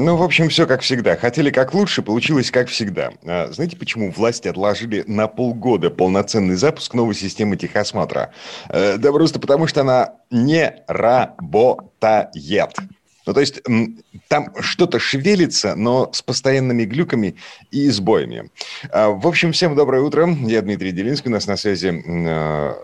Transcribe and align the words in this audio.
Ну, 0.00 0.16
в 0.16 0.22
общем, 0.22 0.48
все 0.48 0.66
как 0.66 0.82
всегда. 0.82 1.16
Хотели 1.16 1.50
как 1.50 1.74
лучше, 1.74 2.02
получилось 2.02 2.52
как 2.52 2.68
всегда. 2.68 3.10
А, 3.24 3.48
знаете, 3.50 3.76
почему 3.76 4.12
власти 4.12 4.46
отложили 4.46 5.02
на 5.08 5.26
полгода 5.26 5.90
полноценный 5.90 6.54
запуск 6.54 6.94
новой 6.94 7.14
системы 7.14 7.56
техосмотра? 7.56 8.32
Э, 8.68 8.96
да 8.96 9.12
просто 9.12 9.40
потому, 9.40 9.66
что 9.66 9.80
она 9.80 10.14
не 10.30 10.82
работает. 10.86 12.76
Ну, 13.26 13.34
то 13.34 13.40
есть 13.40 13.60
там 14.28 14.54
что-то 14.60 15.00
шевелится, 15.00 15.74
но 15.74 16.10
с 16.12 16.22
постоянными 16.22 16.84
глюками 16.84 17.34
и 17.72 17.90
сбоями. 17.90 18.50
А, 18.90 19.08
в 19.10 19.26
общем, 19.26 19.50
всем 19.50 19.74
доброе 19.74 20.02
утро. 20.02 20.28
Я 20.28 20.62
Дмитрий 20.62 20.92
Делинский. 20.92 21.28
У 21.28 21.34
нас 21.34 21.48
на 21.48 21.56
связи 21.56 21.88
э, 21.88 22.74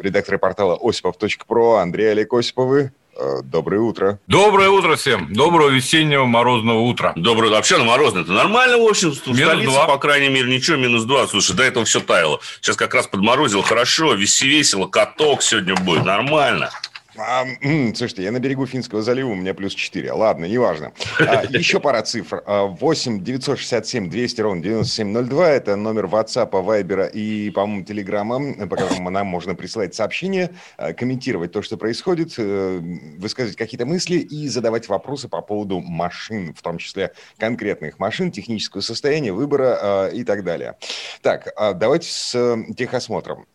редактор 0.00 0.38
портала 0.38 0.78
осипов.про 0.80 1.76
Андрей 1.76 2.12
Олег 2.12 2.32
Осиповы. 2.32 2.92
Э, 3.16 3.40
Доброе 3.42 3.80
утро. 3.80 4.18
Доброе 4.26 4.70
утро 4.70 4.96
всем. 4.96 5.32
Доброго 5.32 5.68
весеннего 5.68 6.24
морозного 6.24 6.80
утра. 6.80 7.12
Доброе 7.16 7.50
Вообще, 7.50 7.76
ну, 7.78 7.84
морозно. 7.84 8.20
Это 8.20 8.32
нормально, 8.32 8.78
в 8.78 8.88
общем. 8.88 9.12
В 9.12 9.26
Минус 9.26 9.40
столице, 9.44 9.70
два. 9.72 9.86
по 9.86 9.98
крайней 9.98 10.28
мере, 10.28 10.50
ничего, 10.54 10.76
минус 10.76 11.04
два. 11.04 11.26
Слушай, 11.26 11.54
до 11.54 11.62
этого 11.62 11.84
все 11.84 12.00
таяло. 12.00 12.40
Сейчас 12.60 12.76
как 12.76 12.94
раз 12.94 13.06
подморозило 13.06 13.62
хорошо, 13.62 14.14
весело, 14.14 14.86
каток 14.86 15.42
сегодня 15.42 15.74
будет. 15.74 16.04
Нормально. 16.04 16.70
А, 17.16 17.44
слушайте, 17.94 18.22
я 18.22 18.32
на 18.32 18.38
берегу 18.38 18.66
Финского 18.66 19.02
залива, 19.02 19.28
у 19.28 19.34
меня 19.34 19.52
плюс 19.52 19.74
4. 19.74 20.12
Ладно, 20.12 20.46
неважно. 20.46 20.92
А, 21.20 21.44
еще 21.50 21.78
пара 21.78 22.02
цифр. 22.02 22.42
А, 22.46 22.64
8 22.64 23.22
967 23.22 24.08
200 24.08 24.40
ровно 24.40 24.62
9702. 24.62 25.50
Это 25.50 25.76
номер 25.76 26.06
WhatsApp, 26.06 26.50
Viber 26.50 27.10
и, 27.10 27.50
по-моему, 27.50 27.84
Телеграма, 27.84 28.66
по 28.66 28.76
которому 28.76 29.10
нам 29.10 29.26
можно 29.26 29.54
присылать 29.54 29.94
сообщения, 29.94 30.54
а, 30.78 30.94
комментировать 30.94 31.52
то, 31.52 31.60
что 31.60 31.76
происходит, 31.76 32.34
э, 32.38 32.80
высказывать 33.18 33.56
какие-то 33.56 33.84
мысли 33.84 34.16
и 34.16 34.48
задавать 34.48 34.88
вопросы 34.88 35.28
по 35.28 35.42
поводу 35.42 35.80
машин, 35.80 36.54
в 36.54 36.62
том 36.62 36.78
числе 36.78 37.12
конкретных 37.36 37.98
машин, 37.98 38.32
технического 38.32 38.80
состояния, 38.80 39.32
выбора 39.32 39.78
а, 39.80 40.08
и 40.08 40.24
так 40.24 40.44
далее. 40.44 40.76
Так, 41.20 41.52
а, 41.56 41.74
давайте 41.74 42.08
с 42.08 42.34
э, 42.34 42.72
техосмотром. 42.74 43.46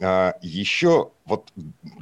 Еще 0.41 1.09
вот 1.25 1.51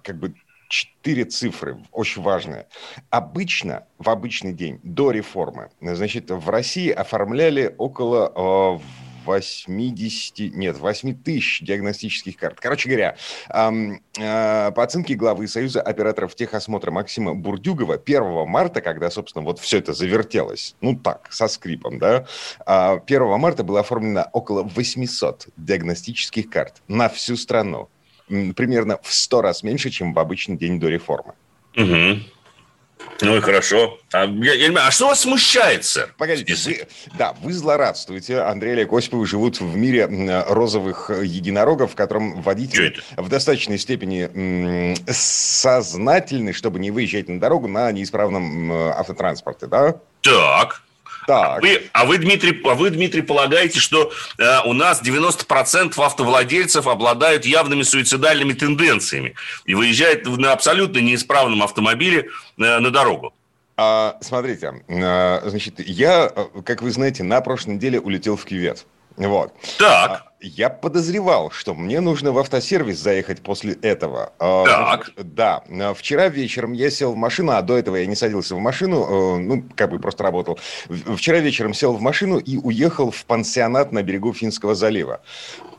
как 0.04 0.18
бы 0.18 0.36
четыре 0.76 1.24
цифры, 1.24 1.78
очень 1.92 2.22
важные. 2.22 2.68
Обычно, 3.10 3.86
в 3.98 4.10
обычный 4.10 4.54
день, 4.54 4.80
до 4.84 5.12
реформы, 5.12 5.70
значит, 5.80 6.30
в 6.32 6.50
России 6.50 6.90
оформляли 6.90 7.74
около 7.78 8.78
э, 8.78 8.80
80, 9.26 10.54
нет, 10.54 10.78
8 10.78 11.24
тысяч 11.24 11.62
диагностических 11.62 12.36
карт. 12.36 12.60
Короче 12.60 12.90
говоря, 12.90 13.16
э, 13.50 14.72
по 14.72 14.84
оценке 14.84 15.16
главы 15.16 15.48
Союза 15.48 15.82
операторов 15.82 16.36
техосмотра 16.36 16.92
Максима 16.92 17.34
Бурдюгова, 17.34 17.96
1 17.96 18.46
марта, 18.46 18.82
когда, 18.82 19.10
собственно, 19.10 19.46
вот 19.46 19.60
все 19.60 19.80
это 19.80 19.94
завертелось, 19.94 20.76
ну 20.82 20.96
так, 20.96 21.32
со 21.32 21.48
скрипом, 21.48 22.00
да, 22.00 22.28
а 22.66 23.02
1 23.06 23.40
марта 23.40 23.64
было 23.64 23.80
оформлено 23.80 24.28
около 24.34 24.64
800 24.64 25.48
диагностических 25.56 26.50
карт 26.50 26.82
на 26.90 27.08
всю 27.08 27.38
страну 27.38 27.90
примерно 28.28 29.00
в 29.02 29.14
100 29.14 29.42
раз 29.42 29.64
меньше, 29.64 29.90
чем 29.90 30.14
в 30.14 30.20
обычный 30.20 30.58
день 30.58 30.80
до 30.80 30.90
реформы. 30.90 31.34
Угу. 31.76 32.22
Ну 33.22 33.38
и 33.38 33.40
хорошо. 33.40 33.98
А, 34.14 34.26
я, 34.26 34.54
я 34.54 34.88
а 34.88 34.92
что 34.92 35.08
вас 35.08 35.22
смущает, 35.22 35.86
сэр? 35.86 36.14
Погодите, 36.18 36.56
вы, 36.66 36.88
да, 37.18 37.34
вы 37.42 37.54
злорадствуете. 37.54 38.40
Андрей 38.42 38.74
Олег 38.74 38.92
Осиповы 38.94 39.26
живут 39.26 39.60
в 39.60 39.76
мире 39.76 40.08
розовых 40.48 41.10
единорогов, 41.10 41.94
в 41.94 41.96
котором 41.96 42.42
водители 42.42 42.96
в 43.16 43.30
достаточной 43.30 43.78
степени 43.78 44.96
сознательны, 45.12 46.54
чтобы 46.54 46.80
не 46.80 46.92
выезжать 46.92 47.30
на 47.30 47.40
дорогу 47.40 47.68
на 47.68 47.92
неисправном 47.92 48.72
автотранспорте, 48.72 49.68
да? 49.68 49.96
Так. 50.22 50.85
Так. 51.28 51.62
Вы, 51.62 51.84
а, 51.94 52.06
вы, 52.06 52.18
Дмитрий, 52.18 52.62
а 52.64 52.76
вы, 52.76 52.90
Дмитрий, 52.90 53.22
полагаете, 53.22 53.80
что 53.80 54.12
э, 54.38 54.60
у 54.66 54.74
нас 54.74 55.02
90% 55.02 55.94
автовладельцев 56.04 56.88
обладают 56.88 57.46
явными 57.46 57.84
суицидальными 57.84 58.54
тенденциями 58.54 59.36
и 59.66 59.74
выезжают 59.74 60.26
на 60.26 60.52
абсолютно 60.52 61.00
неисправном 61.00 61.64
автомобиле 61.64 62.30
э, 62.58 62.80
на 62.80 62.92
дорогу? 62.92 63.34
А, 63.78 64.18
смотрите, 64.22 64.74
а, 64.88 65.42
значит, 65.46 65.80
я, 65.80 66.32
э, 66.34 66.62
как 66.64 66.82
вы 66.82 66.92
знаете, 66.92 67.24
на 67.24 67.42
прошлой 67.42 67.76
неделе 67.76 68.00
улетел 68.00 68.38
в 68.38 68.46
кювет. 68.46 68.86
Вот. 69.18 69.54
Так. 69.78 70.26
Я 70.48 70.70
подозревал, 70.70 71.50
что 71.50 71.74
мне 71.74 72.02
нужно 72.02 72.32
в 72.32 72.38
автосервис 72.38 73.00
заехать 73.00 73.42
после 73.42 73.74
этого. 73.74 74.32
А, 74.38 74.66
Так. 74.98 75.12
Да. 75.18 75.64
А, 75.68 75.94
Вчера 75.96 76.30
вечером 76.30 76.74
я 76.74 76.92
сел 76.92 77.14
в 77.14 77.16
машину, 77.16 77.54
а 77.54 77.62
до 77.64 77.76
этого 77.76 77.96
я 77.96 78.06
не 78.06 78.16
садился 78.16 78.54
в 78.54 78.60
машину, 78.60 79.06
э, 79.06 79.38
ну, 79.40 79.64
как 79.76 79.90
бы 79.90 79.98
просто 79.98 80.24
работал. 80.24 80.60
Вчера 80.88 81.40
вечером 81.40 81.74
сел 81.74 81.94
в 81.94 82.02
машину 82.02 82.38
и 82.38 82.58
уехал 82.58 83.10
в 83.10 83.26
пансионат 83.26 83.92
на 83.92 84.04
берегу 84.04 84.34
Финского 84.34 84.76
залива. 84.76 85.22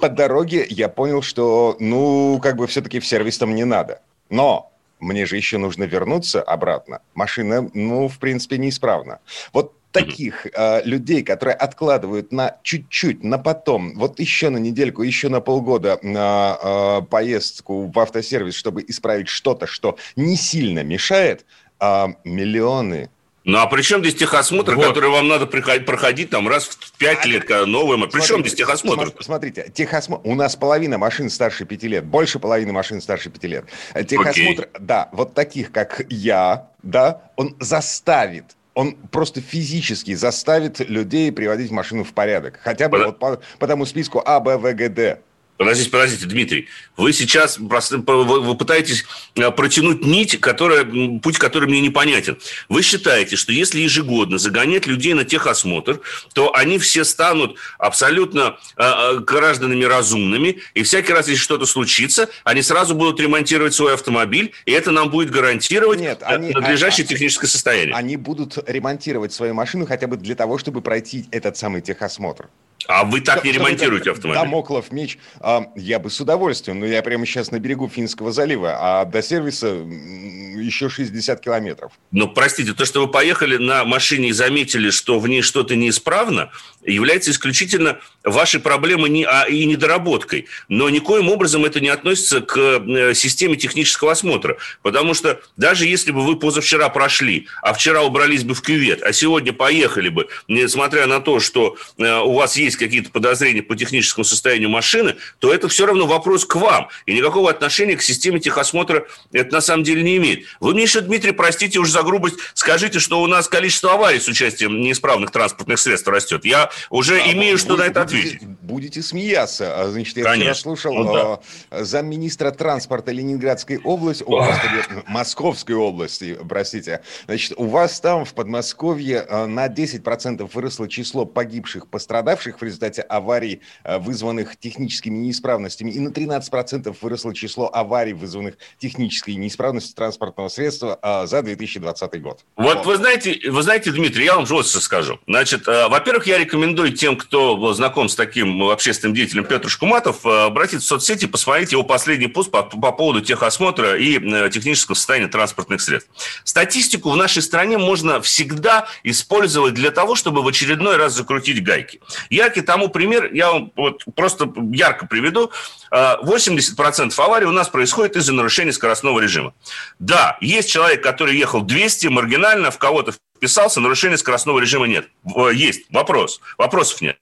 По 0.00 0.08
дороге 0.08 0.66
я 0.68 0.88
понял, 0.88 1.22
что, 1.22 1.76
ну, 1.78 2.40
как 2.42 2.56
бы 2.56 2.66
все-таки 2.66 2.98
в 2.98 3.06
сервис 3.06 3.38
там 3.38 3.54
не 3.54 3.64
надо. 3.64 4.00
Но 4.30 4.72
мне 4.98 5.26
же 5.26 5.36
еще 5.36 5.58
нужно 5.58 5.84
вернуться 5.84 6.42
обратно. 6.42 7.02
Машина, 7.14 7.70
ну, 7.72 8.08
в 8.08 8.18
принципе, 8.18 8.58
неисправна. 8.58 9.20
Вот 9.52 9.74
таких 10.00 10.46
э, 10.52 10.82
людей, 10.84 11.22
которые 11.22 11.54
откладывают 11.54 12.32
на 12.32 12.56
чуть-чуть, 12.62 13.24
на 13.24 13.38
потом, 13.38 13.94
вот 13.96 14.20
еще 14.20 14.50
на 14.50 14.58
недельку, 14.58 15.02
еще 15.02 15.28
на 15.28 15.40
полгода 15.40 15.98
на 16.02 16.58
э, 16.62 17.02
поездку 17.10 17.86
в 17.86 17.98
автосервис, 17.98 18.54
чтобы 18.54 18.84
исправить 18.86 19.28
что-то, 19.28 19.66
что 19.66 19.96
не 20.16 20.36
сильно 20.36 20.82
мешает, 20.82 21.44
а, 21.78 22.08
миллионы. 22.24 23.10
Ну, 23.44 23.58
а 23.58 23.66
при 23.66 23.82
чем 23.82 24.00
здесь 24.00 24.16
техосмотр, 24.16 24.74
Вот. 24.74 24.86
который 24.86 25.08
вам 25.08 25.28
надо 25.28 25.46
проходить 25.46 26.30
там 26.30 26.48
раз 26.48 26.64
в 26.66 26.92
пять 26.98 27.24
лет, 27.26 27.44
когда 27.44 27.64
новый? 27.64 27.96
мо- 27.96 28.08
При 28.08 28.20
чем 28.20 28.40
здесь 28.40 28.54
техосмотр? 28.54 29.04
сма- 29.08 29.22
Смотрите, 29.22 29.70
техосмотр... 29.72 30.28
У 30.28 30.34
нас 30.34 30.56
половина 30.56 30.98
машин 30.98 31.30
старше 31.30 31.64
пяти 31.64 31.86
лет, 31.86 32.04
больше 32.04 32.40
половины 32.40 32.72
машин 32.72 33.00
старше 33.00 33.30
пяти 33.30 33.46
лет. 33.46 33.66
Э, 33.94 34.02
Техосмотр, 34.02 34.68
да, 34.80 35.10
вот 35.12 35.34
таких, 35.34 35.70
как 35.70 36.04
я, 36.08 36.70
да, 36.82 37.22
он 37.36 37.54
заставит 37.60 38.56
он 38.76 38.94
просто 39.10 39.40
физически 39.40 40.14
заставит 40.14 40.80
людей 40.80 41.32
приводить 41.32 41.70
машину 41.70 42.04
в 42.04 42.12
порядок. 42.12 42.60
Хотя 42.62 42.90
бы 42.90 43.06
вот 43.06 43.18
по, 43.18 43.40
по 43.58 43.66
тому 43.66 43.86
списку 43.86 44.22
А, 44.24 44.38
Б, 44.38 44.58
В, 44.58 44.70
Г, 44.74 44.88
Д. 44.90 45.22
Подождите, 45.56 45.90
подождите, 45.90 46.26
Дмитрий. 46.26 46.68
Вы 46.96 47.12
сейчас 47.12 47.58
вы, 47.58 48.56
пытаетесь 48.56 49.04
э, 49.36 49.50
протянуть 49.50 50.04
нить, 50.04 50.38
которая, 50.38 50.84
путь 51.20 51.38
который 51.38 51.68
мне 51.68 51.80
непонятен. 51.80 52.38
Вы 52.68 52.82
считаете, 52.82 53.36
что 53.36 53.52
если 53.52 53.80
ежегодно 53.80 54.38
загонять 54.38 54.86
людей 54.86 55.14
на 55.14 55.24
техосмотр, 55.24 56.00
то 56.34 56.54
они 56.54 56.78
все 56.78 57.04
станут 57.04 57.56
абсолютно 57.78 58.58
э, 58.76 58.82
э, 58.82 59.18
гражданами 59.20 59.84
разумными, 59.84 60.58
и 60.74 60.82
всякий 60.82 61.12
раз, 61.12 61.28
если 61.28 61.42
что-то 61.42 61.64
случится, 61.64 62.28
они 62.44 62.60
сразу 62.62 62.94
будут 62.94 63.18
ремонтировать 63.20 63.74
свой 63.74 63.94
автомобиль, 63.94 64.52
и 64.66 64.72
это 64.72 64.90
нам 64.90 65.10
будет 65.10 65.30
гарантировать 65.30 66.00
Нет, 66.00 66.22
они- 66.22 66.50
надлежащее 66.52 67.04
а- 67.04 67.08
техническое 67.08 67.46
состояние. 67.46 67.94
Они 67.94 68.16
будут 68.16 68.58
ремонтировать 68.68 69.32
свою 69.32 69.54
машину 69.54 69.86
хотя 69.86 70.06
бы 70.06 70.16
для 70.16 70.34
того, 70.34 70.58
чтобы 70.58 70.82
пройти 70.82 71.26
этот 71.30 71.56
самый 71.56 71.80
техосмотр. 71.80 72.48
А 72.88 73.04
вы 73.04 73.20
так 73.20 73.42
не 73.42 73.52
ремонтируете 73.52 74.12
автомобиль? 74.12 74.42
Дамоклов 74.42 74.92
меч. 74.92 75.18
а, 75.40 75.66
я 75.74 75.98
бы 75.98 76.08
с 76.10 76.20
удовольствием, 76.20 76.78
но 76.78 76.86
я 76.86 77.02
прямо 77.02 77.26
сейчас 77.26 77.50
на 77.50 77.58
берегу 77.58 77.88
Финского 77.88 78.30
залива, 78.32 78.76
а 78.78 79.04
до 79.04 79.22
сервиса 79.22 79.66
еще 79.66 80.88
60 80.88 81.40
километров. 81.40 81.92
Но, 82.12 82.28
простите, 82.28 82.72
то, 82.74 82.84
что 82.84 83.00
вы 83.04 83.10
поехали 83.10 83.56
на 83.56 83.84
машине 83.84 84.28
и 84.28 84.32
заметили, 84.32 84.90
что 84.90 85.18
в 85.18 85.26
ней 85.26 85.42
что-то 85.42 85.74
неисправно, 85.74 86.50
является 86.84 87.30
исключительно 87.30 87.98
вашей 88.22 88.60
проблемой 88.60 89.10
не- 89.10 89.24
а, 89.24 89.44
и 89.48 89.64
недоработкой. 89.64 90.46
Но 90.68 90.88
никоим 90.88 91.28
образом 91.30 91.64
это 91.64 91.80
не 91.80 91.88
относится 91.88 92.40
к 92.40 92.56
э, 92.56 93.14
системе 93.14 93.56
технического 93.56 94.12
осмотра. 94.12 94.58
Потому 94.82 95.14
что 95.14 95.40
даже 95.56 95.86
если 95.86 96.12
бы 96.12 96.24
вы 96.24 96.36
позавчера 96.38 96.88
прошли, 96.88 97.48
а 97.62 97.72
вчера 97.72 98.02
убрались 98.02 98.44
бы 98.44 98.54
в 98.54 98.62
кювет, 98.62 99.02
а 99.02 99.12
сегодня 99.12 99.52
поехали 99.52 100.08
бы, 100.08 100.28
несмотря 100.46 101.06
на 101.06 101.20
то, 101.20 101.40
что 101.40 101.76
э, 101.98 102.18
у 102.20 102.34
вас 102.34 102.56
есть 102.56 102.65
есть 102.66 102.76
какие-то 102.76 103.10
подозрения 103.10 103.62
по 103.62 103.74
техническому 103.74 104.24
состоянию 104.24 104.68
машины, 104.68 105.16
то 105.38 105.52
это 105.52 105.68
все 105.68 105.86
равно 105.86 106.06
вопрос 106.06 106.44
к 106.44 106.54
вам. 106.56 106.88
И 107.06 107.14
никакого 107.14 107.50
отношения 107.50 107.96
к 107.96 108.02
системе 108.02 108.38
техосмотра 108.38 109.06
это 109.32 109.52
на 109.52 109.60
самом 109.60 109.84
деле 109.84 110.02
не 110.02 110.16
имеет. 110.18 110.44
Вы 110.60 110.74
мне 110.74 110.82
еще, 110.82 111.00
Дмитрий, 111.00 111.32
простите 111.32 111.78
уж 111.78 111.90
за 111.90 112.02
грубость, 112.02 112.36
скажите, 112.54 112.98
что 112.98 113.22
у 113.22 113.26
нас 113.26 113.48
количество 113.48 113.94
аварий 113.94 114.20
с 114.20 114.28
участием 114.28 114.80
неисправных 114.80 115.30
транспортных 115.30 115.78
средств 115.78 116.08
растет. 116.08 116.44
Я 116.44 116.70
уже 116.90 117.16
да, 117.16 117.32
имею, 117.32 117.58
что 117.58 117.76
на 117.76 117.82
это 117.82 118.02
ответить. 118.02 118.42
Будете 118.42 119.02
смеяться. 119.02 119.80
А, 119.80 119.88
значит, 119.88 120.16
я 120.16 120.24
Конечно. 120.24 120.52
вчера 120.52 120.54
слушал 120.54 120.94
ну, 120.94 121.12
да. 121.12 121.40
А, 121.70 121.84
замминистра 121.84 122.50
транспорта 122.50 123.12
Ленинградской 123.12 123.78
области, 123.78 124.24
о, 124.24 124.44
господи, 124.44 125.04
Московской 125.06 125.74
области, 125.74 126.38
простите. 126.48 127.00
Значит, 127.26 127.54
у 127.56 127.66
вас 127.66 128.00
там 128.00 128.24
в 128.24 128.34
Подмосковье 128.34 129.20
а, 129.20 129.46
на 129.46 129.68
10% 129.68 130.48
выросло 130.52 130.88
число 130.88 131.24
погибших, 131.24 131.88
пострадавших 131.88 132.55
в 132.60 132.64
результате 132.64 133.02
аварий, 133.02 133.60
вызванных 133.84 134.56
техническими 134.56 135.16
неисправностями, 135.16 135.90
и 135.90 136.00
на 136.00 136.08
13% 136.08 136.96
выросло 137.00 137.34
число 137.34 137.70
аварий, 137.72 138.12
вызванных 138.12 138.56
технической 138.78 139.34
неисправностью 139.34 139.94
транспортного 139.94 140.48
средства 140.48 140.98
за 141.26 141.42
2020 141.42 142.22
год. 142.22 142.44
Вот, 142.56 142.78
вот. 142.78 142.86
вы 142.86 142.96
знаете, 142.96 143.38
вы 143.50 143.62
знаете, 143.62 143.90
Дмитрий, 143.92 144.24
я 144.24 144.36
вам 144.36 144.46
жестко 144.46 144.80
скажу. 144.80 145.18
Значит, 145.26 145.66
во-первых, 145.66 146.26
я 146.26 146.38
рекомендую 146.38 146.92
тем, 146.92 147.16
кто 147.16 147.72
знаком 147.74 148.08
с 148.08 148.14
таким 148.14 148.62
общественным 148.64 149.14
деятелем 149.14 149.44
Петр 149.44 149.68
Шкуматов, 149.68 150.24
обратиться 150.24 150.86
в 150.86 150.88
соцсети, 150.88 151.26
посмотреть 151.26 151.72
его 151.72 151.82
последний 151.82 152.28
пост 152.28 152.50
по, 152.50 152.62
по 152.62 152.92
поводу 152.92 153.20
техосмотра 153.20 153.96
и 153.98 154.18
э, 154.18 154.50
технического 154.50 154.94
состояния 154.94 155.28
транспортных 155.28 155.80
средств. 155.80 156.10
Статистику 156.44 157.10
в 157.10 157.16
нашей 157.16 157.42
стране 157.42 157.78
можно 157.78 158.20
всегда 158.20 158.86
использовать 159.02 159.74
для 159.74 159.90
того, 159.90 160.14
чтобы 160.14 160.42
в 160.42 160.48
очередной 160.48 160.96
раз 160.96 161.14
закрутить 161.14 161.62
гайки. 161.62 162.00
Яркий 162.46 162.62
тому 162.62 162.88
пример, 162.88 163.30
я 163.32 163.50
вам 163.50 163.72
вот 163.74 164.04
просто 164.14 164.52
ярко 164.72 165.06
приведу. 165.06 165.50
80% 165.90 167.08
э, 167.08 167.22
аварий 167.22 167.46
у 167.46 167.50
нас 167.50 167.68
происходит 167.68 168.14
из-за 168.14 168.32
нарушения 168.32 168.72
скоростного 168.72 169.18
режима. 169.18 169.52
Да, 169.98 170.38
есть 170.40 170.70
человек, 170.70 171.02
который 171.02 171.36
ехал 171.36 171.62
200, 171.62 172.06
маргинально 172.06 172.70
в 172.70 172.78
кого-то 172.78 173.14
вписался, 173.36 173.80
нарушения 173.80 174.16
скоростного 174.16 174.60
режима 174.60 174.86
нет. 174.86 175.08
Есть 175.52 175.86
вопрос, 175.90 176.40
вопросов 176.56 177.00
нет. 177.00 177.18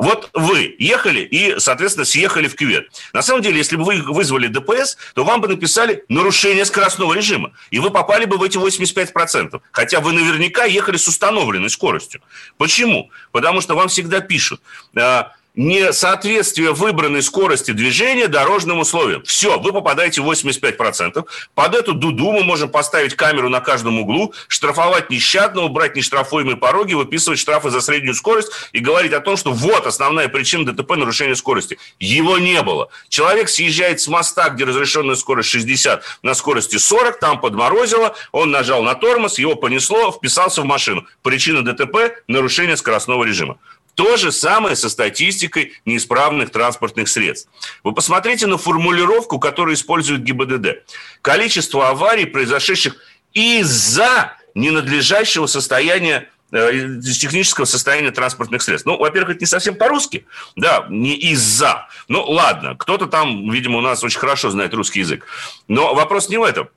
Вот 0.00 0.30
вы 0.32 0.74
ехали 0.78 1.20
и, 1.20 1.60
соответственно, 1.60 2.06
съехали 2.06 2.48
в 2.48 2.56
кювет. 2.56 2.88
На 3.12 3.20
самом 3.20 3.42
деле, 3.42 3.58
если 3.58 3.76
бы 3.76 3.84
вы 3.84 4.00
вызвали 4.00 4.46
ДПС, 4.46 4.96
то 5.14 5.24
вам 5.24 5.42
бы 5.42 5.48
написали 5.48 6.04
нарушение 6.08 6.64
скоростного 6.64 7.12
режима, 7.12 7.52
и 7.70 7.80
вы 7.80 7.90
попали 7.90 8.24
бы 8.24 8.38
в 8.38 8.42
эти 8.42 8.56
85%. 8.56 9.60
Хотя 9.72 10.00
вы 10.00 10.14
наверняка 10.14 10.64
ехали 10.64 10.96
с 10.96 11.06
установленной 11.06 11.68
скоростью. 11.68 12.22
Почему? 12.56 13.10
Потому 13.30 13.60
что 13.60 13.74
вам 13.74 13.88
всегда 13.88 14.20
пишут 14.20 14.62
а, 14.96 15.32
несоответствие 15.54 16.72
выбранной 16.72 17.22
скорости 17.22 17.72
движения 17.72 18.28
дорожным 18.28 18.78
условиям. 18.80 19.22
Все, 19.24 19.58
вы 19.58 19.72
попадаете 19.72 20.22
в 20.22 20.30
85%. 20.30 21.24
Под 21.54 21.74
эту 21.74 21.94
дуду 21.94 22.30
мы 22.32 22.44
можем 22.44 22.70
поставить 22.70 23.14
камеру 23.14 23.48
на 23.48 23.60
каждом 23.60 23.98
углу, 23.98 24.32
штрафовать 24.48 25.10
нещадно, 25.10 25.62
убрать 25.62 25.96
нештрафуемые 25.96 26.56
пороги, 26.56 26.94
выписывать 26.94 27.38
штрафы 27.38 27.70
за 27.70 27.80
среднюю 27.80 28.14
скорость 28.14 28.50
и 28.72 28.78
говорить 28.80 29.12
о 29.12 29.20
том, 29.20 29.36
что 29.36 29.52
вот 29.52 29.86
основная 29.86 30.28
причина 30.28 30.72
ДТП– 30.72 30.90
нарушение 30.96 31.36
скорости. 31.36 31.78
Его 31.98 32.38
не 32.38 32.62
было. 32.62 32.88
Человек 33.08 33.48
съезжает 33.48 34.00
с 34.00 34.08
моста, 34.08 34.48
где 34.50 34.64
разрешенная 34.64 35.16
скорость 35.16 35.48
60, 35.50 36.02
на 36.22 36.34
скорости 36.34 36.76
40, 36.76 37.18
там 37.18 37.40
подморозило, 37.40 38.14
он 38.32 38.50
нажал 38.50 38.82
на 38.82 38.94
тормоз, 38.94 39.38
его 39.38 39.56
понесло, 39.56 40.12
вписался 40.12 40.62
в 40.62 40.64
машину. 40.64 41.06
Причина 41.22 41.64
ДТП– 41.64 41.96
нарушение 42.28 42.76
скоростного 42.76 43.24
режима. 43.24 43.58
То 44.00 44.16
же 44.16 44.32
самое 44.32 44.76
со 44.76 44.88
статистикой 44.88 45.74
неисправных 45.84 46.50
транспортных 46.50 47.06
средств. 47.06 47.50
Вы 47.84 47.92
посмотрите 47.92 48.46
на 48.46 48.56
формулировку, 48.56 49.38
которую 49.38 49.74
использует 49.74 50.22
ГИБДД. 50.22 50.84
Количество 51.20 51.90
аварий, 51.90 52.24
произошедших 52.24 52.96
из-за 53.34 54.32
ненадлежащего 54.54 55.44
состояния 55.44 56.30
э, 56.50 56.98
технического 57.02 57.66
состояния 57.66 58.10
транспортных 58.10 58.62
средств. 58.62 58.86
Ну, 58.86 58.96
во-первых, 58.96 59.32
это 59.32 59.40
не 59.40 59.46
совсем 59.46 59.74
по-русски, 59.74 60.24
да, 60.56 60.86
не 60.88 61.14
из-за. 61.16 61.86
Ну, 62.08 62.24
ладно, 62.24 62.76
кто-то 62.78 63.06
там, 63.06 63.50
видимо, 63.50 63.76
у 63.76 63.82
нас 63.82 64.02
очень 64.02 64.18
хорошо 64.18 64.48
знает 64.48 64.72
русский 64.72 65.00
язык. 65.00 65.26
Но 65.68 65.94
вопрос 65.94 66.30
не 66.30 66.38
в 66.38 66.42
этом. 66.42 66.70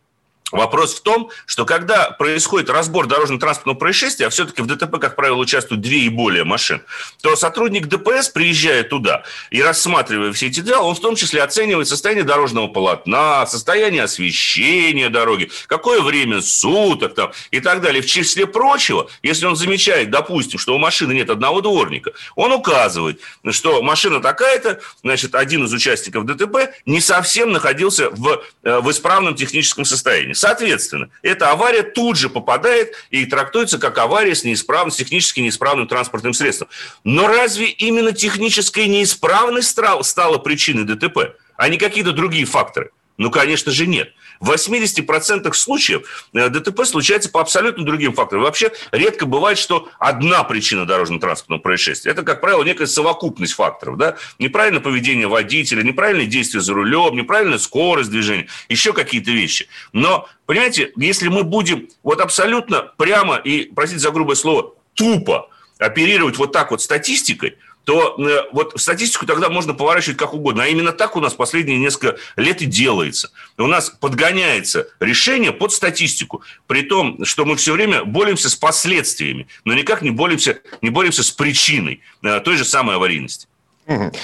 Вопрос 0.53 0.94
в 0.94 1.01
том, 1.01 1.31
что 1.47 1.65
когда 1.65 2.11
происходит 2.11 2.69
разбор 2.69 3.07
дорожно-транспортного 3.07 3.75
происшествия, 3.75 4.27
а 4.27 4.29
все-таки 4.29 4.61
в 4.61 4.67
ДТП, 4.67 5.00
как 5.00 5.15
правило, 5.15 5.38
участвуют 5.38 5.81
две 5.81 6.01
и 6.01 6.09
более 6.09 6.44
машин, 6.44 6.83
то 7.23 7.35
сотрудник 7.35 7.88
ДПС, 7.88 8.29
приезжая 8.29 8.83
туда 8.83 9.23
и 9.50 9.63
рассматривая 9.63 10.31
все 10.31 10.47
эти 10.47 10.59
дела, 10.59 10.83
он 10.83 10.94
в 10.94 11.00
том 11.00 11.15
числе 11.15 11.41
оценивает 11.41 11.88
состояние 11.88 12.23
дорожного 12.23 12.67
полотна, 12.67 13.47
состояние 13.47 14.03
освещения 14.03 15.09
дороги, 15.09 15.50
какое 15.65 16.01
время 16.01 16.39
суток 16.44 17.15
там, 17.15 17.31
и 17.50 17.59
так 17.59 17.81
далее. 17.81 18.03
В 18.03 18.05
числе 18.05 18.45
прочего, 18.45 19.09
если 19.23 19.47
он 19.47 19.55
замечает, 19.55 20.11
допустим, 20.11 20.59
что 20.59 20.75
у 20.75 20.77
машины 20.77 21.13
нет 21.13 21.31
одного 21.31 21.61
дворника, 21.61 22.11
он 22.35 22.51
указывает, 22.51 23.19
что 23.50 23.81
машина 23.81 24.21
такая-то, 24.21 24.79
значит, 25.01 25.33
один 25.33 25.63
из 25.65 25.73
участников 25.73 26.27
ДТП 26.27 26.75
не 26.85 27.01
совсем 27.01 27.51
находился 27.51 28.11
в, 28.11 28.44
э, 28.61 28.79
в 28.81 28.91
исправном 28.91 29.33
техническом 29.33 29.83
состоянии. 29.83 30.33
Соответственно, 30.44 31.10
эта 31.22 31.51
авария 31.51 31.84
тут 31.84 32.18
же 32.18 32.30
попадает 32.30 32.95
и 33.12 33.25
трактуется 33.25 33.80
как 33.80 33.98
авария 33.98 34.36
с 34.36 34.44
неисправным, 34.44 34.92
технически 34.92 35.40
неисправным 35.40 35.88
транспортным 35.88 36.34
средством. 36.34 36.68
Но 37.06 37.28
разве 37.28 37.68
именно 37.68 38.12
техническая 38.12 38.88
неисправность 38.88 39.69
стала 39.69 40.38
причиной 40.40 40.84
ДТП, 40.84 41.38
а 41.56 41.69
не 41.69 41.78
какие-то 41.78 42.12
другие 42.12 42.44
факторы? 42.44 42.92
Ну, 43.18 43.31
конечно 43.31 43.72
же, 43.72 43.88
нет. 43.88 44.10
В 44.44 44.51
80% 44.51 45.54
случаев 45.54 46.28
э, 46.34 46.50
ДТП 46.50 46.84
случается 46.84 47.30
по 47.30 47.40
абсолютно 47.40 47.86
другим 47.86 48.12
факторам. 48.12 48.44
Вообще 48.44 48.74
редко 48.92 49.25
бывает, 49.25 49.57
что 49.57 49.88
одна 50.00 50.44
причина 50.44 50.86
дорожно-транспортного 50.86 51.62
происшествия. 51.62 52.12
Это, 52.12 52.24
как 52.24 52.42
правило, 52.42 52.62
некая 52.62 52.86
совокупность 52.88 53.54
факторов. 53.54 53.98
Да? 53.98 54.18
Неправильное 54.40 54.81
поведение 54.81 55.28
водителя, 55.28 55.81
неправильные 55.81 56.28
действия 56.28 56.60
за 56.60 56.74
рулем, 56.74 57.16
неправильная 57.16 57.57
скорость 57.57 58.10
движения, 58.10 58.50
еще 58.68 58.92
какие-то 58.92 59.31
вещи. 59.31 59.69
Но, 59.94 60.28
понимаете, 60.46 60.92
если 60.98 61.30
мы 61.30 61.46
будем 61.46 61.88
вот 62.04 62.19
абсолютно 62.19 62.92
прямо 62.98 63.38
и, 63.38 63.72
простите 63.74 64.01
за 64.01 64.12
грубое 64.12 64.36
слово, 64.36 64.74
тупо 64.94 65.48
оперировать 65.80 66.38
вот 66.38 66.51
так 66.51 66.72
вот 66.72 66.81
статистикой, 66.81 67.57
то 67.83 68.15
э, 68.18 68.44
вот 68.51 68.74
статистику 68.77 69.25
тогда 69.25 69.50
можно 69.50 69.74
поворачивать 69.74 70.18
как 70.18 70.33
угодно. 70.33 70.63
А 70.63 70.68
именно 70.68 70.91
так 70.91 71.15
у 71.15 71.19
нас 71.19 71.33
последние 71.33 71.77
несколько 71.77 72.18
лет 72.35 72.62
и 72.62 72.65
делается. 72.65 73.31
У 73.57 73.68
нас 73.68 73.89
подгоняется 73.89 74.88
решение 75.00 75.51
под 75.51 75.71
статистику, 75.71 76.44
при 76.68 76.83
том, 76.83 77.24
что 77.25 77.45
мы 77.45 77.56
все 77.56 77.74
время 77.74 78.03
боремся 78.03 78.50
с 78.50 78.56
последствиями, 78.56 79.47
но 79.65 79.74
никак 79.74 80.01
не 80.01 80.12
боремся, 80.12 80.59
не 80.81 80.89
боремся 80.89 81.24
с 81.24 81.31
причиной 81.31 82.01
э, 82.24 82.39
той 82.39 82.57
же 82.57 82.65
самой 82.65 82.95
аварийности. 82.95 83.47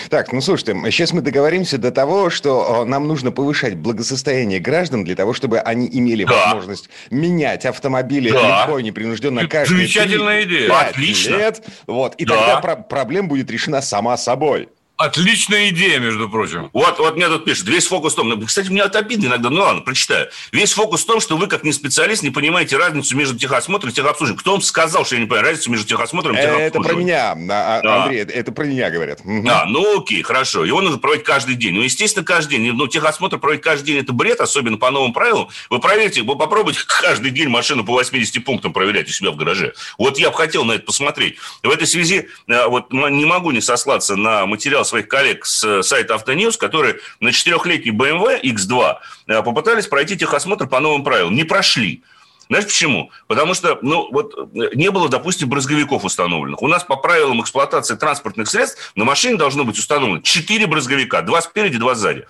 Так, 0.09 0.31
ну 0.31 0.41
слушайте, 0.41 0.73
сейчас 0.91 1.11
мы 1.13 1.21
договоримся 1.21 1.77
до 1.77 1.91
того, 1.91 2.29
что 2.29 2.85
нам 2.85 3.07
нужно 3.07 3.31
повышать 3.31 3.75
благосостояние 3.75 4.59
граждан 4.59 5.03
для 5.03 5.15
того, 5.15 5.33
чтобы 5.33 5.59
они 5.59 5.89
имели 5.91 6.23
да. 6.23 6.45
возможность 6.45 6.89
менять 7.09 7.65
автомобили 7.65 8.31
да. 8.31 8.61
легко 8.61 8.79
и 8.79 8.83
непринужденно 8.83 9.47
каждые 9.47 9.79
Замечательная 9.79 10.43
идея. 10.43 10.71
Отлично. 10.79 11.35
лет. 11.35 11.63
Вот, 11.87 12.15
и 12.15 12.25
да. 12.25 12.35
тогда 12.35 12.61
про- 12.61 12.83
проблема 12.83 13.27
будет 13.29 13.51
решена 13.51 13.81
сама 13.81 14.17
собой. 14.17 14.69
Отличная 14.99 15.69
идея, 15.69 15.97
между 15.99 16.27
прочим. 16.27 16.69
Вот, 16.73 16.99
вот 16.99 17.15
мне 17.15 17.29
тут 17.29 17.45
пишут, 17.45 17.69
весь 17.69 17.87
фокус 17.87 18.11
в 18.11 18.15
том, 18.17 18.45
кстати, 18.45 18.67
мне 18.67 18.81
это 18.81 18.99
обидно 18.99 19.27
иногда, 19.27 19.49
ну 19.49 19.61
ладно, 19.61 19.79
прочитаю. 19.79 20.27
Весь 20.51 20.73
фокус 20.73 21.03
в 21.03 21.05
том, 21.05 21.21
что 21.21 21.37
вы, 21.37 21.47
как 21.47 21.63
не 21.63 21.71
специалист, 21.71 22.21
не 22.21 22.31
понимаете 22.31 22.75
разницу 22.75 23.15
между 23.15 23.39
техосмотром 23.39 23.91
и 23.91 23.93
техобслуживанием. 23.93 24.41
Кто 24.41 24.51
вам 24.51 24.61
сказал, 24.61 25.05
что 25.05 25.15
я 25.15 25.21
не 25.21 25.25
понимаю 25.25 25.45
разницу 25.45 25.71
между 25.71 25.87
техосмотром 25.87 26.35
и 26.35 26.41
техобслуживанием? 26.41 26.81
Это 26.81 26.81
про 26.81 26.95
меня, 26.95 27.31
а, 27.31 27.81
да. 27.81 28.03
Андрей, 28.03 28.23
это, 28.23 28.33
это 28.33 28.51
про 28.51 28.65
меня 28.65 28.89
говорят. 28.89 29.21
Да, 29.23 29.63
ну 29.67 30.01
окей, 30.01 30.21
хорошо. 30.21 30.65
Его 30.65 30.81
нужно 30.81 30.97
проводить 30.97 31.23
каждый 31.23 31.55
день. 31.55 31.75
Ну, 31.75 31.81
естественно, 31.81 32.25
каждый 32.25 32.57
день. 32.57 32.73
Ну, 32.73 32.87
техосмотр 32.87 33.39
проводить 33.39 33.63
каждый 33.63 33.85
день– 33.85 33.97
это 33.99 34.11
бред, 34.11 34.41
особенно 34.41 34.75
по 34.75 34.91
новым 34.91 35.13
правилам. 35.13 35.47
Вы 35.69 35.79
проверьте, 35.79 36.23
вы 36.23 36.37
попробуйте 36.37 36.81
каждый 37.01 37.31
день 37.31 37.47
машину 37.47 37.85
по 37.85 37.93
80 37.93 38.43
пунктам 38.43 38.73
проверять 38.73 39.07
у 39.07 39.13
себя 39.13 39.31
в 39.31 39.37
гараже. 39.37 39.75
Вот 39.97 40.19
я 40.19 40.29
бы 40.29 40.35
хотел 40.35 40.65
на 40.65 40.73
это 40.73 40.83
посмотреть. 40.83 41.37
В 41.63 41.69
этой 41.69 41.87
связи 41.87 42.27
э, 42.49 42.67
вот 42.67 42.91
не 42.91 43.23
могу 43.23 43.51
не 43.51 43.61
сослаться 43.61 44.17
на 44.17 44.45
материал 44.45 44.83
своих 44.89 45.07
коллег 45.07 45.45
с 45.45 45.83
сайта 45.83 46.15
Автоньюз, 46.15 46.57
которые 46.57 46.99
на 47.19 47.31
четырехлетний 47.31 47.91
BMW 47.91 48.41
X2 48.41 48.97
э, 49.27 49.43
попытались 49.43 49.87
пройти 49.87 50.17
техосмотр 50.17 50.67
по 50.67 50.79
новым 50.79 51.03
правилам. 51.03 51.35
Не 51.35 51.43
прошли. 51.43 52.03
Знаешь 52.49 52.65
почему? 52.65 53.11
Потому 53.27 53.53
что, 53.53 53.77
ну, 53.83 54.09
вот 54.11 54.33
э, 54.35 54.69
не 54.73 54.89
было, 54.89 55.07
допустим, 55.07 55.49
брызговиков 55.49 56.03
установленных. 56.03 56.63
У 56.63 56.67
нас 56.67 56.83
по 56.83 56.95
правилам 56.95 57.41
эксплуатации 57.41 57.95
транспортных 57.95 58.49
средств 58.49 58.91
на 58.95 59.05
машине 59.05 59.37
должно 59.37 59.63
быть 59.63 59.77
установлено 59.77 60.21
4 60.21 60.65
брызговика, 60.65 61.21
два 61.21 61.41
спереди, 61.41 61.77
два 61.77 61.93
сзади. 61.93 62.25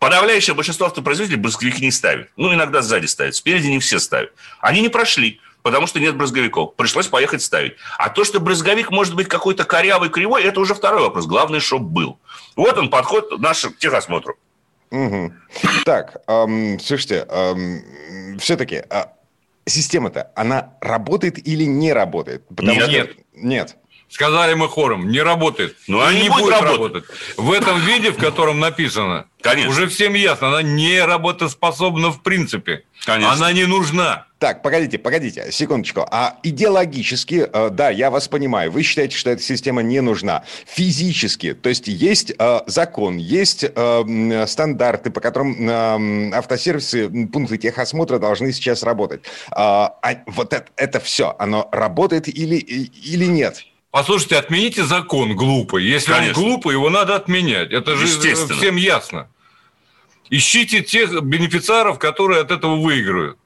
Подавляющее 0.00 0.54
большинство 0.56 0.86
автопроизводителей 0.86 1.40
брызговики 1.40 1.80
не 1.80 1.92
ставят. 1.92 2.28
Ну, 2.36 2.52
иногда 2.52 2.82
сзади 2.82 3.06
ставят, 3.06 3.36
спереди 3.36 3.68
не 3.68 3.78
все 3.78 4.00
ставят. 4.00 4.32
Они 4.60 4.80
не 4.80 4.88
прошли. 4.88 5.40
Потому 5.62 5.86
что 5.86 6.00
нет 6.00 6.16
брызговиков. 6.16 6.74
Пришлось 6.74 7.06
поехать 7.06 7.42
ставить. 7.42 7.74
А 7.98 8.08
то, 8.08 8.24
что 8.24 8.40
брызговик 8.40 8.90
может 8.90 9.14
быть 9.14 9.28
какой-то 9.28 9.64
корявый, 9.64 10.10
кривой, 10.10 10.42
это 10.44 10.60
уже 10.60 10.74
второй 10.74 11.02
вопрос. 11.02 11.26
Главное, 11.26 11.60
чтобы 11.60 11.88
был. 11.88 12.18
Вот 12.56 12.76
он 12.78 12.90
подход 12.90 13.38
наш 13.40 13.62
к 13.62 13.78
техосмотру. 13.78 14.36
Угу. 14.90 15.32
Так, 15.84 16.22
эм, 16.26 16.78
слушайте, 16.78 17.26
эм, 17.28 18.38
все-таки 18.38 18.82
э, 18.88 19.04
система-то, 19.64 20.30
она 20.36 20.74
работает 20.80 21.46
или 21.46 21.64
не 21.64 21.92
работает? 21.92 22.46
Потому 22.48 22.72
нет. 22.72 22.82
Что... 22.82 22.92
Нет. 22.92 23.16
Нет. 23.34 23.76
Сказали 24.12 24.52
мы 24.52 24.68
хором, 24.68 25.08
не 25.08 25.22
работает. 25.22 25.74
Ну, 25.86 25.98
она 25.98 26.12
не, 26.12 26.24
не 26.24 26.28
будет, 26.28 26.42
будет 26.42 26.60
работать. 26.60 27.04
работать. 27.04 27.04
В 27.38 27.50
этом 27.50 27.80
виде, 27.80 28.10
в 28.12 28.18
котором 28.18 28.60
написано, 28.60 29.24
Конечно. 29.40 29.70
уже 29.70 29.86
всем 29.86 30.12
ясно, 30.12 30.48
она 30.48 30.60
не 30.60 31.00
работоспособна 31.02 32.10
в 32.10 32.22
принципе. 32.22 32.84
Конечно. 33.06 33.32
Она 33.32 33.52
не 33.52 33.64
нужна. 33.64 34.26
Так, 34.38 34.60
погодите, 34.60 34.98
погодите, 34.98 35.50
секундочку. 35.50 36.06
А 36.10 36.36
идеологически, 36.42 37.48
э, 37.50 37.70
да, 37.70 37.88
я 37.88 38.10
вас 38.10 38.28
понимаю, 38.28 38.70
вы 38.70 38.82
считаете, 38.82 39.16
что 39.16 39.30
эта 39.30 39.42
система 39.42 39.82
не 39.82 40.02
нужна. 40.02 40.44
Физически, 40.66 41.54
то 41.54 41.70
есть 41.70 41.88
есть 41.88 42.34
э, 42.38 42.60
закон, 42.66 43.16
есть 43.16 43.64
э, 43.64 44.44
стандарты, 44.46 45.10
по 45.10 45.22
которым 45.22 46.34
автосервисы, 46.34 47.08
пункты 47.28 47.56
техосмотра 47.56 48.18
должны 48.18 48.52
сейчас 48.52 48.82
работать. 48.82 49.22
А, 49.52 49.96
а 50.02 50.22
вот 50.26 50.52
это, 50.52 50.66
это 50.76 51.00
все, 51.00 51.34
оно 51.38 51.66
работает 51.72 52.28
или, 52.28 52.56
или 52.56 53.24
нет? 53.24 53.64
Послушайте, 53.92 54.36
отмените 54.38 54.84
закон 54.84 55.36
глупый. 55.36 55.84
Если 55.84 56.10
Конечно. 56.12 56.42
он 56.42 56.48
глупый, 56.48 56.72
его 56.72 56.88
надо 56.88 57.14
отменять. 57.14 57.70
Это 57.72 57.94
же 57.94 58.06
всем 58.06 58.76
ясно. 58.76 59.28
Ищите 60.30 60.80
тех 60.82 61.12
бенефициаров, 61.22 61.98
которые 61.98 62.40
от 62.40 62.50
этого 62.50 62.76
выиграют. 62.76 63.36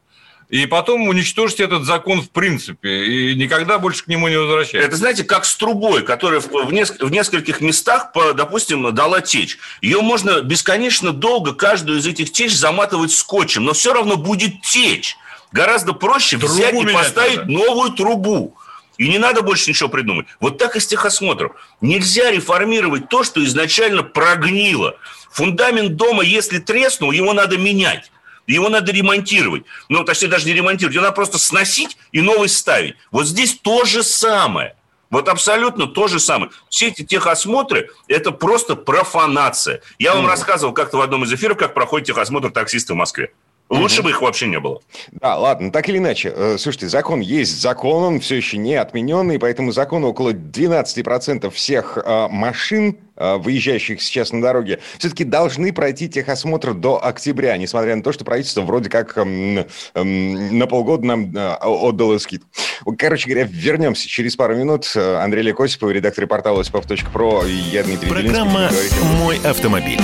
И 0.48 0.66
потом 0.66 1.08
уничтожьте 1.08 1.64
этот 1.64 1.84
закон 1.84 2.22
в 2.22 2.30
принципе, 2.30 3.04
и 3.04 3.34
никогда 3.34 3.80
больше 3.80 4.04
к 4.04 4.06
нему 4.06 4.28
не 4.28 4.36
возвращайтесь. 4.36 4.86
Это, 4.86 4.94
знаете, 4.96 5.24
как 5.24 5.44
с 5.44 5.56
трубой, 5.56 6.04
которая 6.04 6.38
в, 6.38 6.48
неск- 6.72 7.04
в 7.04 7.10
нескольких 7.10 7.60
местах, 7.60 8.12
по, 8.12 8.32
допустим, 8.32 8.94
дала 8.94 9.20
течь. 9.20 9.58
Ее 9.82 10.00
можно 10.02 10.42
бесконечно 10.42 11.12
долго, 11.12 11.52
каждую 11.52 11.98
из 11.98 12.06
этих 12.06 12.30
теч 12.30 12.52
заматывать 12.52 13.10
скотчем, 13.10 13.64
но 13.64 13.72
все 13.72 13.92
равно 13.92 14.16
будет 14.16 14.62
течь. 14.62 15.16
Гораздо 15.50 15.92
проще 15.92 16.38
Трубу 16.38 16.54
взять 16.54 16.74
и 16.74 16.86
поставить 16.92 17.38
надо. 17.38 17.50
новую 17.50 17.90
трубу. 17.90 18.54
И 18.98 19.08
не 19.08 19.18
надо 19.18 19.42
больше 19.42 19.70
ничего 19.70 19.88
придумать. 19.88 20.26
Вот 20.40 20.58
так 20.58 20.76
и 20.76 20.80
с 20.80 20.86
техосмотром. 20.86 21.52
Нельзя 21.80 22.30
реформировать 22.30 23.08
то, 23.08 23.24
что 23.24 23.44
изначально 23.44 24.02
прогнило. 24.02 24.96
Фундамент 25.30 25.96
дома, 25.96 26.22
если 26.22 26.58
треснул, 26.58 27.12
его 27.12 27.32
надо 27.32 27.58
менять. 27.58 28.10
Его 28.46 28.68
надо 28.68 28.92
ремонтировать. 28.92 29.64
Ну, 29.88 30.04
точнее, 30.04 30.28
даже 30.28 30.46
не 30.46 30.54
ремонтировать. 30.54 30.94
Его 30.94 31.04
надо 31.04 31.14
просто 31.14 31.38
сносить 31.38 31.98
и 32.12 32.20
новый 32.20 32.48
ставить. 32.48 32.94
Вот 33.10 33.26
здесь 33.26 33.58
то 33.60 33.84
же 33.84 34.02
самое. 34.02 34.76
Вот 35.10 35.28
абсолютно 35.28 35.86
то 35.86 36.08
же 36.08 36.18
самое. 36.18 36.50
Все 36.68 36.88
эти 36.88 37.02
техосмотры– 37.02 37.90
это 38.08 38.32
просто 38.32 38.74
профанация. 38.74 39.80
Я 39.98 40.14
вам 40.14 40.26
mm. 40.26 40.28
рассказывал 40.28 40.72
как-то 40.72 40.96
в 40.96 41.00
одном 41.00 41.24
из 41.24 41.32
эфиров, 41.32 41.58
как 41.58 41.74
проходит 41.74 42.08
техосмотр 42.08 42.50
таксиста 42.50 42.94
в 42.94 42.96
Москве. 42.96 43.32
Лучше 43.68 44.00
угу. 44.00 44.04
бы 44.04 44.10
их 44.10 44.22
вообще 44.22 44.46
не 44.46 44.60
было. 44.60 44.80
Да, 45.10 45.36
ладно, 45.36 45.72
так 45.72 45.88
или 45.88 45.98
иначе. 45.98 46.32
Э, 46.34 46.56
слушайте, 46.58 46.88
закон 46.88 47.20
есть 47.20 47.60
закон, 47.60 48.04
он 48.04 48.20
все 48.20 48.36
еще 48.36 48.58
не 48.58 48.74
отмененный, 48.74 49.40
поэтому 49.40 49.72
закону 49.72 50.08
около 50.08 50.30
12% 50.30 51.50
всех 51.50 51.98
э, 51.98 52.28
машин, 52.30 52.98
э, 53.16 53.36
выезжающих 53.38 54.00
сейчас 54.00 54.32
на 54.32 54.40
дороге, 54.40 54.78
все-таки 54.98 55.24
должны 55.24 55.72
пройти 55.72 56.08
техосмотр 56.08 56.74
до 56.74 57.04
октября, 57.04 57.56
несмотря 57.56 57.96
на 57.96 58.04
то, 58.04 58.12
что 58.12 58.24
правительство 58.24 58.62
вроде 58.62 58.88
как 58.88 59.18
эм, 59.18 59.66
эм, 59.94 60.58
на 60.58 60.66
полгода 60.68 61.04
нам 61.04 61.34
отдало 61.60 62.18
скидку. 62.18 62.48
Короче 62.96 63.28
говоря, 63.28 63.48
вернемся 63.50 64.06
через 64.06 64.36
пару 64.36 64.54
минут. 64.54 64.92
Андрей 64.94 65.42
Лекосипов, 65.42 65.90
редактор 65.90 66.28
портала 66.28 66.60
осипов.про 66.60 67.44
я, 67.44 67.82
Дмитрий 67.82 68.08
Программа 68.08 68.70
«Мой 69.18 69.38
автомобиль». 69.38 70.00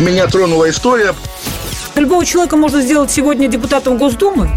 Меня 0.00 0.26
тронула 0.28 0.70
история. 0.70 1.14
Любого 1.94 2.24
человека 2.24 2.56
можно 2.56 2.80
сделать 2.80 3.10
сегодня 3.10 3.48
депутатом 3.48 3.98
Госдумы. 3.98 4.50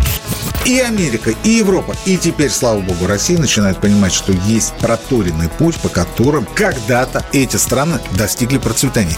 И 0.66 0.80
Америка, 0.80 1.34
и 1.44 1.50
Европа, 1.50 1.94
и 2.06 2.16
теперь, 2.16 2.50
слава 2.50 2.80
богу, 2.80 3.08
Россия 3.08 3.38
начинает 3.38 3.78
понимать, 3.82 4.14
что 4.14 4.32
есть 4.32 4.74
проторенный 4.80 5.50
путь, 5.50 5.76
по 5.82 5.90
которым 5.90 6.48
когда-то 6.56 7.26
эти 7.34 7.58
страны 7.58 8.00
достигли 8.18 8.58
процветания. 8.58 9.18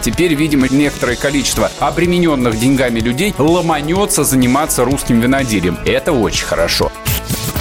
Теперь, 0.00 0.34
видимо, 0.34 0.68
некоторое 0.68 1.16
количество 1.16 1.72
обремененных 1.80 2.56
деньгами 2.56 3.00
людей 3.00 3.34
ломанется 3.36 4.22
заниматься 4.22 4.84
русским 4.84 5.18
виноделием. 5.18 5.80
Это 5.84 6.12
очень 6.12 6.46
хорошо. 6.46 6.92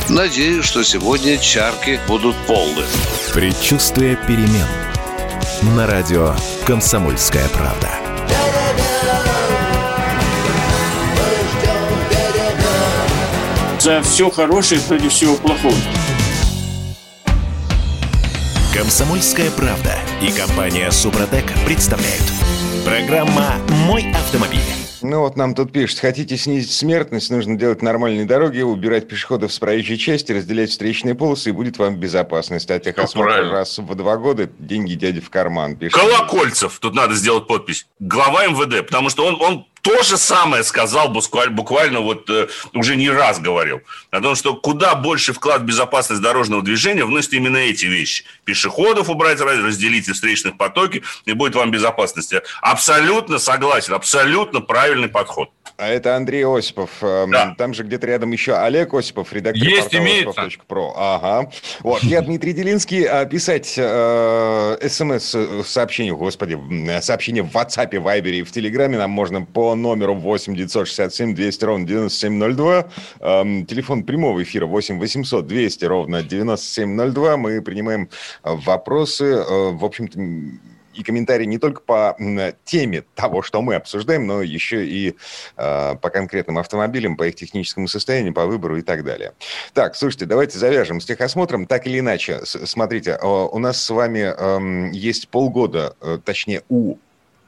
Надеюсь, 0.07 0.63
что 0.63 0.83
сегодня 0.83 1.39
чарки 1.39 1.99
будут 2.07 2.35
полны. 2.45 2.83
Предчувствие 3.33 4.15
перемен– 4.27 4.67
на 5.63 5.87
радио 5.87 6.33
«Комсомольская 6.65 7.47
правда». 7.49 7.89
За 13.79 14.01
все 14.01 14.29
хорошее 14.29 14.79
против 14.81 15.11
всего 15.11 15.35
плохого. 15.35 15.75
«Комсомольская 18.73 19.51
правда» 19.51 19.95
и 20.21 20.31
компания 20.31 20.91
«Супротек» 20.91 21.51
представляют. 21.65 22.23
Программа 22.85 23.55
«Мой 23.85 24.11
автомобиль». 24.13 24.78
Ну 25.01 25.21
вот 25.21 25.35
нам 25.35 25.55
тут 25.55 25.71
пишут, 25.71 25.99
хотите 25.99 26.37
снизить 26.37 26.71
смертность, 26.71 27.29
нужно 27.29 27.55
делать 27.55 27.81
нормальные 27.81 28.25
дороги, 28.25 28.61
убирать 28.61 29.07
пешеходов 29.07 29.53
с 29.53 29.59
проезжей 29.59 29.97
части, 29.97 30.31
разделять 30.31 30.69
встречные 30.69 31.15
полосы, 31.15 31.49
и 31.49 31.53
будет 31.53 31.77
вам 31.77 31.97
безопасность. 31.97 32.69
А 32.71 32.79
техосмотр 32.79 33.43
ну, 33.43 33.51
раз 33.51 33.77
в 33.77 33.95
два 33.95 34.17
года, 34.17 34.49
деньги 34.59 34.93
дяди 34.93 35.21
в 35.21 35.29
карман. 35.29 35.75
Пишет. 35.75 35.99
Колокольцев, 35.99 36.79
тут 36.79 36.93
надо 36.93 37.15
сделать 37.15 37.47
подпись. 37.47 37.87
Глава 37.99 38.47
МВД, 38.47 38.85
потому 38.85 39.09
что 39.09 39.25
он, 39.25 39.41
он 39.41 39.65
то 39.89 40.03
же 40.03 40.17
самое 40.17 40.63
сказал 40.63 41.09
буквально, 41.09 41.51
буквально 41.51 41.99
вот 42.01 42.29
э, 42.29 42.47
уже 42.73 42.95
не 42.95 43.09
раз 43.09 43.39
говорил. 43.39 43.81
О 44.11 44.21
том, 44.21 44.35
что 44.35 44.55
куда 44.55 44.93
больше 44.93 45.33
вклад 45.33 45.61
в 45.61 45.65
безопасность 45.65 46.21
дорожного 46.21 46.61
движения 46.61 47.05
вносят 47.05 47.33
именно 47.33 47.57
эти 47.57 47.87
вещи. 47.87 48.23
Пешеходов 48.43 49.09
убрать, 49.09 49.41
разделить 49.41 50.07
встречных 50.07 50.57
потоки, 50.57 51.01
и 51.25 51.33
будет 51.33 51.55
вам 51.55 51.71
безопасность. 51.71 52.35
Абсолютно 52.61 53.39
согласен, 53.39 53.95
абсолютно 53.95 54.61
правильный 54.61 55.09
подход. 55.09 55.49
А 55.79 55.87
это 55.87 56.17
Андрей 56.17 56.45
Осипов. 56.45 57.01
Эм, 57.01 57.31
да. 57.31 57.55
Там 57.57 57.73
же 57.73 57.83
где-то 57.83 58.05
рядом 58.05 58.33
еще 58.33 58.53
Олег 58.55 58.93
Осипов, 58.93 59.31
редактор 59.31 59.63
Есть, 59.63 59.89
портала 59.91 60.45
Осипов.про. 60.45 60.93
Ага. 60.97 61.51
Вот. 61.79 62.03
Я 62.03 62.21
Дмитрий 62.21 62.51
Делинский. 62.51 63.05
А 63.05 63.25
писать 63.25 63.75
э, 63.77 64.77
смс-сообщение, 64.89 66.13
господи, 66.13 66.59
сообщение 66.99 67.43
в 67.43 67.55
WhatsApp, 67.55 67.91
Viber 67.91 68.29
и 68.29 68.43
в 68.43 68.51
Телеграме 68.51 68.97
нам 68.97 69.11
можно 69.11 69.43
по 69.43 69.73
номеру 69.73 70.15
8 70.15 70.53
967 70.53 71.33
200 71.33 71.63
ровно 71.63 71.87
9702. 71.87 72.87
Эм, 73.21 73.65
телефон 73.65 74.03
прямого 74.03 74.43
эфира 74.43 74.65
8 74.65 74.99
800 74.99 75.47
200 75.47 75.85
ровно 75.85 76.23
9702. 76.23 77.37
Мы 77.37 77.61
принимаем 77.61 78.09
вопросы. 78.43 79.25
Э, 79.25 79.71
в 79.71 79.85
общем-то, 79.85 80.19
и 80.99 81.03
комментарии 81.03 81.45
не 81.45 81.57
только 81.57 81.81
по 81.81 82.17
теме 82.65 83.03
того, 83.15 83.41
что 83.41 83.61
мы 83.61 83.75
обсуждаем, 83.75 84.27
но 84.27 84.41
еще 84.41 84.85
и 84.85 85.15
э, 85.57 85.95
по 85.95 86.09
конкретным 86.09 86.57
автомобилям, 86.57 87.15
по 87.15 87.27
их 87.27 87.35
техническому 87.35 87.87
состоянию, 87.87 88.33
по 88.33 88.45
выбору 88.45 88.77
и 88.77 88.81
так 88.81 89.03
далее. 89.03 89.33
Так, 89.73 89.95
слушайте, 89.95 90.25
давайте 90.25 90.59
завяжем 90.59 91.01
с 91.01 91.05
техосмотром. 91.05 91.65
Так 91.65 91.87
или 91.87 91.99
иначе, 91.99 92.41
смотрите, 92.45 93.17
у 93.21 93.59
нас 93.59 93.81
с 93.81 93.89
вами 93.89 94.93
есть 94.95 95.29
полгода, 95.29 95.95
э, 96.01 96.19
точнее, 96.23 96.63
у 96.69 96.97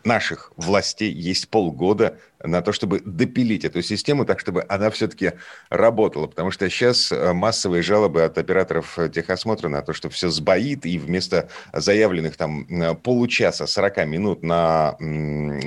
наших 0.03 0.51
властей 0.55 1.11
есть 1.11 1.49
полгода 1.49 2.17
на 2.43 2.61
то, 2.61 2.71
чтобы 2.71 3.01
допилить 3.03 3.65
эту 3.65 3.81
систему 3.81 4.25
так, 4.25 4.39
чтобы 4.39 4.65
она 4.67 4.89
все-таки 4.89 5.33
работала. 5.69 6.27
Потому 6.27 6.51
что 6.51 6.69
сейчас 6.69 7.11
э, 7.11 7.33
массовые 7.33 7.83
жалобы 7.83 8.23
от 8.23 8.37
операторов 8.37 8.97
техосмотра 9.13 9.69
на 9.69 9.81
то, 9.81 9.93
что 9.93 10.09
все 10.09 10.29
сбоит, 10.29 10.85
и 10.85 10.97
вместо 10.97 11.49
заявленных 11.73 12.37
там 12.37 12.65
э, 12.69 12.95
получаса, 12.95 13.67
40 13.67 14.05
минут 14.07 14.43
на 14.43 14.95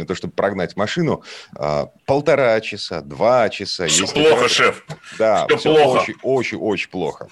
то, 0.06 0.14
чтобы 0.14 0.32
прогнать 0.32 0.76
машину, 0.76 1.22
э, 1.58 1.86
полтора 2.06 2.60
часа, 2.60 3.00
два 3.00 3.48
часа. 3.48 3.86
Все 3.86 4.06
плохо, 4.06 4.28
оператор... 4.28 4.50
шеф. 4.50 4.86
Да, 5.18 5.46
все, 5.46 5.56
все 5.58 5.74
плохо. 5.74 5.98
очень, 5.98 6.14
очень, 6.22 6.58
очень 6.58 6.90
плохо. 6.90 7.28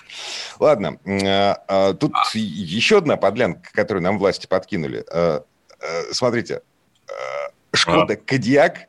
Ладно, 0.59 0.99
тут 1.99 2.13
еще 2.35 2.99
одна 2.99 3.17
подлянка, 3.17 3.71
которую 3.73 4.03
нам 4.03 4.19
власти 4.19 4.47
подкинули. 4.47 5.05
Смотрите, 6.13 6.63
Шкода 7.73 8.17
Кодиак 8.17 8.89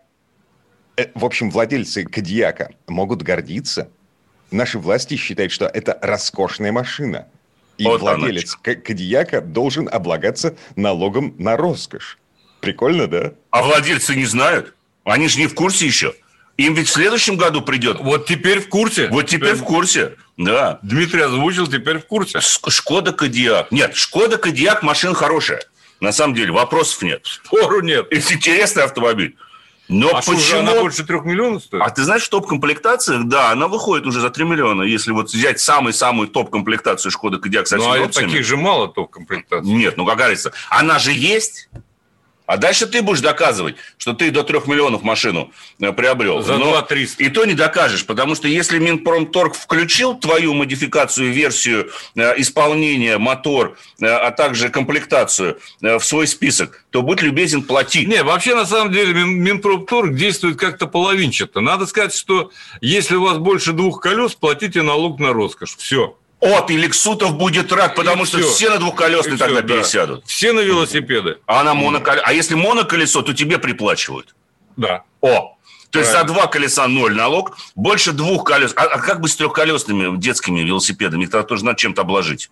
Э, 0.98 1.08
в 1.16 1.26
общем, 1.26 1.50
владельцы 1.50 2.04
Кадьяка 2.04 2.72
могут 2.88 3.24
гордиться. 3.24 3.90
Наши 4.52 4.78
власти 4.78 5.16
считают, 5.16 5.52
что 5.52 5.66
это 5.66 5.98
роскошная 6.02 6.72
машина. 6.72 7.28
И 7.78 7.86
вот 7.86 8.02
владелец 8.02 8.56
Кадьяка 8.56 9.42
должен 9.42 9.90
облагаться 9.92 10.56
налогом 10.76 11.36
на 11.40 11.58
роскошь. 11.58 12.20
Прикольно, 12.62 13.08
да? 13.08 13.34
А 13.50 13.64
владельцы 13.64 14.16
не 14.16 14.26
знают? 14.26 14.76
Они 15.04 15.28
же 15.28 15.40
не 15.40 15.48
в 15.48 15.56
курсе 15.56 15.88
еще. 15.88 16.14
Им 16.56 16.76
ведь 16.76 16.88
в 16.88 16.92
следующем 16.92 17.36
году 17.36 17.62
придет. 17.62 17.98
Вот 18.00 18.28
теперь 18.28 18.60
в 18.60 18.70
курсе. 18.70 19.08
Вот 19.08 19.24
теперь, 19.24 19.50
теперь 19.50 19.56
в 19.56 19.64
курсе. 19.64 20.14
Да. 20.38 20.80
Дмитрий 20.84 21.22
озвучил, 21.22 21.66
теперь 21.66 21.98
в 21.98 22.06
курсе. 22.06 22.40
Шкода 22.42 23.12
Кодиак. 23.12 23.72
Нет, 23.72 23.96
Шкода 23.96 24.38
Кодиак 24.38 24.84
машина 24.84 25.16
хорошая. 25.16 25.64
На 26.04 26.12
самом 26.12 26.36
деле, 26.36 26.52
вопросов 26.52 27.02
нет. 27.02 27.26
Спору 27.26 27.80
нет. 27.80 28.08
Это 28.12 28.34
интересный 28.34 28.84
автомобиль. 28.84 29.38
Но 29.88 30.10
а 30.10 30.16
почему? 30.16 30.38
Что, 30.38 30.60
она 30.60 30.76
больше 30.76 31.06
трех 31.06 31.24
миллионов 31.24 31.64
стоит? 31.64 31.82
А 31.82 31.90
ты 31.92 32.04
знаешь, 32.04 32.28
топ-комплектация, 32.28 33.20
да, 33.20 33.52
она 33.52 33.70
выходит 33.70 34.06
уже 34.06 34.20
за 34.20 34.30
3 34.30 34.44
миллиона. 34.44 34.82
Если 34.84 35.12
вот 35.12 35.30
взять 35.30 35.62
самую-самую 35.62 36.28
топ-комплектацию 36.28 37.10
Шкода 37.10 37.38
Кодиак 37.38 37.68
со 37.68 37.78
всеми 37.78 38.00
Ну, 38.00 38.04
а 38.04 38.10
таких 38.10 38.46
же 38.46 38.58
мало 38.58 38.90
топ-комплектаций. 38.90 39.72
Нет, 39.72 39.96
ну, 39.96 40.06
как 40.06 40.18
говорится, 40.18 40.52
она 40.70 41.00
же 41.00 41.14
есть. 41.14 41.70
А 42.54 42.58
дальше 42.58 42.86
ты 42.86 43.02
будешь 43.02 43.22
доказывать, 43.22 43.78
что 43.98 44.14
ты 44.14 44.30
до 44.30 44.44
3 44.44 44.60
миллионов 44.68 45.02
машину 45.02 45.52
э, 45.80 45.92
приобрел. 45.92 46.44
За 46.44 46.60
2 46.60 46.84
300. 46.84 47.24
И 47.24 47.30
то 47.30 47.46
не 47.46 47.56
докажешь, 47.56 48.06
потому 48.06 48.36
что 48.36 48.48
если 48.48 48.78
Минпромторг 48.78 49.56
включил 49.56 50.14
твою 50.14 50.54
модификацию, 50.54 51.34
версию 51.34 51.90
э, 52.16 52.40
исполнения, 52.40 53.18
мотор, 53.18 53.76
э, 54.00 54.06
а 54.06 54.30
также 54.30 54.70
комплектацию 54.70 55.58
в 55.82 56.02
свой 56.02 56.28
список, 56.28 56.86
то 56.92 57.02
будь 57.02 57.24
любезен, 57.24 57.64
плати. 57.64 58.06
Не, 58.06 58.22
вообще 58.22 58.54
на 58.54 58.68
самом 58.68 58.94
деле 58.94 59.14
Минпромторг 59.14 60.14
действует 60.14 60.60
как-то 60.60 60.86
половинчато. 60.86 61.60
Надо 61.60 61.88
сказать, 61.88 62.14
что 62.14 62.52
если 62.82 63.16
у 63.16 63.24
вас 63.24 63.40
больше 63.40 63.74
двух 63.74 64.00
колес, 64.00 64.36
платите 64.36 64.84
налог 64.84 65.20
на 65.20 65.34
роскошь. 65.34 65.76
Все. 65.76 66.16
От, 66.44 66.70
и 66.72 66.78
Лексутов 66.78 67.36
будет 67.36 67.72
рад, 67.72 67.96
потому 67.96 68.24
и 68.24 68.26
что 68.26 68.40
все, 68.40 68.50
все 68.50 68.70
на 68.70 68.78
двухколесные 68.78 69.38
тогда 69.38 69.62
все, 69.62 69.68
пересядут. 69.68 70.20
Да. 70.20 70.26
Все 70.28 70.52
на 70.52 70.60
велосипеды. 70.60 71.38
А 71.46 71.64
на 71.64 71.74
моноколесо. 71.74 72.24
А 72.26 72.34
если 72.34 72.56
моноколесо, 72.56 73.22
то 73.22 73.34
тебе 73.34 73.60
приплачивают. 73.60 74.36
Да. 74.76 75.04
О, 75.22 75.56
то 75.90 76.00
есть 76.00 76.12
за 76.12 76.24
два 76.24 76.48
колеса 76.48 76.88
ноль 76.88 77.16
налог, 77.16 77.56
больше 77.76 78.12
двух 78.12 78.44
колес. 78.44 78.74
А, 78.76 78.82
а 78.82 79.00
как 79.00 79.22
бы 79.22 79.30
с 79.30 79.36
трехколесными 79.36 80.18
детскими 80.18 80.62
велосипедами? 80.62 81.24
Их 81.24 81.30
тоже 81.48 81.64
надо 81.64 81.78
чем-то 81.78 82.02
обложить. 82.02 82.50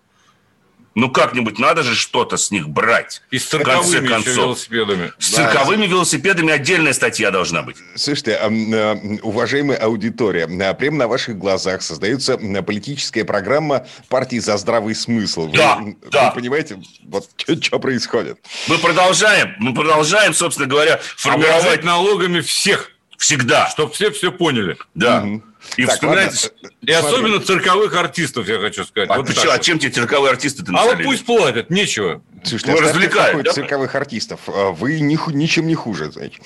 Ну, 0.94 1.10
как-нибудь 1.10 1.58
надо 1.58 1.84
же 1.84 1.96
что-то 1.96 2.36
с 2.36 2.52
них 2.52 2.68
брать. 2.68 3.22
И 3.32 3.40
с 3.40 3.46
цирковыми 3.46 4.08
велосипедами. 4.08 5.14
С 5.20 5.32
да. 5.32 5.50
цирковыми 5.50 5.86
велосипедами 5.86 6.52
отдельная 6.52 6.92
статья 6.92 7.32
должна 7.32 7.62
быть. 7.62 7.78
Слушайте, 7.96 8.36
а, 8.36 8.48
а, 8.48 9.00
уважаемая 9.22 9.78
аудитория, 9.78 10.46
а, 10.46 10.74
прямо 10.74 10.98
на 10.98 11.08
ваших 11.08 11.38
глазах 11.38 11.82
создается 11.82 12.38
политическая 12.38 13.24
программа 13.24 13.88
партии 14.10 14.40
«За 14.40 14.58
здравый 14.58 14.94
смысл». 14.94 15.50
Да, 15.50 15.78
вы, 15.78 15.96
да. 16.12 16.30
Вы 16.30 16.42
понимаете, 16.42 16.82
вот 17.06 17.30
что 17.62 17.80
происходит? 17.80 18.40
Мы 18.68 18.78
продолжаем, 18.78 19.56
мы 19.60 19.74
продолжаем, 19.74 20.34
собственно 20.34 20.68
говоря, 20.68 21.00
формировать 21.16 21.84
налогами 21.84 22.42
всех. 22.42 22.92
Всегда. 23.18 23.70
Чтобы 23.70 23.94
все 23.94 24.10
все 24.10 24.32
поняли. 24.32 24.78
Да. 24.96 25.22
Угу. 25.22 25.44
И 25.78 25.86
так, 25.86 25.96
вспоминайте, 25.96 26.52
ладно. 26.64 26.76
и 26.82 26.92
особенно 26.92 27.40
цирковых 27.40 27.96
артистов, 27.96 28.48
я 28.48 28.60
хочу 28.60 28.84
сказать. 28.84 29.10
А, 29.10 29.18
вот 29.18 29.28
почему, 29.28 29.52
а 29.52 29.60
чем 29.60 29.80
тебе 29.80 29.92
цирковые 29.92 30.32
артисты 30.32 30.64
ты 30.64 30.72
А 30.76 30.86
вот 30.86 31.04
пусть 31.04 31.26
платят, 31.26 31.70
нечего. 31.70 32.22
Слушайте, 32.44 32.72
ну, 32.72 32.82
развлекают. 32.82 33.46
Да? 33.46 33.54
цирковых 33.54 33.94
артистов. 33.96 34.42
А 34.48 34.72
вы 34.72 35.00
ни, 35.00 35.18
ничем 35.34 35.68
не 35.68 35.76
хуже, 35.76 36.12
значит. 36.12 36.42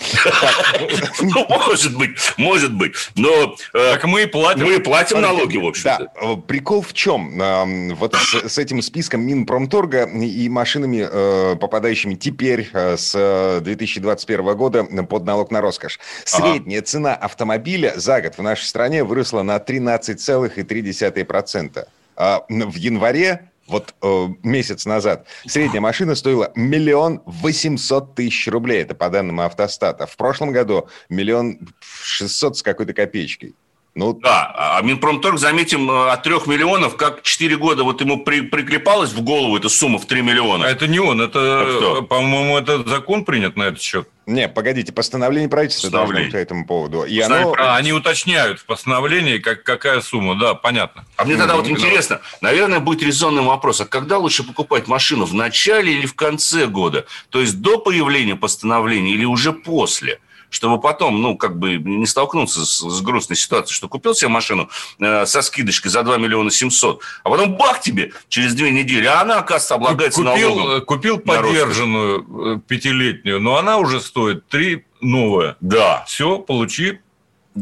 Ну, 1.21 1.45
может 1.49 1.97
быть, 1.97 2.11
может 2.37 2.73
быть. 2.73 2.93
Но 3.15 3.55
э, 3.73 3.93
так 3.93 4.03
мы 4.05 4.23
и 4.23 4.25
платим. 4.25 4.65
Мы 4.65 4.79
платим 4.79 5.21
налоги, 5.21 5.57
в 5.57 5.65
общем-то. 5.65 6.11
Да. 6.13 6.35
Прикол 6.47 6.81
в 6.81 6.93
чем? 6.93 7.95
Вот 7.95 8.15
с 8.15 8.57
этим 8.57 8.81
списком 8.81 9.21
Минпромторга 9.21 10.05
и 10.05 10.49
машинами, 10.49 11.07
э, 11.09 11.55
попадающими 11.55 12.15
теперь 12.15 12.69
э, 12.73 12.97
с 12.97 13.61
2021 13.61 14.55
года 14.55 14.83
под 14.83 15.25
налог 15.25 15.51
на 15.51 15.61
роскошь. 15.61 15.99
Средняя 16.25 16.81
цена 16.81 17.15
автомобиля 17.15 17.93
за 17.95 18.21
год 18.21 18.37
в 18.37 18.41
нашей 18.41 18.65
стране 18.65 19.03
выросла 19.03 19.43
на 19.43 19.57
13,3%. 19.57 21.87
А 22.17 22.45
в 22.47 22.75
январе 22.75 23.49
вот 23.67 23.95
э, 24.01 24.27
месяц 24.43 24.85
назад 24.85 25.27
средняя 25.45 25.81
машина 25.81 26.15
стоила 26.15 26.51
миллион 26.55 27.21
восемьсот 27.25 28.15
тысяч 28.15 28.47
рублей. 28.47 28.81
Это 28.81 28.95
по 28.95 29.09
данным 29.09 29.39
автостата. 29.41 30.05
В 30.05 30.15
прошлом 30.17 30.51
году 30.51 30.87
миллион 31.09 31.59
шестьсот 31.81 32.57
с 32.57 32.63
какой-то 32.63 32.93
копеечкой. 32.93 33.55
Ну, 33.97 34.11
да, 34.11 34.51
а 34.53 34.81
Минпромторг, 34.81 35.39
заметим, 35.39 35.89
э, 35.89 36.11
от 36.11 36.21
трех 36.21 36.47
миллионов, 36.47 36.97
как 36.97 37.21
четыре 37.21 37.55
года 37.55 37.85
вот 37.85 38.01
ему 38.01 38.25
при, 38.25 38.41
приклепалась 38.41 39.13
в 39.13 39.21
голову 39.21 39.55
эта 39.55 39.69
сумма 39.69 39.99
в 39.99 40.05
три 40.05 40.21
миллиона. 40.21 40.65
А 40.65 40.69
это 40.69 40.85
не 40.85 40.99
он, 40.99 41.21
это, 41.21 42.01
по-моему, 42.09 42.57
это 42.57 42.83
закон 42.83 43.23
принят 43.23 43.55
на 43.55 43.63
этот 43.63 43.81
счет. 43.81 44.09
Не, 44.25 44.49
погодите, 44.49 44.91
постановление 44.91 45.47
правительства 45.47 45.89
должно 45.89 46.15
быть 46.15 46.33
по 46.33 46.35
этому 46.35 46.65
поводу. 46.65 47.03
И 47.05 47.17
оно... 47.21 47.55
А, 47.57 47.77
они 47.77 47.93
уточняют 47.93 48.59
в 48.59 48.65
постановлении, 48.65 49.37
как, 49.37 49.63
какая 49.63 50.01
сумма, 50.01 50.35
да, 50.37 50.55
понятно. 50.55 51.05
А 51.15 51.23
мне 51.23 51.37
тогда 51.37 51.55
вот 51.55 51.69
интересно, 51.69 52.19
наверное, 52.41 52.81
будет 52.81 53.01
резонным 53.01 53.45
вопрос, 53.45 53.79
а 53.79 53.85
когда 53.85 54.17
лучше 54.17 54.43
покупать 54.43 54.89
машину, 54.89 55.23
в 55.23 55.33
начале 55.33 55.93
или 55.93 56.05
в 56.05 56.15
конце 56.15 56.65
года? 56.65 57.05
То 57.29 57.39
есть 57.39 57.61
до 57.61 57.77
появления 57.77 58.35
постановления 58.35 59.11
или 59.11 59.23
уже 59.23 59.53
после? 59.53 60.19
Чтобы 60.49 60.79
потом, 60.79 61.21
ну, 61.21 61.37
как 61.37 61.57
бы 61.57 61.77
не 61.77 62.05
столкнуться 62.05 62.65
с, 62.65 62.79
с 62.79 63.01
грустной 63.01 63.37
ситуацией, 63.37 63.75
что 63.75 63.87
купил 63.87 64.15
себе 64.15 64.29
машину 64.29 64.69
э, 64.99 65.25
со 65.25 65.41
скидочкой 65.41 65.91
за 65.91 66.03
2 66.03 66.17
миллиона 66.17 66.51
700, 66.51 67.01
а 67.23 67.29
потом 67.29 67.55
бах 67.55 67.81
тебе 67.81 68.11
через 68.29 68.53
две 68.53 68.71
недели, 68.71 69.05
а 69.05 69.21
она, 69.21 69.39
оказывается, 69.39 69.75
облагается 69.75 70.23
купил, 70.23 70.55
налогом. 70.55 70.77
Э, 70.77 70.81
купил 70.81 71.17
поддержанную 71.19 72.55
э, 72.55 72.59
пятилетнюю, 72.67 73.39
но 73.39 73.57
она 73.57 73.77
уже 73.77 73.99
стоит 73.99 74.47
3 74.47 74.85
новая. 75.01 75.57
Да. 75.61 76.03
Все, 76.07 76.39
получи 76.39 76.99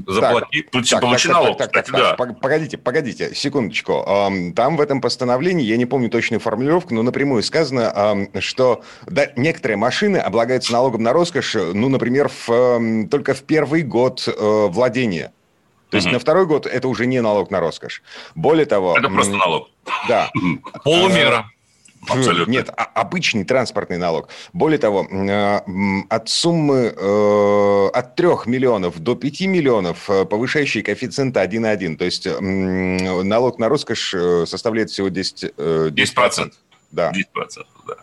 Заплати, 0.08 0.62
так, 0.72 0.86
так, 0.86 1.02
получи 1.02 1.28
так, 1.28 1.38
налог, 1.38 1.58
так, 1.58 1.72
так, 1.72 1.86
кстати, 1.86 1.92
так, 1.92 2.18
да. 2.18 2.34
Погодите, 2.42 2.78
погодите, 2.78 3.36
секундочку. 3.36 4.04
Там 4.56 4.76
в 4.76 4.82
этом 4.82 5.02
постановлении, 5.02 5.64
я 5.64 5.78
не 5.78 5.86
помню 5.86 6.10
точную 6.10 6.40
формулировку, 6.40 6.96
но 6.96 7.04
напрямую 7.04 7.44
сказано, 7.44 8.28
что 8.40 8.82
да, 9.06 9.28
некоторые 9.36 9.78
машины 9.78 10.18
облагаются 10.18 10.74
налогом 10.74 11.04
на 11.04 11.14
роскошь, 11.14 11.56
ну, 11.56 11.90
например, 11.90 12.32
в, 12.48 13.08
только 13.10 13.36
в 13.36 13.44
первый 13.44 13.84
год 13.84 14.28
э, 14.28 14.68
владения. 14.70 15.32
То 15.90 15.98
есть 15.98 16.08
угу. 16.08 16.14
на 16.14 16.20
второй 16.20 16.48
год 16.48 16.66
это 16.66 16.88
уже 16.88 17.06
не 17.06 17.22
налог 17.22 17.52
на 17.52 17.60
роскошь. 17.60 18.02
Более 18.34 18.66
того... 18.66 18.98
Это 18.98 19.10
просто 19.10 19.36
налог. 19.36 19.70
Да. 20.08 20.32
Полумера. 20.84 21.52
Абсолютно. 22.10 22.52
Нет, 22.52 22.70
а, 22.76 22.84
обычный 22.94 23.44
транспортный 23.44 23.98
налог. 23.98 24.30
Более 24.54 24.80
того, 24.80 25.06
э, 25.10 25.60
от 26.10 26.30
суммы 26.30 26.94
э, 26.96 27.90
от 27.94 28.16
3 28.16 28.28
миллионов 28.46 29.00
до 29.00 29.16
5 29.16 29.42
миллионов 29.42 30.10
э, 30.10 30.26
повышающий 30.26 30.82
коэффициент 30.82 31.36
1,1. 31.36 31.98
То 31.98 32.06
есть 32.06 32.28
налог 32.40 33.60
на 33.60 33.70
роскошь 33.70 34.16
составляет 34.46 34.90
всего 34.90 35.10
10%. 35.10 35.92
10%. 35.92 36.52
Да. 36.94 37.12
10%, 37.12 37.66
да. 37.88 37.96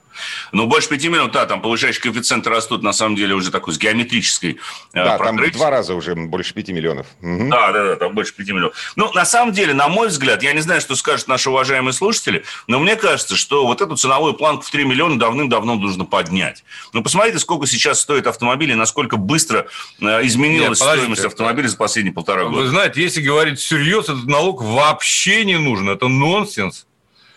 Ну, 0.50 0.66
больше 0.66 0.88
5 0.88 1.04
минут, 1.04 1.30
да, 1.30 1.46
там 1.46 1.62
повышающие 1.62 2.02
коэффициенты 2.02 2.50
растут, 2.50 2.82
на 2.82 2.92
самом 2.92 3.14
деле, 3.14 3.34
уже 3.34 3.52
такой 3.52 3.72
с 3.72 3.78
геометрической 3.78 4.58
э, 4.92 5.04
Да, 5.04 5.16
там 5.16 5.36
в 5.36 5.50
два 5.52 5.70
раза 5.70 5.94
уже 5.94 6.16
больше 6.16 6.54
5 6.54 6.68
миллионов. 6.70 7.06
Угу. 7.22 7.48
Да, 7.48 7.70
да, 7.70 7.84
да, 7.84 7.96
там 7.96 8.14
больше 8.14 8.34
5 8.34 8.48
миллионов. 8.48 8.74
Ну, 8.96 9.12
на 9.12 9.24
самом 9.24 9.52
деле, 9.52 9.74
на 9.74 9.88
мой 9.88 10.08
взгляд, 10.08 10.42
я 10.42 10.52
не 10.52 10.60
знаю, 10.60 10.80
что 10.80 10.96
скажут 10.96 11.28
наши 11.28 11.50
уважаемые 11.50 11.92
слушатели, 11.92 12.44
но 12.66 12.80
мне 12.80 12.96
кажется, 12.96 13.36
что 13.36 13.64
вот 13.64 13.80
эту 13.80 13.94
ценовую 13.94 14.34
планку 14.34 14.64
в 14.64 14.70
3 14.70 14.84
миллиона 14.84 15.18
давным-давно 15.20 15.76
нужно 15.76 16.04
поднять. 16.04 16.64
Ну, 16.92 17.04
посмотрите, 17.04 17.38
сколько 17.38 17.68
сейчас 17.68 18.00
стоит 18.00 18.26
автомобиль 18.26 18.72
и 18.72 18.74
насколько 18.74 19.16
быстро 19.16 19.68
э, 20.00 20.26
изменилась 20.26 20.80
Нет, 20.80 20.88
стоимость 20.88 21.24
автомобиля 21.24 21.68
за 21.68 21.76
последние 21.76 22.12
полтора 22.12 22.46
года. 22.46 22.62
Вы 22.62 22.66
знаете, 22.66 23.00
если 23.00 23.22
говорить 23.22 23.60
всерьез, 23.60 24.04
этот 24.04 24.26
налог 24.26 24.62
вообще 24.62 25.44
не 25.44 25.58
нужен. 25.58 25.88
Это 25.88 26.08
нонсенс. 26.08 26.86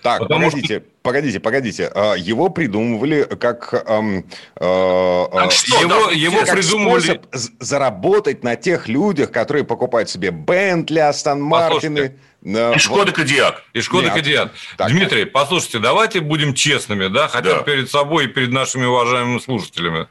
Так, 0.04 0.20
Потому 0.20 0.50
погодите, 0.50 0.80
что... 0.80 0.86
погодите, 1.02 1.39
погодите. 1.39 1.92
А, 1.96 2.13
его 2.16 2.50
придумывали 2.50 3.24
как... 3.24 3.74
Эм, 3.88 4.26
э, 4.58 5.26
так 5.32 5.52
что, 5.54 5.80
его, 5.80 6.08
да, 6.08 6.12
его 6.12 6.39
как 6.39 6.52
придумывали... 6.52 7.02
способ 7.02 7.26
заработать 7.60 8.44
на 8.44 8.58
тех 8.58 8.89
людях, 8.89 9.32
которые 9.32 9.63
покупают 9.63 10.10
себе 10.10 10.32
Бентли, 10.32 11.00
Астон 11.00 11.42
Мартины... 11.42 12.18
И 12.44 12.78
Шкода 12.78 13.06
вот. 13.06 13.13
Кодиак. 13.13 13.63
И 13.72 13.80
Шкода 13.80 14.08
Нет. 14.08 14.16
Кодиак. 14.16 14.52
Так, 14.76 14.89
Дмитрий, 14.89 15.24
послушайте, 15.24 15.80
давайте 15.80 16.20
будем 16.20 16.54
честными, 16.54 17.08
да, 17.08 17.30
хотя 17.30 17.60
бы 17.60 17.63
перед 17.63 17.89
собой 17.89 18.26
и 18.26 18.28
перед 18.28 18.52
нашими 18.52 18.84
уважаемыми 18.84 19.39
слушателями. 19.39 20.08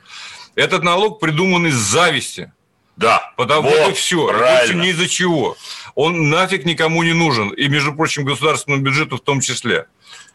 Этот 0.55 0.83
налог 0.83 1.21
придуман 1.21 1.67
из 1.67 1.75
зависти. 1.75 2.51
Да. 2.97 3.33
Потому 3.37 3.71
вот, 3.71 3.91
и 3.91 3.93
все. 3.95 4.29
Правильно. 4.29 4.83
Ни 4.83 4.89
из-за 4.89 5.09
чего. 5.09 5.57
Он 5.95 6.29
нафиг 6.29 6.65
никому 6.65 7.03
не 7.03 7.13
нужен. 7.13 7.51
И, 7.51 7.69
между 7.69 7.95
прочим, 7.95 8.25
государственному 8.25 8.83
бюджету 8.83 9.17
в 9.17 9.21
том 9.21 9.41
числе. 9.41 9.87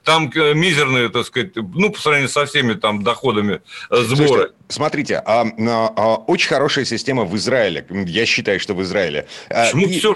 Там 0.04 0.32
э, 0.34 0.54
мизерные, 0.54 1.10
так 1.10 1.26
сказать, 1.26 1.56
ну, 1.56 1.92
по 1.92 2.00
сравнению 2.00 2.30
со 2.30 2.46
всеми 2.46 2.74
там 2.74 3.04
доходами 3.04 3.62
э, 3.90 3.98
сбора. 3.98 4.28
Слушайте, 4.28 4.54
смотрите, 4.70 5.16
а, 5.26 5.42
а, 5.42 5.94
а, 5.96 6.16
очень 6.16 6.48
хорошая 6.48 6.86
система 6.86 7.26
в 7.26 7.36
Израиле. 7.36 7.86
Я 7.90 8.26
считаю, 8.26 8.60
что 8.60 8.74
в 8.74 8.82
Израиле. 8.84 9.28
А, 9.50 9.66
Почему 9.66 9.88
и, 9.88 10.00
все? 10.00 10.16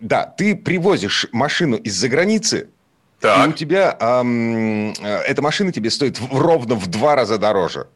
Да, 0.00 0.26
ты 0.26 0.54
привозишь 0.54 1.26
машину 1.32 1.76
из-за 1.76 2.08
границы, 2.08 2.68
так. 3.20 3.46
и 3.46 3.50
у 3.50 3.52
тебя 3.52 3.96
эм, 3.98 4.92
эта 5.00 5.42
машина 5.42 5.72
тебе 5.72 5.90
стоит 5.90 6.20
ровно 6.30 6.76
в 6.76 6.86
два 6.86 7.16
раза 7.16 7.38
дороже. 7.38 7.88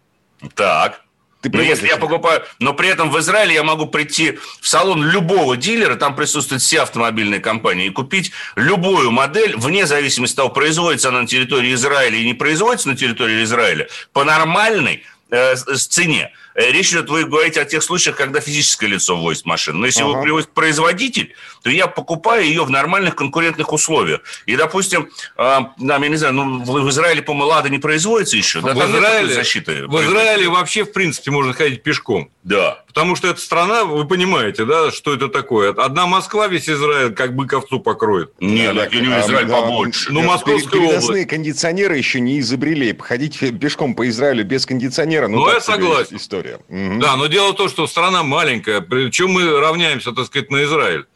Так 0.54 1.05
Ты 1.48 1.56
но 1.56 1.62
если 1.62 1.86
я 1.88 1.96
покупаю, 1.96 2.42
но 2.58 2.74
при 2.74 2.88
этом 2.88 3.10
в 3.10 3.18
Израиле 3.18 3.54
я 3.54 3.62
могу 3.62 3.86
прийти 3.86 4.38
в 4.60 4.68
салон 4.68 5.04
любого 5.04 5.56
дилера, 5.56 5.96
там 5.96 6.14
присутствуют 6.14 6.62
все 6.62 6.82
автомобильные 6.82 7.40
компании, 7.40 7.86
и 7.86 7.90
купить 7.90 8.32
любую 8.56 9.10
модель, 9.10 9.56
вне 9.56 9.86
зависимости 9.86 10.34
от 10.34 10.36
того, 10.36 10.48
производится 10.50 11.08
она 11.08 11.22
на 11.22 11.26
территории 11.26 11.74
Израиля 11.74 12.16
и 12.16 12.26
не 12.26 12.34
производится 12.34 12.88
на 12.88 12.96
территории 12.96 13.44
Израиля, 13.44 13.88
по 14.12 14.24
нормальной 14.24 15.04
э, 15.30 15.54
цене. 15.56 16.32
Э, 16.56 16.72
речь 16.72 16.90
идет, 16.90 17.10
вы 17.10 17.24
говорите 17.24 17.60
о 17.60 17.66
тех 17.66 17.82
случаях, 17.82 18.16
когда 18.16 18.40
физическое 18.40 18.86
лицо 18.86 19.14
ввозит 19.16 19.44
машину. 19.44 19.80
Но 19.80 19.86
если 19.86 20.00
ага. 20.00 20.12
его 20.12 20.22
привозит 20.22 20.50
производитель, 20.50 21.34
то 21.62 21.68
я 21.68 21.86
покупаю 21.86 22.46
ее 22.46 22.64
в 22.64 22.70
нормальных 22.70 23.14
конкурентных 23.14 23.72
условиях. 23.72 24.22
И, 24.46 24.56
допустим, 24.56 25.10
э, 25.36 25.58
я 25.78 25.98
не 25.98 26.16
знаю, 26.16 26.34
ну, 26.34 26.64
в 26.64 26.88
Израиле, 26.88 27.20
по-моему, 27.20 27.50
Лада 27.50 27.68
не 27.68 27.78
производится 27.78 28.38
еще. 28.38 28.62
Да, 28.62 28.72
в, 28.72 28.78
Израиле, 28.78 29.34
защиты 29.34 29.86
в 29.86 30.02
Израиле 30.02 30.48
вообще, 30.48 30.84
в 30.84 30.92
принципе, 30.92 31.30
можно 31.30 31.52
ходить 31.52 31.82
пешком. 31.82 32.30
Да. 32.42 32.84
Потому 32.86 33.16
что 33.16 33.28
эта 33.28 33.40
страна, 33.40 33.84
вы 33.84 34.06
понимаете, 34.06 34.64
да, 34.64 34.90
что 34.90 35.12
это 35.12 35.28
такое? 35.28 35.72
Одна 35.72 36.06
Москва 36.06 36.48
весь 36.48 36.70
Израиль 36.70 37.12
как 37.12 37.36
бы 37.36 37.46
ковцу 37.46 37.80
покроет. 37.80 38.32
Нет, 38.40 38.74
да, 38.74 38.86
не 38.86 39.20
Израиль 39.20 39.46
да, 39.46 39.60
побольше. 39.60 40.10
Ну, 40.10 40.22
Московская 40.22 40.78
область. 40.78 41.28
кондиционеры 41.28 41.98
еще 41.98 42.20
не 42.20 42.40
изобрели. 42.40 42.96
Ходить 42.98 43.38
пешком 43.60 43.94
по 43.94 44.08
Израилю 44.08 44.44
без 44.44 44.64
кондиционера, 44.64 45.28
ну, 45.28 45.40
ну 45.40 45.52
я 45.52 45.60
согласен. 45.60 46.16
История 46.16 46.45
история. 46.46 46.60
Угу. 46.68 47.00
Да, 47.00 47.16
но 47.16 47.26
дело 47.26 47.52
в 47.52 47.56
том, 47.56 47.68
что 47.68 47.86
страна 47.86 48.22
маленькая, 48.22 48.80
причем 48.80 49.30
мы 49.30 49.60
равняемся, 49.60 50.12
так 50.12 50.26
сказать, 50.26 50.50
на 50.50 50.64
Израиль, 50.64 51.06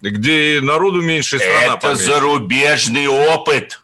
где 0.00 0.60
народу 0.62 1.02
меньше 1.02 1.38
страна. 1.38 1.74
Это 1.74 1.76
поменьше. 1.78 2.04
зарубежный 2.04 3.06
опыт. 3.06 3.80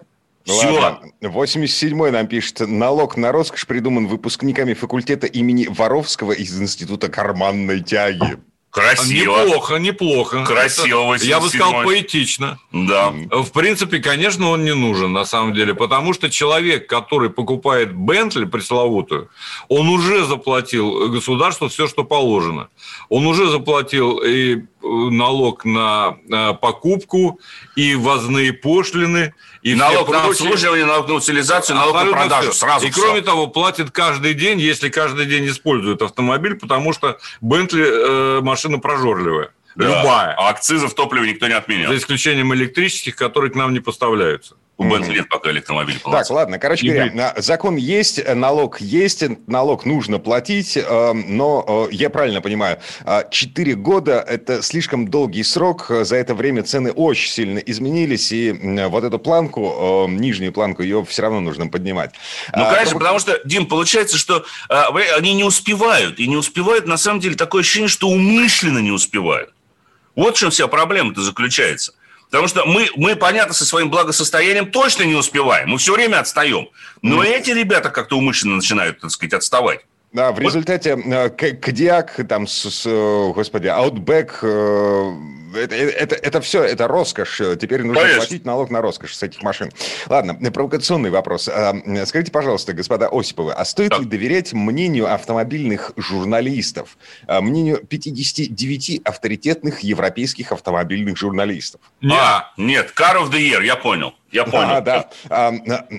Ну 0.46 0.59
Все. 0.59 0.70
Ладно. 0.70 1.11
87-й 1.22 2.11
нам 2.11 2.26
пишет, 2.26 2.61
налог 2.61 3.16
на 3.16 3.33
роскошь 3.33 3.66
придуман 3.66 4.07
выпускниками 4.07 4.74
факультета 4.74 5.26
имени 5.26 5.66
Воровского 5.70 6.33
из 6.33 6.61
Института 6.61 7.09
карманной 7.09 7.80
тяги. 7.80 8.37
Красиво. 8.75 9.37
Неплохо, 9.39 9.77
неплохо. 9.77 10.45
Красиво. 10.45 11.15
Это, 11.15 11.25
я 11.25 11.39
бы 11.39 11.49
сказал, 11.49 11.85
поэтично. 11.85 12.59
Да. 12.73 13.11
В 13.31 13.53
принципе, 13.53 14.01
конечно, 14.01 14.51
он 14.51 14.65
не 14.65 14.75
нужен, 14.75 15.13
на 15.13 15.25
самом 15.25 15.55
деле, 15.55 15.75
потому 15.75 16.13
что 16.13 16.29
человек, 16.29 16.89
который 16.89 17.31
покупает 17.31 17.95
Бентли 17.95 18.47
пресловутую, 18.47 19.31
он 19.69 19.89
уже 19.89 20.25
заплатил 20.25 21.09
государству 21.09 21.69
все, 21.69 21.87
что 21.87 22.03
положено. 22.03 22.69
Он 23.09 23.27
уже 23.27 23.49
заплатил 23.49 24.18
и 24.18 24.57
э, 24.57 24.61
налог 24.83 25.64
на 25.64 26.16
э, 26.31 26.55
покупку, 26.55 27.40
и 27.77 27.94
ввозные 27.94 28.53
пошлины, 28.53 29.35
и 29.62 29.75
налог 29.75 30.09
на 30.11 30.25
обслуживание, 30.25 30.85
налог 30.85 31.09
на 31.09 31.14
утилизацию, 31.14 31.77
налог 31.77 31.94
на 31.94 32.12
продажу. 32.12 32.51
Все. 32.51 32.61
Сразу 32.61 32.87
и 32.87 32.90
все. 32.90 33.01
кроме 33.01 33.23
того, 33.23 33.47
платит 33.47 33.90
каждый 33.90 34.35
день, 34.35 34.61
если 34.61 34.88
каждый 34.88 35.27
день 35.27 35.47
использует 35.49 36.03
автомобиль, 36.03 36.55
потому 36.55 36.92
что 36.92 37.18
Бентли 37.40 37.85
э, 37.85 38.40
машина 38.40 38.79
прожорливая. 38.79 39.51
Да. 39.77 39.87
Любая. 39.87 40.35
А 40.38 40.51
акцизы 40.51 40.87
в 40.87 40.94
топливе 40.94 41.33
никто 41.33 41.49
не 41.49 41.55
отменял. 41.55 41.90
За 41.90 41.99
исключением 41.99 42.55
электрических, 42.55 43.16
которые 43.16 43.51
к 43.51 43.55
нам 43.55 43.73
не 43.73 43.81
поставляются. 43.81 44.57
У 44.77 44.85
Бентли 44.85 45.15
нет 45.15 45.29
пока 45.29 45.51
электромобиля. 45.51 46.01
Так, 46.01 46.29
ладно, 46.31 46.59
короче 46.59 46.87
говоря, 46.87 47.35
закон 47.37 47.77
есть, 47.77 48.21
налог 48.35 48.81
есть, 48.81 49.23
налог 49.47 49.85
нужно 49.85 50.19
платить, 50.19 50.77
э, 50.77 51.13
но 51.13 51.89
э, 51.91 51.95
я 51.95 52.11
правильно 52.11 52.41
понимаю, 52.41 52.81
4 53.31 53.73
э, 53.73 53.77
года– 53.77 54.25
это 54.29 54.63
слишком 54.63 55.07
долгий 55.07 55.45
срок, 55.45 55.87
за 55.89 56.17
это 56.17 56.35
время 56.35 56.65
цены 56.65 56.91
очень 56.91 57.31
сильно 57.31 57.59
изменились, 57.59 58.33
и 58.33 58.51
вот 58.89 59.05
эту 59.05 59.21
планку, 59.21 60.07
нижнюю 60.09 60.53
планку, 60.53 60.83
ее 60.83 61.05
все 61.05 61.23
равно 61.23 61.39
нужно 61.39 61.69
поднимать. 61.69 62.11
Ну, 62.53 62.65
конечно, 62.65 62.99
потому 62.99 63.21
что, 63.21 63.41
Дим, 63.45 63.67
получается, 63.67 64.19
что 64.19 64.45
они 64.69 65.35
не 65.35 65.45
успевают, 65.45 66.19
и 66.19 66.27
не 66.27 66.37
успевают, 66.37 66.87
на 66.87 66.97
самом 66.97 67.21
деле, 67.21 67.37
такое 67.37 67.61
ощущение, 67.61 67.89
что 67.89 68.09
умышленно 68.09 68.81
не 68.81 68.91
успевают. 68.91 69.53
Вот 70.17 70.37
в 70.37 70.39
чем 70.39 70.51
вся 70.51 70.67
проблема-то 70.67 71.21
заключается. 71.23 71.95
Потому 72.35 72.49
что 72.49 72.64
мы, 72.64 72.88
мы, 72.97 73.14
понятно, 73.14 73.55
со 73.55 73.64
своим 73.64 73.90
благосостоянием 73.90 74.68
точно 74.68 75.05
не 75.05 75.14
успеваем. 75.14 75.68
Мы 75.68 75.79
все 75.79 75.94
время 75.94 76.18
отстаем. 76.18 76.68
Но 77.01 77.23
mm. 77.23 77.29
эти 77.29 77.51
ребята 77.53 77.90
как-то 77.90 78.18
умышленно 78.18 78.57
начинают, 78.57 78.99
так 78.99 79.12
сказать, 79.12 79.35
отставать. 79.35 79.87
Да, 80.12 80.33
в 80.33 80.40
результате 80.40 80.99
э, 80.99 81.29
Кадиак, 81.29 82.27
там, 82.29 82.49
с, 82.49 82.68
с, 82.68 82.85
господи, 83.33 83.68
Outback, 83.68 84.33
э, 84.42 85.12
это, 85.55 85.75
это, 85.75 86.14
это 86.14 86.40
все, 86.40 86.62
это 86.62 86.88
роскошь. 86.88 87.40
Теперь 87.61 87.83
нужно 87.83 88.03
Конечно. 88.03 88.21
платить 88.21 88.45
налог 88.45 88.71
на 88.71 88.81
роскошь 88.81 89.14
с 89.14 89.23
этих 89.23 89.43
машин. 89.43 89.71
Ладно, 90.07 90.35
провокационный 90.51 91.11
вопрос. 91.11 91.49
А, 91.49 91.75
скажите, 92.07 92.31
пожалуйста, 92.31 92.73
господа 92.73 93.09
Осиповы, 93.11 93.53
а 93.53 93.64
стоит 93.64 93.90
да. 93.90 93.99
ли 93.99 94.05
доверять 94.05 94.53
мнению 94.53 95.12
автомобильных 95.12 95.93
журналистов, 95.97 96.97
а, 97.27 97.40
мнению 97.40 97.79
59 97.79 99.03
авторитетных 99.05 99.81
европейских 99.81 100.53
автомобильных 100.53 101.17
журналистов? 101.17 101.81
Нет, 102.01 102.19
а, 102.19 102.53
нет, 102.57 102.93
Car 102.97 103.23
of 103.23 103.31
the 103.31 103.38
Year, 103.38 103.64
я 103.64 103.77
понял. 103.77 104.14
Я 104.31 104.45
понял. 104.45 104.77
А, 104.77 104.81
да. 104.81 105.11
А, 105.29 105.53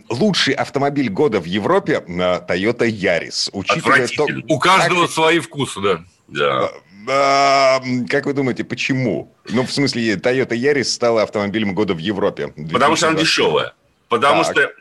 лучший 0.10 0.54
автомобиль 0.54 1.10
года 1.10 1.40
в 1.40 1.46
Европе 1.46 2.04
Toyota 2.06 2.88
Yaris. 2.90 3.50
Учитывая 3.54 4.08
то... 4.08 4.28
У 4.50 4.60
каждого 4.60 5.04
как... 5.04 5.12
свои 5.12 5.40
вкусы, 5.40 5.80
да. 5.82 6.04
Да. 6.28 6.72
Как 7.06 8.26
вы 8.26 8.34
думаете, 8.34 8.64
почему? 8.64 9.36
Ну, 9.50 9.64
в 9.66 9.72
смысле, 9.72 10.16
Toyota 10.16 10.56
Yaris 10.56 10.86
стала 10.86 11.24
автомобилем 11.24 11.74
года 11.74 11.94
в 11.94 12.00
Европе. 12.00 12.54
Потому 12.72 12.96
что 12.96 13.10
она 13.10 13.20
дешевая. 13.20 13.74
Потому 14.10 14.44
так. 14.44 14.52
что 14.52 14.72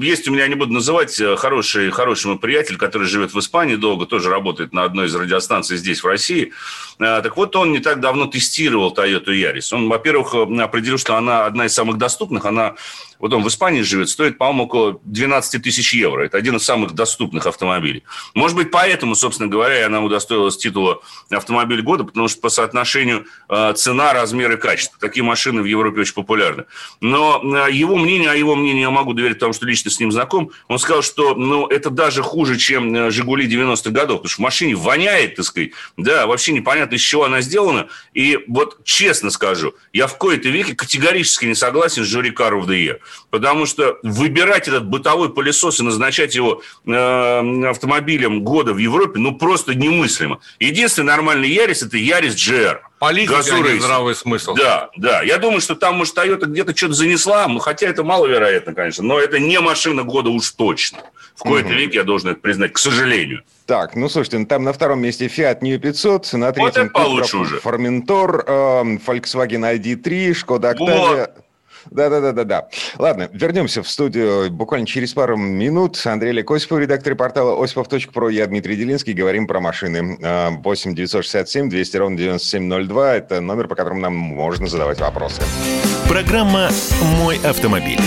есть 0.00 0.28
у 0.28 0.32
меня, 0.32 0.48
не 0.48 0.54
буду 0.54 0.72
называть, 0.72 1.18
э, 1.20 1.36
хороший, 1.36 1.90
хороший 1.90 2.26
мой 2.28 2.38
приятель, 2.38 2.76
который 2.76 3.06
живет 3.06 3.34
в 3.34 3.38
Испании 3.38 3.76
долго, 3.76 4.06
тоже 4.06 4.30
работает 4.30 4.72
на 4.72 4.84
одной 4.84 5.06
из 5.06 5.14
радиостанций 5.14 5.76
здесь, 5.76 6.02
в 6.02 6.06
России. 6.06 6.52
Э, 6.98 7.20
так 7.22 7.36
вот, 7.36 7.54
он 7.56 7.72
не 7.72 7.78
так 7.78 8.00
давно 8.00 8.26
тестировал 8.26 8.92
Toyota 8.92 9.28
Yaris. 9.28 9.72
Он, 9.72 9.88
во-первых, 9.88 10.34
э, 10.34 10.62
определил, 10.62 10.98
что 10.98 11.16
она 11.16 11.46
одна 11.46 11.66
из 11.66 11.74
самых 11.74 11.98
доступных. 11.98 12.44
Она 12.46 12.74
вот 13.20 13.32
он 13.32 13.42
в 13.42 13.48
Испании 13.48 13.82
живет, 13.82 14.08
стоит, 14.08 14.38
по-моему, 14.38 14.64
около 14.64 15.00
12 15.04 15.62
тысяч 15.62 15.94
евро. 15.94 16.24
Это 16.24 16.36
один 16.36 16.56
из 16.56 16.64
самых 16.64 16.92
доступных 16.92 17.46
автомобилей. 17.46 18.02
Может 18.34 18.56
быть, 18.56 18.70
поэтому, 18.70 19.14
собственно 19.14 19.48
говоря, 19.48 19.86
она 19.86 20.02
удостоилась 20.02 20.56
титула 20.56 21.00
автомобиль 21.30 21.80
года, 21.80 22.04
потому 22.04 22.28
что 22.28 22.40
по 22.40 22.50
соотношению 22.50 23.26
цена, 23.76 24.12
размер 24.12 24.52
и 24.52 24.56
качество. 24.56 24.98
Такие 25.00 25.22
машины 25.22 25.62
в 25.62 25.64
Европе 25.64 26.02
очень 26.02 26.14
популярны. 26.14 26.64
Но 27.00 27.40
его 27.68 27.96
мнение, 27.96 28.30
а 28.30 28.34
его 28.34 28.56
мнение 28.56 28.82
я 28.82 28.90
могу 28.90 29.14
доверить, 29.14 29.38
потому 29.44 29.52
что 29.52 29.66
лично 29.66 29.90
с 29.90 30.00
ним 30.00 30.10
знаком, 30.10 30.52
он 30.68 30.78
сказал, 30.78 31.02
что 31.02 31.34
ну, 31.34 31.66
это 31.66 31.90
даже 31.90 32.22
хуже, 32.22 32.56
чем 32.56 32.94
э, 32.94 33.10
«Жигули» 33.10 33.46
90-х 33.46 33.90
годов, 33.90 34.22
потому 34.22 34.30
что 34.30 34.40
в 34.40 34.42
машине 34.42 34.74
воняет, 34.74 35.36
так 35.36 35.44
сказать, 35.44 35.72
да, 35.98 36.26
вообще 36.26 36.52
непонятно, 36.52 36.94
из 36.94 37.02
чего 37.02 37.24
она 37.24 37.42
сделана. 37.42 37.88
И 38.14 38.38
вот 38.48 38.82
честно 38.84 39.28
скажу, 39.28 39.74
я 39.92 40.06
в 40.06 40.16
кои-то 40.16 40.48
веке 40.48 40.74
категорически 40.74 41.44
не 41.44 41.54
согласен 41.54 42.04
с 42.04 42.06
жюри 42.06 42.30
Car 42.30 42.58
of 42.58 42.66
the 42.66 42.98
потому 43.30 43.66
что 43.66 43.98
выбирать 44.02 44.66
этот 44.66 44.86
бытовой 44.86 45.28
пылесос 45.28 45.80
и 45.80 45.82
назначать 45.82 46.34
его 46.34 46.62
э, 46.86 47.68
автомобилем 47.68 48.44
года 48.44 48.72
в 48.72 48.78
Европе, 48.78 49.18
ну, 49.18 49.36
просто 49.36 49.74
немыслимо. 49.74 50.40
Единственный 50.58 51.06
нормальный 51.06 51.50
Ярис– 51.50 51.82
это 51.82 51.98
Ярис 51.98 52.34
GR. 52.34 52.78
Политика, 52.98 53.38
а 53.38 53.60
не 53.60 53.80
здравый 53.80 54.14
смысл. 54.14 54.54
Да, 54.54 54.90
да. 54.96 55.22
Я 55.22 55.38
думаю, 55.38 55.60
что 55.60 55.74
там, 55.74 55.96
может, 55.96 56.16
Toyota 56.16 56.46
где-то 56.46 56.76
что-то 56.76 56.94
занесла, 56.94 57.48
хотя 57.58 57.88
это 57.88 58.04
маловероятно, 58.04 58.74
конечно, 58.74 59.04
но 59.04 59.18
это 59.18 59.38
не 59.38 59.60
машина 59.60 60.04
года 60.04 60.30
уж 60.30 60.50
точно. 60.52 61.00
В 61.34 61.40
кои-то 61.40 61.68
угу. 61.68 61.74
веке 61.74 61.96
я 61.96 62.04
должен 62.04 62.30
это 62.30 62.40
признать, 62.40 62.72
к 62.72 62.78
сожалению. 62.78 63.42
Так, 63.66 63.96
ну 63.96 64.08
слушайте, 64.08 64.38
ну, 64.38 64.46
там 64.46 64.62
на 64.62 64.72
втором 64.72 65.00
месте 65.00 65.26
Fiat 65.26 65.58
New 65.62 65.78
500, 65.80 66.34
на 66.34 66.52
третьем 66.52 66.90
вот 66.94 67.24
Cupra, 67.24 67.62
Formentor, 67.62 68.44
э, 68.46 68.98
Volkswagen 69.04 69.78
ID3, 69.78 70.30
Skoda 70.32 70.74
Octavia. 70.74 71.16
Вот. 71.18 71.43
Да-да-да-да-да. 71.90 72.68
Ладно, 72.98 73.28
вернемся 73.32 73.82
в 73.82 73.88
студию 73.88 74.50
буквально 74.50 74.86
через 74.86 75.12
пару 75.12 75.36
минут. 75.36 76.00
Андрей 76.04 76.32
Лекосипов, 76.32 76.78
редактор 76.78 77.14
портала 77.14 77.62
осипов.про. 77.62 78.28
Я 78.28 78.46
Дмитрий 78.46 78.76
Делинский. 78.76 79.12
Говорим 79.12 79.46
про 79.46 79.60
машины. 79.60 80.18
8 80.62 80.94
967 80.94 81.68
200 81.68 81.96
ровно 81.96 82.16
9702. 82.16 83.14
Это 83.14 83.40
номер, 83.40 83.68
по 83.68 83.74
которому 83.74 84.00
нам 84.00 84.14
можно 84.14 84.66
задавать 84.66 85.00
вопросы. 85.00 85.42
Программа 86.08 86.70
«Мой 87.18 87.38
автомобиль». 87.44 88.00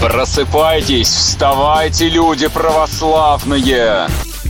Просыпайтесь, 0.00 1.08
вставайте, 1.08 2.08
люди 2.08 2.46
православные! 2.48 4.06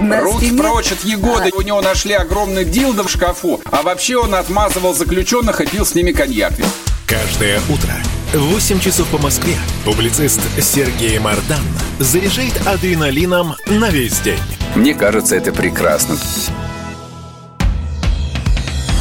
На 0.00 0.20
Руки 0.20 0.46
стене? 0.46 0.62
прочь 0.62 0.92
от 0.92 1.04
Егоды. 1.04 1.50
У 1.54 1.62
него 1.62 1.80
нашли 1.80 2.14
огромный 2.14 2.64
дилдо 2.64 3.02
в 3.04 3.10
шкафу. 3.10 3.60
А 3.70 3.82
вообще 3.82 4.16
он 4.16 4.34
отмазывал 4.34 4.94
заключенных 4.94 5.60
и 5.60 5.66
пил 5.66 5.84
с 5.84 5.94
ними 5.94 6.12
коньяк. 6.12 6.52
Каждое 7.06 7.60
утро 7.68 7.94
в 8.32 8.52
8 8.52 8.80
часов 8.80 9.08
по 9.08 9.18
Москве 9.18 9.54
публицист 9.84 10.40
Сергей 10.60 11.18
Мардан 11.18 11.64
заряжает 11.98 12.54
адреналином 12.66 13.56
на 13.66 13.88
весь 13.90 14.20
день. 14.20 14.38
Мне 14.74 14.94
кажется, 14.94 15.34
это 15.36 15.52
прекрасно. 15.52 16.16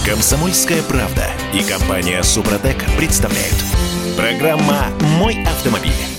Комсомольская 0.05 0.81
правда 0.83 1.27
и 1.53 1.61
компания 1.63 2.23
Супротек 2.23 2.77
представляют. 2.97 3.55
Программа 4.15 4.87
«Мой 5.19 5.43
автомобиль». 5.43 6.16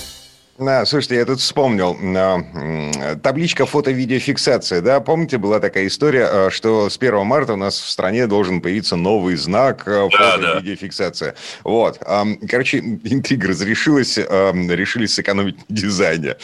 Слушайте, 0.59 1.15
я 1.15 1.25
тут 1.25 1.39
вспомнил. 1.39 1.97
а, 2.17 3.15
Табличка 3.23 3.65
фото-видеофиксация, 3.65 4.81
да? 4.81 4.99
Помните, 4.99 5.37
была 5.37 5.61
такая 5.61 5.87
история, 5.87 6.25
а, 6.25 6.49
что 6.51 6.89
с 6.89 6.97
1 6.97 7.23
марта 7.25 7.53
у 7.53 7.55
нас 7.55 7.79
в 7.79 7.89
стране 7.89 8.27
должен 8.27 8.59
появиться 8.59 8.97
новый 8.97 9.37
знак 9.37 9.83
а, 9.87 10.09
Да, 10.11 10.37
да. 10.37 10.47
фото-видеофиксация. 10.53 11.35
Вот. 11.63 11.99
а, 12.01 12.25
Короче, 12.49 12.79
интрига 12.79 13.47
разрешилась, 13.47 14.17
решили 14.17 15.05
сэкономить 15.05 15.57
на 15.57 15.63
дизайне. 15.75 16.35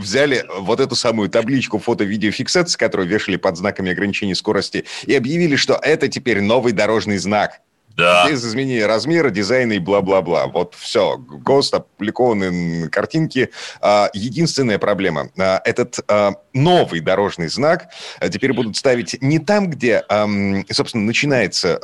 Взяли 0.00 0.46
вот 0.60 0.80
эту 0.80 0.94
самую 0.94 1.28
табличку 1.28 1.78
фото-видеофиксации, 1.78 2.78
которую 2.78 3.08
вешали 3.08 3.36
под 3.36 3.58
знаками 3.58 3.92
ограничения 3.92 4.34
скорости, 4.34 4.86
и 5.04 5.14
объявили, 5.14 5.56
что 5.56 5.78
это 5.82 6.08
теперь 6.08 6.40
новый 6.40 6.72
дорожный 6.72 7.18
знак. 7.18 7.60
Да. 7.98 8.28
Без 8.30 8.44
изменения 8.46 8.86
размера, 8.86 9.28
дизайна 9.30 9.72
и 9.72 9.78
бла-бла-бла. 9.80 10.46
Вот 10.46 10.74
все. 10.78 11.16
ГОСТ, 11.18 11.74
опубликованы 11.74 12.88
картинки. 12.88 13.50
А, 13.80 14.08
Единственная 14.14 14.78
проблема. 14.78 15.30
а, 15.36 15.60
Этот 15.64 15.98
а, 16.08 16.34
новый 16.54 17.00
дорожный 17.00 17.48
знак 17.48 17.88
теперь 18.30 18.52
будут 18.52 18.76
ставить 18.76 19.20
не 19.20 19.40
там, 19.40 19.68
где, 19.68 20.04
собственно, 20.70 21.04
начинается 21.04 21.78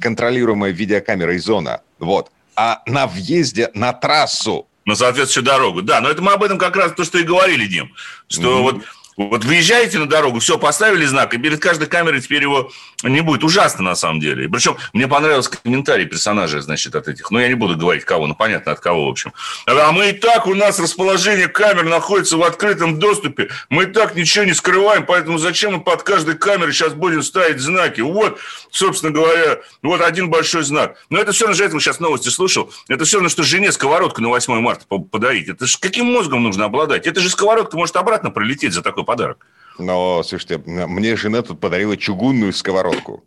контролируемая 0.00 0.70
видеокамерой 0.70 1.38
зона, 1.38 1.80
вот, 1.98 2.30
а 2.56 2.80
на 2.86 3.06
въезде 3.06 3.70
на 3.74 3.92
трассу. 3.92 4.66
на 4.84 4.94
соответствующую 4.94 5.44
дорогу. 5.44 5.82
Да, 5.82 6.00
но 6.00 6.08
это 6.08 6.22
мы 6.22 6.32
об 6.32 6.42
этом 6.42 6.58
как 6.58 6.76
раз 6.76 6.92
то, 6.92 7.04
что 7.04 7.18
и 7.18 7.22
говорили, 7.24 7.66
Дим. 7.66 7.92
Что 8.28 8.62
вот, 8.62 8.76
вот 9.18 9.44
выезжаете 9.44 9.98
на 9.98 10.06
дорогу, 10.06 10.38
все, 10.38 10.58
поставили 10.58 11.04
знак, 11.04 11.34
и 11.34 11.38
перед 11.38 11.60
каждой 11.60 11.88
камерой 11.88 12.20
теперь 12.20 12.42
его 12.42 12.70
не 13.02 13.20
будет. 13.20 13.42
Ужасно, 13.42 13.82
на 13.82 13.96
самом 13.96 14.20
деле. 14.20 14.44
И 14.44 14.48
Причем 14.48 14.76
мне 14.92 15.08
понравился 15.08 15.50
комментарий 15.50 16.06
персонажа, 16.06 16.60
значит, 16.60 16.94
от 16.94 17.08
этих. 17.08 17.30
Ну, 17.30 17.40
я 17.40 17.48
не 17.48 17.54
буду 17.54 17.76
говорить 17.76 18.04
кого, 18.04 18.28
ну, 18.28 18.36
понятно, 18.36 18.72
от 18.72 18.80
кого, 18.80 19.06
в 19.06 19.10
общем. 19.10 19.32
А 19.66 19.90
мы 19.90 20.10
и 20.10 20.12
так, 20.12 20.46
у 20.46 20.54
нас 20.54 20.78
расположение 20.78 21.48
камер 21.48 21.84
находится 21.84 22.36
в 22.36 22.42
открытом 22.44 22.98
доступе. 23.00 23.48
Мы 23.70 23.84
и 23.84 23.86
так 23.86 24.14
ничего 24.14 24.44
не 24.44 24.54
скрываем, 24.54 25.04
поэтому 25.04 25.38
зачем 25.38 25.74
мы 25.74 25.80
под 25.80 26.04
каждой 26.04 26.36
камерой 26.36 26.72
сейчас 26.72 26.94
будем 26.94 27.22
ставить 27.22 27.60
знаки? 27.60 28.00
Вот, 28.00 28.38
собственно 28.70 29.12
говоря, 29.12 29.58
вот 29.82 30.00
один 30.00 30.30
большой 30.30 30.62
знак. 30.62 30.96
Но 31.10 31.18
это 31.18 31.32
все 31.32 31.46
равно, 31.46 31.60
я 31.62 31.70
сейчас 31.70 31.98
новости 31.98 32.28
слушал, 32.28 32.72
это 32.88 33.04
все 33.04 33.16
равно, 33.16 33.28
что 33.28 33.42
жене 33.42 33.72
сковородку 33.72 34.22
на 34.22 34.28
8 34.28 34.60
марта 34.60 34.84
по- 34.86 35.00
подарить. 35.00 35.48
Это 35.48 35.66
же 35.66 35.76
каким 35.78 36.06
мозгом 36.06 36.44
нужно 36.44 36.66
обладать? 36.66 37.06
Это 37.06 37.20
же 37.20 37.30
сковородка 37.30 37.76
может 37.76 37.96
обратно 37.96 38.30
пролететь 38.30 38.72
за 38.72 38.82
такой 38.82 39.04
подарок. 39.08 39.46
Но, 39.78 40.22
слушайте, 40.22 40.58
мне 40.66 41.16
жена 41.16 41.40
тут 41.40 41.60
подарила 41.60 41.96
чугунную 41.96 42.52
сковородку. 42.52 43.24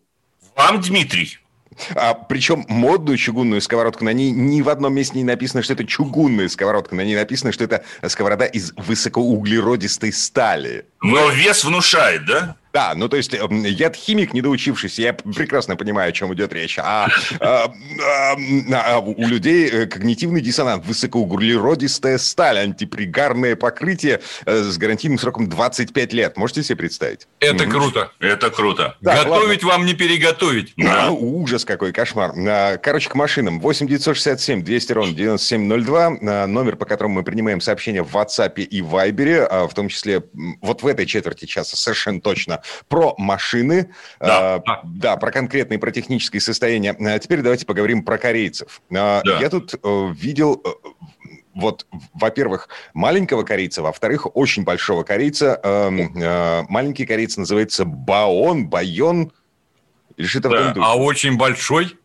Вам, 0.55 0.79
Дмитрий. 0.79 1.39
А, 1.95 2.13
причем 2.13 2.65
модную 2.67 3.17
чугунную 3.17 3.61
сковородку. 3.61 4.05
На 4.05 4.13
ней 4.13 4.29
ни 4.29 4.61
в 4.61 4.69
одном 4.69 4.93
месте 4.93 5.17
не 5.17 5.23
написано, 5.23 5.63
что 5.63 5.73
это 5.73 5.83
чугунная 5.85 6.49
сковородка. 6.49 6.93
На 6.93 7.01
ней 7.01 7.15
написано, 7.15 7.51
что 7.51 7.63
это 7.63 7.83
сковорода 8.07 8.45
из 8.45 8.73
высокоуглеродистой 8.77 10.13
стали. 10.13 10.85
Но 11.01 11.29
вес 11.29 11.63
внушает, 11.63 12.25
да? 12.27 12.55
Да, 12.73 12.93
ну 12.95 13.09
то 13.09 13.17
есть 13.17 13.33
эм, 13.33 13.63
я 13.63 13.91
химик, 13.91 14.33
не 14.33 14.41
доучившийся, 14.41 15.01
я 15.01 15.13
прекрасно 15.13 15.75
понимаю, 15.75 16.09
о 16.09 16.11
чем 16.11 16.33
идет 16.33 16.53
речь. 16.53 16.79
А, 16.79 17.07
а, 17.39 17.73
а, 18.01 18.35
а, 18.73 18.99
у 18.99 19.27
людей 19.27 19.69
э, 19.69 19.85
когнитивный 19.87 20.41
диссонанс, 20.41 20.85
высокоуглеродистая 20.85 22.17
сталь, 22.17 22.59
антипригарное 22.59 23.55
покрытие 23.55 24.21
э, 24.45 24.63
с 24.63 24.77
гарантийным 24.77 25.19
сроком 25.19 25.49
25 25.49 26.13
лет. 26.13 26.37
Можете 26.37 26.63
себе 26.63 26.77
представить? 26.77 27.27
Это 27.39 27.65
круто. 27.65 28.11
Это 28.19 28.49
круто. 28.49 28.97
Так, 29.03 29.25
Готовить 29.25 29.63
вам 29.63 29.85
не 29.85 29.93
переготовить. 29.93 30.73
А, 30.85 31.11
ужас 31.11 31.65
какой, 31.65 31.91
кошмар. 31.91 32.33
А, 32.37 32.77
Короче, 32.77 33.09
к 33.09 33.15
машинам. 33.15 33.59
8 33.59 33.87
967 33.87 34.63
200 34.63 34.93
ровно 34.93 35.13
9702. 35.13 36.17
а, 36.21 36.47
Номер, 36.47 36.75
по 36.75 36.85
которому 36.85 37.15
мы 37.15 37.23
принимаем 37.23 37.59
сообщения 37.61 38.03
в 38.03 38.15
WhatsApp 38.15 38.61
и 38.61 38.81
Viber, 38.81 39.47
а, 39.49 39.67
в 39.67 39.73
том 39.73 39.89
числе 39.89 40.23
вот 40.61 40.83
в 40.83 40.87
этой 40.87 41.05
четверти 41.05 41.45
часа 41.45 41.75
совершенно 41.75 42.21
точно 42.21 42.60
про 42.87 43.15
машины. 43.17 43.93
Да, 44.19 44.55
А, 44.65 44.81
да, 44.83 45.17
про 45.17 45.31
конкретные, 45.31 45.79
про 45.79 45.91
техническое 45.91 46.39
состояние. 46.39 46.95
А 46.99 47.19
Теперь 47.19 47.41
давайте 47.41 47.65
поговорим 47.65 48.03
про 48.03 48.17
корейцев. 48.17 48.81
А, 48.93 49.21
Да. 49.23 49.39
Я 49.39 49.49
тут 49.49 49.73
э, 49.73 50.13
видел... 50.15 50.61
э, 50.63 50.69
Вот, 51.53 51.85
во-первых, 52.13 52.69
маленького 52.93 53.43
корейца, 53.43 53.81
во-вторых, 53.81 54.35
очень 54.37 54.63
большого 54.63 55.03
корейца. 55.03 55.59
Эм, 55.63 56.15
э, 56.15 56.63
Маленький 56.69 57.05
корейец 57.05 57.35
называется 57.37 57.83
Баон, 57.85 58.67
Байон, 58.69 59.31
или 60.17 60.27
что-то 60.27 60.49
Да. 60.49 60.73
А 60.77 60.95
очень 60.95 61.37
большой 61.37 61.97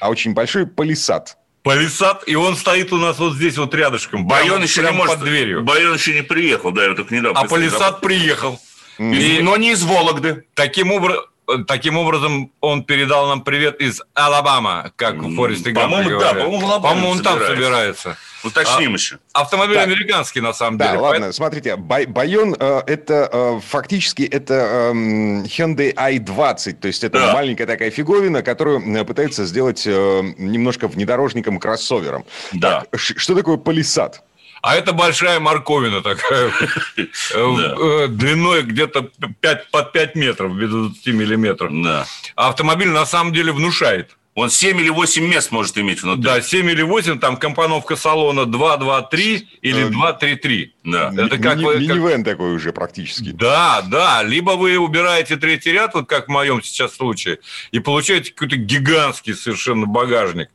А 0.00 0.10
очень 0.10 0.32
большой 0.34 0.66
палисад. 0.66 1.38
палисад, 1.62 2.22
и 2.26 2.36
он 2.36 2.56
стоит 2.56 2.92
у 2.92 2.98
нас 2.98 3.18
вот 3.18 3.34
здесь 3.34 3.56
вот 3.56 3.74
рядышком. 3.74 4.26
Байон 4.26 4.62
еще 4.62 4.82
не 4.82 4.90
может. 4.92 5.16
под 5.16 5.24
дверью. 5.24 5.62
Байон 5.64 5.94
еще 5.94 6.14
не 6.14 6.22
приехал, 6.22 6.70
да, 6.72 6.84
я 6.84 6.94
только 6.94 7.14
недавно. 7.14 7.40
А 7.40 7.48
палисад 7.48 8.00
приехал. 8.00 8.60
И- 8.98 9.40
Но 9.42 9.56
не 9.56 9.72
из 9.72 9.82
Вологды. 9.82 10.44
Таким 10.54 10.92
образом... 10.92 11.22
Таким 11.66 11.98
образом, 11.98 12.50
он 12.62 12.84
передал 12.84 13.28
нам 13.28 13.42
привет 13.42 13.78
из 13.78 14.00
Алабама, 14.14 14.92
как 14.96 15.16
в 15.16 15.36
Форесте 15.36 15.72
По-моему, 15.74 16.18
да, 16.18 16.30
по-моему, 16.32 16.58
в 16.58 16.64
Алабаме 16.64 16.82
По-моему, 16.94 17.08
он 17.10 17.18
там 17.22 17.34
собирается. 17.38 17.54
собирается. 17.54 18.16
Уточним 18.44 18.92
А- 18.92 18.94
еще. 18.94 19.18
Автомобиль 19.34 19.74
Так. 19.76 19.86
американский, 19.86 20.40
на 20.40 20.54
самом 20.54 20.78
Да, 20.78 20.86
деле. 20.86 21.00
ладно, 21.00 21.32
смотрите, 21.34 21.76
Бай- 21.76 22.06
Байон 22.06 22.56
э, 22.58 22.80
это 22.86 23.28
э, 23.30 23.60
фактически 23.68 24.22
это 24.22 24.54
эм, 24.92 25.42
Hyundai 25.44 25.92
i20, 25.94 26.72
то 26.80 26.88
есть 26.88 27.04
это 27.04 27.18
Да. 27.18 27.34
маленькая 27.34 27.66
такая 27.66 27.90
фиговина, 27.90 28.42
которую 28.42 28.80
э, 28.96 29.04
пытается 29.04 29.44
сделать 29.44 29.82
э, 29.86 30.22
немножко 30.38 30.88
внедорожником 30.88 31.58
кроссовером. 31.58 32.24
Да. 32.54 32.86
Так, 32.90 32.98
ш- 32.98 33.18
что 33.18 33.34
такое 33.34 33.58
палисад? 33.58 34.22
А 34.66 34.76
это 34.76 34.94
большая 34.94 35.40
морковина 35.40 36.00
такая, 36.00 36.50
э, 36.96 37.04
э, 37.34 38.06
длиной 38.08 38.62
где-то 38.62 39.10
5, 39.40 39.70
под 39.70 39.92
5 39.92 40.14
метров, 40.14 40.56
без 40.56 40.70
20 40.70 41.06
миллиметров. 41.08 41.70
Да. 41.84 42.06
А 42.34 42.48
автомобиль 42.48 42.88
на 42.88 43.04
самом 43.04 43.34
деле 43.34 43.52
внушает. 43.52 44.16
Он 44.34 44.48
7 44.48 44.80
или 44.80 44.88
8 44.88 45.22
мест 45.28 45.52
может 45.52 45.76
иметь 45.76 46.02
внутри. 46.02 46.24
Да, 46.24 46.40
7 46.40 46.68
или 46.70 46.80
8, 46.82 47.18
там 47.20 47.36
компоновка 47.36 47.94
салона 47.94 48.46
2, 48.46 48.76
2, 48.78 49.02
3 49.02 49.48
или 49.60 49.84
Э, 49.86 49.90
2, 49.90 50.12
3, 50.14 50.36
3. 50.36 50.74
Да. 50.82 51.12
Это 51.14 51.36
как 51.38 51.58
Ми- 51.58 51.64
вы- 51.66 51.72
как- 51.74 51.80
Минивэн 51.82 52.24
такой 52.24 52.54
уже 52.54 52.72
практически. 52.72 53.32
Да, 53.32 53.82
да. 53.82 54.22
Либо 54.22 54.52
вы 54.52 54.78
убираете 54.78 55.36
третий 55.36 55.72
ряд, 55.72 55.92
вот 55.94 56.08
как 56.08 56.26
в 56.28 56.30
моем 56.30 56.62
сейчас 56.62 56.96
случае, 56.96 57.38
и 57.70 57.80
получаете 57.80 58.32
какой-то 58.32 58.56
гигантский 58.56 59.34
совершенно 59.34 59.84
багажник. 59.86 60.48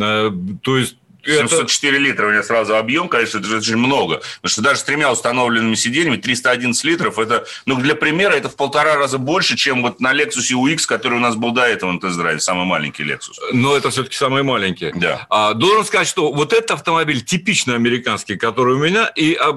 Э, 0.00 0.30
То 0.62 0.78
есть 0.78 0.96
это... 1.22 1.48
704 1.48 1.98
литра 1.98 2.26
у 2.26 2.30
меня 2.30 2.42
сразу 2.42 2.76
объем, 2.76 3.08
конечно, 3.08 3.38
это 3.38 3.46
же 3.46 3.58
очень 3.58 3.76
много. 3.76 4.22
Потому 4.36 4.50
что 4.50 4.62
даже 4.62 4.80
с 4.80 4.82
тремя 4.84 5.10
установленными 5.10 5.74
сиденьями 5.74 6.16
311 6.16 6.84
литров, 6.84 7.18
это, 7.18 7.46
ну, 7.66 7.76
для 7.76 7.94
примера, 7.94 8.32
это 8.32 8.48
в 8.48 8.56
полтора 8.56 8.96
раза 8.96 9.18
больше, 9.18 9.56
чем 9.56 9.82
вот 9.82 10.00
на 10.00 10.12
Lexus 10.12 10.52
UX, 10.52 10.86
который 10.86 11.14
у 11.14 11.20
нас 11.20 11.36
был 11.36 11.52
до 11.52 11.62
этого 11.62 11.92
на 11.92 12.00
тест-драйве, 12.00 12.40
самый 12.40 12.66
маленький 12.66 13.04
Lexus. 13.04 13.36
Но 13.52 13.76
это 13.76 13.90
все-таки 13.90 14.16
самые 14.16 14.42
маленькие. 14.42 14.92
Да. 14.94 15.26
А, 15.30 15.54
должен 15.54 15.84
сказать, 15.84 16.08
что 16.08 16.32
вот 16.32 16.52
этот 16.52 16.72
автомобиль 16.72 17.22
типично 17.22 17.74
американский, 17.74 18.36
который 18.36 18.74
у 18.74 18.78
меня, 18.78 19.06
и 19.16 19.34
а, 19.34 19.52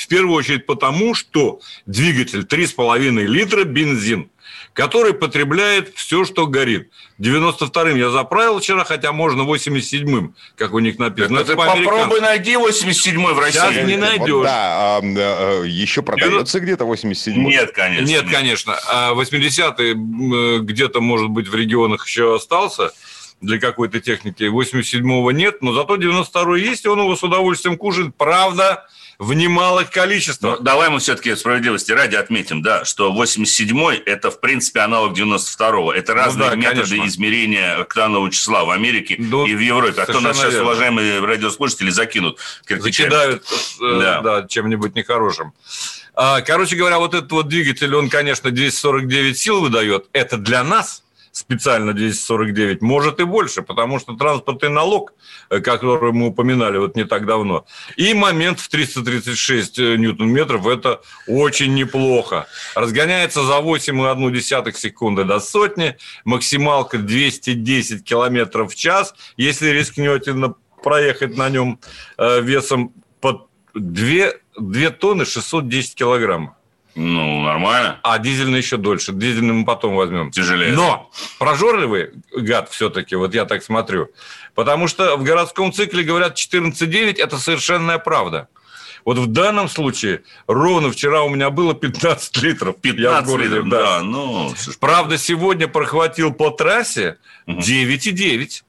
в 0.00 0.08
первую 0.08 0.34
очередь 0.34 0.66
потому, 0.66 1.14
что 1.14 1.60
двигатель 1.86 2.40
3,5 2.40 3.10
литра 3.26 3.64
бензин, 3.64 4.30
который 4.72 5.14
потребляет 5.14 5.92
все, 5.94 6.24
что 6.24 6.46
горит. 6.46 6.90
92-м 7.18 7.96
я 7.96 8.10
заправил 8.10 8.60
вчера, 8.60 8.84
хотя 8.84 9.12
можно 9.12 9.42
87-м, 9.42 10.34
как 10.56 10.72
у 10.74 10.78
них 10.78 10.98
написано. 10.98 11.40
Это 11.40 11.54
по-американски. 11.54 11.84
попробуй 11.84 12.20
найди 12.20 12.56
87 12.56 13.22
в 13.34 13.38
России. 13.38 13.58
Сейчас 13.58 13.86
не 13.86 13.96
Вот 13.96 14.00
найдешь. 14.00 14.44
да, 14.44 14.98
а, 14.98 15.00
э, 15.02 15.66
еще 15.66 16.02
продается 16.02 16.60
где-то 16.60 16.84
87 16.84 17.34
Нет, 17.48 17.72
конечно. 17.72 18.06
Нет, 18.06 18.24
конечно. 18.30 18.78
А 18.88 19.12
80-й 19.14 19.92
м, 19.92 20.34
э, 20.34 20.58
где-то, 20.60 21.00
может 21.00 21.28
быть, 21.28 21.48
в 21.48 21.54
регионах 21.54 22.06
еще 22.06 22.36
остался 22.36 22.92
для 23.40 23.58
какой-то 23.58 24.00
техники. 24.00 24.44
87-го 24.44 25.30
нет, 25.32 25.62
но 25.62 25.72
зато 25.72 25.96
92-й 25.96 26.60
есть, 26.62 26.84
и 26.84 26.88
он 26.88 27.00
его 27.00 27.16
с 27.16 27.22
удовольствием 27.22 27.76
кушает. 27.76 28.14
Правда, 28.16 28.86
в 29.20 29.34
немалых 29.34 29.88
Но 29.94 30.02
количествах. 30.02 30.60
давай 30.62 30.88
мы 30.88 30.98
все-таки 30.98 31.36
справедливости 31.36 31.92
ради 31.92 32.16
отметим, 32.16 32.62
да, 32.62 32.86
что 32.86 33.12
87-й– 33.12 33.98
это, 34.06 34.30
в 34.30 34.40
принципе, 34.40 34.80
аналог 34.80 35.12
92-го. 35.12 35.92
Это 35.92 36.14
разные 36.14 36.46
Ну 36.46 36.50
да, 36.50 36.56
методы 36.56 36.88
конечно. 36.88 37.06
измерения 37.06 37.76
октанового 37.82 38.30
числа 38.30 38.64
в 38.64 38.70
Америке 38.70 39.16
Ну, 39.18 39.46
и 39.46 39.54
в 39.54 39.58
Европе. 39.60 40.00
А 40.00 40.06
то 40.06 40.20
нас 40.20 40.38
сейчас, 40.38 40.52
верно. 40.54 40.70
уважаемые 40.70 41.20
радиослушатели, 41.20 41.90
закинут 41.90 42.38
кирпичами. 42.66 43.10
Закидают 43.10 43.44
э, 43.82 44.00
Да. 44.00 44.20
да, 44.22 44.46
чем-нибудь 44.48 44.94
нехорошим. 44.94 45.52
А, 46.14 46.40
короче 46.40 46.76
говоря, 46.76 46.98
вот 46.98 47.12
этот 47.12 47.30
вот 47.30 47.46
двигатель, 47.46 47.94
он, 47.94 48.08
конечно, 48.08 48.50
249 48.50 49.38
сил 49.38 49.60
выдает. 49.60 50.06
Это 50.14 50.38
для 50.38 50.64
нас– 50.64 51.02
специально 51.32 51.92
249, 51.92 52.82
может 52.82 53.20
и 53.20 53.24
больше, 53.24 53.62
потому 53.62 53.98
что 53.98 54.14
транспортный 54.14 54.68
налог, 54.68 55.12
э, 55.48 55.60
который 55.60 56.12
мы 56.12 56.28
упоминали 56.28 56.78
вот 56.78 56.96
не 56.96 57.04
так 57.04 57.26
давно, 57.26 57.66
и 57.96 58.14
момент 58.14 58.60
в 58.60 58.68
336 58.68 59.78
э, 59.78 59.96
ньютон-метров– 59.96 60.66
это 60.68 61.00
очень 61.26 61.74
неплохо. 61.74 62.46
Разгоняется 62.74 63.44
за 63.44 63.58
8,1 63.58 64.72
секунды 64.72 65.24
до 65.24 65.40
сотни, 65.40 65.96
максималка 66.24 66.98
210 66.98 68.04
километров 68.04 68.72
в 68.72 68.76
час. 68.76 69.14
Если 69.36 69.68
рискнете 69.68 70.34
проехать 70.82 71.36
на 71.36 71.48
нем 71.48 71.78
э, 72.18 72.40
весом 72.40 72.92
под 73.20 73.48
2, 73.74 74.32
2 74.56 74.90
тонны 74.90 75.24
610 75.24 75.94
килограммов. 75.94 76.54
Ну, 76.94 77.42
нормально. 77.42 78.00
А 78.02 78.18
дизельный 78.18 78.58
еще 78.58 78.76
дольше. 78.76 79.12
Дизельный 79.12 79.54
мы 79.54 79.64
потом 79.64 79.94
возьмем. 79.94 80.30
Тяжелее. 80.30 80.72
Но 80.72 81.10
прожорливый 81.38 82.10
гад 82.34 82.68
все-таки, 82.70 83.14
вот 83.16 83.34
я 83.34 83.44
так 83.44 83.62
смотрю. 83.62 84.08
Потому 84.54 84.88
что 84.88 85.16
в 85.16 85.22
городском 85.22 85.72
цикле 85.72 86.02
говорят 86.02 86.36
14,9– 86.36 87.16
это 87.18 87.38
совершенная 87.38 87.98
правда. 87.98 88.48
Вот 89.04 89.18
в 89.18 89.26
данном 89.28 89.68
случае 89.68 90.22
ровно 90.46 90.90
вчера 90.90 91.22
у 91.22 91.28
меня 91.28 91.50
было 91.50 91.74
15 91.74 92.36
литров. 92.42 92.76
15 92.76 93.00
я 93.00 93.22
в 93.22 93.26
городе, 93.26 93.48
литров, 93.48 93.68
да. 93.68 93.98
да 93.98 94.02
ну, 94.02 94.54
Правда, 94.78 95.16
сегодня 95.16 95.68
прохватил 95.68 96.32
по 96.32 96.50
трассе 96.50 97.16
9,9 97.46 98.62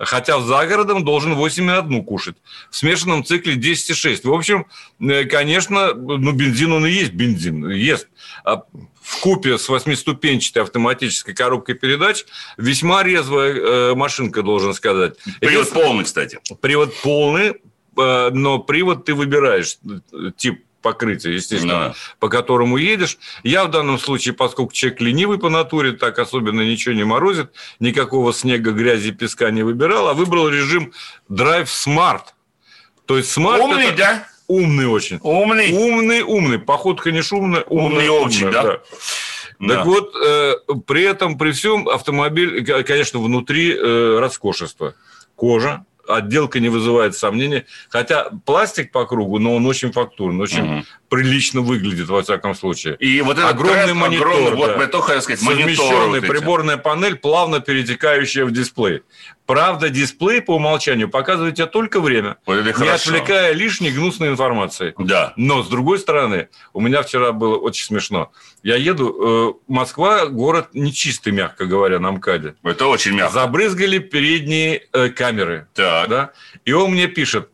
хотя 0.00 0.38
в 0.38 0.46
загородом 0.46 1.04
должен 1.04 1.34
8,1 1.34 2.04
кушать. 2.04 2.36
В 2.70 2.76
смешанном 2.76 3.24
цикле 3.24 3.54
10,6. 3.54 4.20
В 4.24 4.32
общем, 4.32 4.66
э, 5.00 5.24
конечно, 5.24 5.94
ну, 5.94 6.32
бензин 6.32 6.72
он 6.72 6.86
и 6.86 6.90
есть 6.90 7.12
бензин, 7.12 7.68
ест. 7.70 8.08
А 8.44 8.62
в 9.02 9.20
купе 9.20 9.58
с 9.58 9.68
восьмиступенчатой 9.68 10.62
автоматической 10.62 11.34
коробкой 11.34 11.74
передач 11.74 12.24
весьма 12.56 13.02
резвая 13.02 13.54
э, 13.54 13.94
машинка, 13.94 14.42
должен 14.42 14.72
сказать. 14.74 15.16
Привод 15.40 15.66
Здесь, 15.66 15.74
полный, 15.74 16.04
кстати. 16.04 16.38
Привод 16.60 16.94
полный, 17.02 17.54
э, 17.98 18.30
но 18.32 18.58
привод 18.58 19.04
ты 19.04 19.14
выбираешь, 19.14 19.78
тип 20.36 20.64
покрытие, 20.82 21.34
естественно, 21.34 21.88
да. 21.88 21.94
по 22.18 22.28
которому 22.28 22.76
едешь. 22.76 23.18
Я 23.42 23.64
в 23.64 23.70
данном 23.70 23.98
случае, 23.98 24.34
поскольку 24.34 24.72
человек 24.72 25.00
ленивый 25.00 25.38
по 25.38 25.48
натуре, 25.48 25.92
так 25.92 26.18
особенно 26.18 26.62
ничего 26.62 26.94
не 26.94 27.04
морозит, 27.04 27.52
никакого 27.78 28.32
снега, 28.32 28.72
грязи, 28.72 29.12
песка 29.12 29.50
не 29.50 29.62
выбирал, 29.62 30.08
а 30.08 30.14
выбрал 30.14 30.48
режим 30.48 30.92
Drive 31.30 31.66
Smart. 31.66 32.22
То 33.06 33.16
есть 33.16 33.36
Smart 33.36 33.60
Умный, 33.60 33.86
это... 33.86 33.96
да? 33.96 34.26
Умный 34.46 34.86
очень. 34.86 35.20
Умный. 35.22 35.72
Умный, 35.72 36.22
умный. 36.22 36.58
Походка 36.58 37.12
не 37.12 37.22
шумная. 37.22 37.62
Умный, 37.68 38.08
умный 38.08 38.08
очень, 38.08 38.50
да? 38.50 38.62
да. 38.62 38.80
Да. 39.60 39.76
Так 39.76 39.86
вот, 39.86 40.14
э, 40.16 40.54
при 40.86 41.02
этом, 41.04 41.36
при 41.36 41.52
всем, 41.52 41.86
автомобиль, 41.86 42.64
конечно, 42.82 43.20
внутри 43.20 43.76
э, 43.76 44.18
роскошество. 44.18 44.94
Кожа, 45.36 45.84
отделка 46.16 46.60
не 46.60 46.68
вызывает 46.68 47.16
сомнений. 47.16 47.64
Хотя 47.88 48.30
пластик 48.44 48.92
по 48.92 49.06
кругу, 49.06 49.38
но 49.38 49.54
он 49.54 49.66
очень 49.66 49.92
фактурный, 49.92 50.42
очень 50.42 50.78
угу. 50.78 50.84
Прилично 51.10 51.60
выглядит, 51.60 52.08
во 52.08 52.22
всяком 52.22 52.54
случае. 52.54 52.94
И 52.96 53.20
вот 53.20 53.36
этот 53.36 53.50
огромный 53.50 53.84
тренд, 53.84 53.98
монитор, 53.98 54.28
огромный, 54.28 54.50
да, 54.50 54.56
вот 54.56 54.76
мы 54.78 54.86
только 54.86 55.06
хотел 55.08 55.22
сказать, 55.22 55.42
монитор. 55.42 56.08
Вот 56.08 56.20
приборная 56.20 56.76
панель, 56.76 57.16
плавно 57.16 57.60
перетекающая 57.60 58.46
в 58.46 58.52
дисплей. 58.52 59.02
Правда, 59.44 59.88
дисплей 59.90 60.40
по 60.40 60.54
умолчанию 60.54 61.08
показывает 61.08 61.56
тебе 61.56 61.66
только 61.66 62.00
время, 62.00 62.36
вот 62.46 62.64
не 62.64 62.72
хорошо. 62.72 63.10
отвлекая 63.10 63.52
лишней 63.52 63.90
гнусной 63.90 64.28
информации. 64.28 64.94
Да. 64.96 65.32
Но, 65.36 65.64
с 65.64 65.68
другой 65.68 65.98
стороны, 65.98 66.48
у 66.72 66.80
меня 66.80 67.02
вчера 67.02 67.32
было 67.32 67.56
очень 67.56 67.84
смешно. 67.84 68.30
Я 68.62 68.76
еду, 68.76 69.56
э, 69.58 69.72
Москва 69.72 70.26
город 70.26 70.68
нечистый, 70.74 71.32
мягко 71.32 71.66
говоря, 71.66 71.98
на 71.98 72.12
МКАДе. 72.12 72.54
Это 72.62 72.86
очень 72.86 73.14
мягко. 73.14 73.32
Забрызгали 73.32 73.98
передние 73.98 74.82
э, 74.92 75.08
камеры. 75.08 75.66
Так. 75.74 76.08
Да? 76.08 76.30
И 76.64 76.72
он 76.72 76.92
мне 76.92 77.08
пишет, 77.08 77.48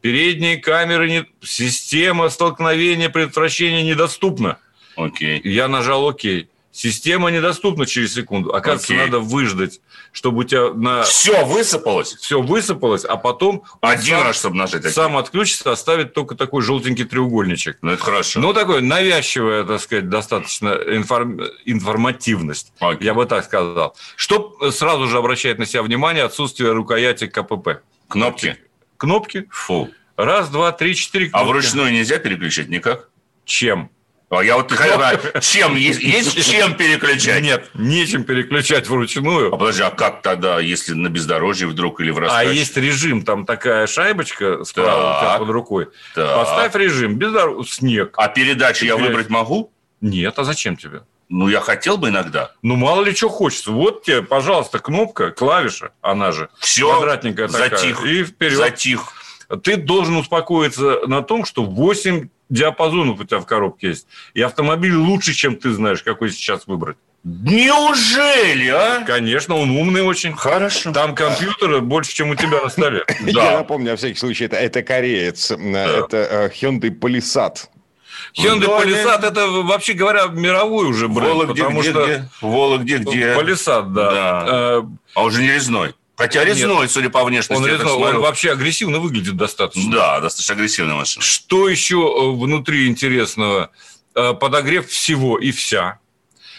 передние 0.00 0.56
камеры, 0.56 1.08
не... 1.08 1.26
система 1.42 2.28
столкновения, 2.28 3.08
предотвращения 3.08 3.82
недоступна. 3.82 4.58
Окей. 4.96 5.40
Я 5.44 5.68
нажал 5.68 6.08
окей. 6.08 6.48
Система 6.72 7.30
недоступна 7.30 7.84
через 7.84 8.14
секунду. 8.14 8.54
Оказывается, 8.54 8.92
Окей. 8.92 9.04
надо 9.04 9.18
выждать, 9.18 9.80
чтобы 10.12 10.38
у 10.38 10.44
тебя 10.44 10.72
на... 10.72 11.02
Все 11.02 11.44
высыпалось? 11.44 12.14
Все 12.14 12.40
высыпалось, 12.40 13.04
а 13.04 13.16
потом... 13.16 13.64
Один 13.80 14.18
сам, 14.18 14.26
раз, 14.26 14.38
чтобы 14.38 14.56
нажать. 14.56 14.84
Сам 14.92 15.16
отключится, 15.16 15.72
оставит 15.72 16.14
только 16.14 16.36
такой 16.36 16.62
желтенький 16.62 17.04
треугольничек. 17.04 17.78
Ну, 17.82 17.90
это 17.90 18.02
хорошо. 18.02 18.38
Ну, 18.38 18.52
такой 18.52 18.82
навязчивая, 18.82 19.64
так 19.64 19.80
сказать, 19.80 20.08
достаточно 20.08 20.68
информ... 20.68 21.40
информативность. 21.64 22.72
Окей. 22.78 23.04
Я 23.04 23.14
бы 23.14 23.26
так 23.26 23.44
сказал. 23.44 23.96
Что 24.14 24.70
сразу 24.70 25.08
же 25.08 25.18
обращает 25.18 25.58
на 25.58 25.66
себя 25.66 25.82
внимание 25.82 26.22
отсутствие 26.22 26.70
рукояти 26.70 27.26
КПП. 27.26 27.82
Кнопки? 28.06 28.46
Кнопки. 28.46 28.69
Фу. 29.50 29.90
Раз, 30.16 30.50
два, 30.50 30.72
три, 30.72 30.94
четыре 30.94 31.30
кнопки. 31.30 31.44
А 31.44 31.48
вручную 31.48 31.92
нельзя 31.92 32.18
переключать 32.18 32.68
никак? 32.68 33.08
Чем? 33.44 33.90
А 34.30 34.44
я 34.44 34.56
вот 34.56 34.68
чем? 35.40 35.74
Есть, 35.74 36.00
есть 36.00 36.48
чем 36.48 36.76
переключать? 36.76 37.42
Нет, 37.42 37.68
нечем 37.74 38.22
переключать 38.22 38.88
вручную. 38.88 39.52
А 39.52 39.56
подожди, 39.56 39.82
а 39.82 39.90
как 39.90 40.22
тогда, 40.22 40.60
если 40.60 40.92
на 40.94 41.08
бездорожье 41.08 41.66
вдруг 41.66 42.00
или 42.00 42.10
в 42.10 42.18
раскачке? 42.18 42.50
А 42.50 42.52
есть 42.52 42.76
режим, 42.76 43.22
там 43.24 43.44
такая 43.44 43.88
шайбочка 43.88 44.62
справа 44.62 45.20
тебя 45.20 45.38
под 45.38 45.48
рукой. 45.50 45.88
Так. 46.14 46.36
Поставь 46.36 46.74
режим, 46.76 47.16
бездорожье, 47.16 47.72
снег. 47.72 48.14
А 48.16 48.28
передачу 48.28 48.84
я 48.86 48.96
выбрать 48.96 49.30
могу? 49.30 49.72
Нет, 50.00 50.38
а 50.38 50.44
зачем 50.44 50.76
тебе? 50.76 51.02
Ну, 51.30 51.48
я 51.48 51.60
хотел 51.60 51.96
бы 51.96 52.08
иногда. 52.08 52.50
Ну, 52.60 52.74
мало 52.74 53.04
ли 53.04 53.14
что 53.14 53.28
хочется. 53.28 53.70
Вот 53.70 54.02
тебе, 54.02 54.20
пожалуйста, 54.20 54.80
кнопка, 54.80 55.30
клавиша, 55.30 55.92
она 56.02 56.32
же. 56.32 56.48
Все, 56.58 56.92
квадратненькая 56.92 57.46
такая. 57.46 57.70
Затих. 57.70 58.04
И 58.04 58.24
вперед. 58.24 58.58
Затих. 58.58 59.12
Ты 59.62 59.76
должен 59.76 60.16
успокоиться 60.16 61.06
на 61.06 61.22
том, 61.22 61.44
что 61.44 61.62
8 61.62 62.28
диапазонов 62.48 63.20
у 63.20 63.24
тебя 63.24 63.38
в 63.38 63.46
коробке 63.46 63.88
есть. 63.88 64.08
И 64.34 64.42
автомобиль 64.42 64.94
лучше, 64.94 65.32
чем 65.32 65.54
ты 65.56 65.72
знаешь, 65.72 66.02
какой 66.02 66.30
сейчас 66.30 66.66
выбрать. 66.66 66.96
Неужели, 67.22 68.68
а? 68.68 69.04
Конечно, 69.06 69.54
он 69.54 69.70
умный 69.70 70.02
очень. 70.02 70.32
Хорошо. 70.32 70.92
Там 70.92 71.14
компьютера 71.14 71.78
больше, 71.78 72.12
чем 72.12 72.30
у 72.30 72.34
тебя 72.34 72.60
на 72.62 72.70
столе. 72.70 73.04
Я 73.20 73.58
напомню, 73.58 73.92
на 73.92 73.96
всякий 73.96 74.18
случай, 74.18 74.46
это, 74.46 74.56
это 74.56 74.82
кореец. 74.82 75.52
Это 75.52 76.16
э, 76.16 76.48
Hyundai 76.48 76.90
Palisade. 76.90 77.68
Hyundai 78.36 78.66
Palisade 78.66 79.26
это, 79.26 79.48
вообще 79.48 79.92
говоря, 79.92 80.26
мировой 80.26 80.86
уже 80.86 81.08
бренд. 81.08 81.30
Вологде, 81.32 81.62
потому 81.62 81.80
где, 81.80 81.90
что... 81.90 82.04
где? 82.04 82.28
Вологде, 82.40 82.98
где? 82.98 83.34
Palisade, 83.34 83.92
да. 83.92 84.10
да. 84.10 84.46
Э, 84.48 84.82
а 85.14 85.24
уже 85.24 85.42
не 85.42 85.52
резной. 85.52 85.94
Хотя 86.16 86.44
резной, 86.44 86.82
Нет. 86.82 86.90
судя 86.90 87.08
по 87.08 87.24
внешности. 87.24 87.62
Он, 87.62 87.66
резной, 87.66 87.92
он 87.92 88.20
вообще 88.20 88.52
агрессивно 88.52 88.98
выглядит 88.98 89.36
достаточно. 89.36 89.90
Да, 89.90 90.20
достаточно 90.20 90.54
агрессивная 90.54 90.94
машина. 90.94 91.24
Что 91.24 91.68
еще 91.68 91.96
э, 91.96 92.36
внутри 92.36 92.88
интересного? 92.88 93.70
Э, 94.14 94.34
подогрев 94.34 94.88
всего 94.88 95.38
и 95.38 95.50
вся. 95.50 95.98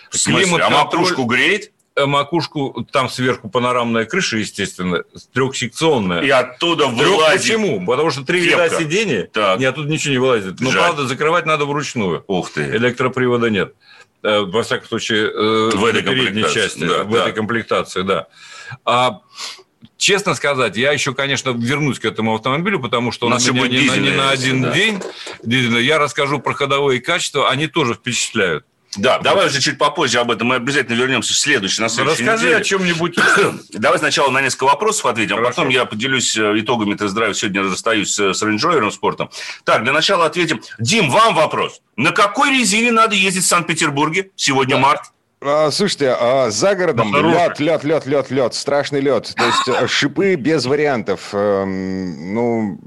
Климат 0.09 0.61
а 0.61 0.69
макушку 0.69 1.23
греет? 1.23 1.71
Э, 1.93 2.05
макушку, 2.05 2.87
там 2.89 3.09
сверху 3.09 3.49
панорамная 3.49 4.05
крыша, 4.05 4.37
естественно, 4.37 5.03
трехсекционная. 5.33 6.21
И 6.21 6.29
оттуда 6.29 6.87
вылазит 6.87 7.41
Почему? 7.41 7.85
Потому 7.85 8.11
что 8.11 8.23
три 8.23 8.45
ряда 8.45 8.69
сидений, 8.77 9.23
так. 9.23 9.59
и 9.59 9.65
оттуда 9.65 9.89
ничего 9.89 10.13
не 10.13 10.17
вылазит. 10.19 10.61
Но, 10.61 10.71
Жаль. 10.71 10.83
правда, 10.83 11.05
закрывать 11.05 11.45
надо 11.45 11.65
вручную. 11.65 12.23
Ух 12.27 12.49
ты. 12.51 12.63
Электропривода 12.63 13.49
нет. 13.49 13.73
Во 14.23 14.63
всяком 14.63 14.87
случае, 14.87 15.31
в 15.31 15.83
этой 15.83 16.03
передней 16.03 16.43
части, 16.43 16.85
да, 16.85 17.03
в 17.03 17.11
да. 17.11 17.23
этой 17.23 17.33
комплектации, 17.33 18.03
да. 18.03 18.27
А, 18.85 19.19
честно 19.97 20.33
сказать, 20.35 20.77
я 20.77 20.93
еще, 20.93 21.13
конечно, 21.13 21.49
вернусь 21.49 21.99
к 21.99 22.05
этому 22.05 22.35
автомобилю, 22.35 22.79
потому 22.79 23.11
что 23.11 23.25
он 23.25 23.33
у 23.33 23.35
нас 23.35 23.49
меня 23.49 23.67
не, 23.67 23.99
не 23.99 24.11
на 24.11 24.29
один 24.29 24.61
да. 24.61 24.71
день. 24.71 25.01
Я 25.43 25.99
расскажу 25.99 26.39
про 26.39 26.53
ходовые 26.53 27.01
качества, 27.01 27.49
они 27.49 27.67
тоже 27.67 27.95
впечатляют. 27.95 28.65
Да, 28.97 29.19
давай 29.19 29.47
уже 29.47 29.61
чуть 29.61 29.77
попозже 29.77 30.19
об 30.19 30.31
этом. 30.31 30.47
Мы 30.47 30.55
обязательно 30.55 30.95
вернемся 30.95 31.33
в 31.33 31.37
следующий, 31.37 31.81
на 31.81 31.87
следующей 31.87 32.23
Расскажи 32.23 32.45
неделе. 32.45 32.61
о 32.61 32.63
чем-нибудь. 32.63 33.17
давай 33.71 33.99
сначала 33.99 34.29
на 34.31 34.41
несколько 34.41 34.65
вопросов 34.65 35.05
ответим, 35.05 35.37
а 35.37 35.41
потом 35.43 35.69
я 35.69 35.85
поделюсь 35.85 36.35
э, 36.37 36.59
итогами 36.59 36.95
тест-драйва. 36.95 37.33
Сегодня 37.33 37.63
расстаюсь 37.63 38.13
с 38.13 38.43
Range 38.43 38.59
Rover 38.59 38.91
спортом. 38.91 39.29
Так, 39.63 39.83
для 39.83 39.93
начала 39.93 40.25
ответим. 40.25 40.61
Дим, 40.77 41.09
вам 41.09 41.35
вопрос. 41.35 41.81
На 41.95 42.11
какой 42.11 42.51
резине 42.51 42.91
надо 42.91 43.15
ездить 43.15 43.43
в 43.43 43.47
Санкт-Петербурге? 43.47 44.31
Сегодня 44.35 44.75
да. 44.75 44.81
март. 44.81 45.01
А, 45.43 45.71
слушайте, 45.71 46.15
а 46.19 46.51
за 46.51 46.75
городом 46.75 47.15
лед, 47.15 47.59
лед, 47.59 47.83
лед, 47.83 48.05
лед, 48.05 48.29
лед, 48.29 48.53
страшный 48.53 48.99
лед. 48.99 49.33
То 49.35 49.45
есть 49.45 49.67
э, 49.67 49.87
шипы 49.87 50.35
без 50.35 50.65
вариантов. 50.65 51.29
Эм, 51.33 52.33
ну, 52.33 52.79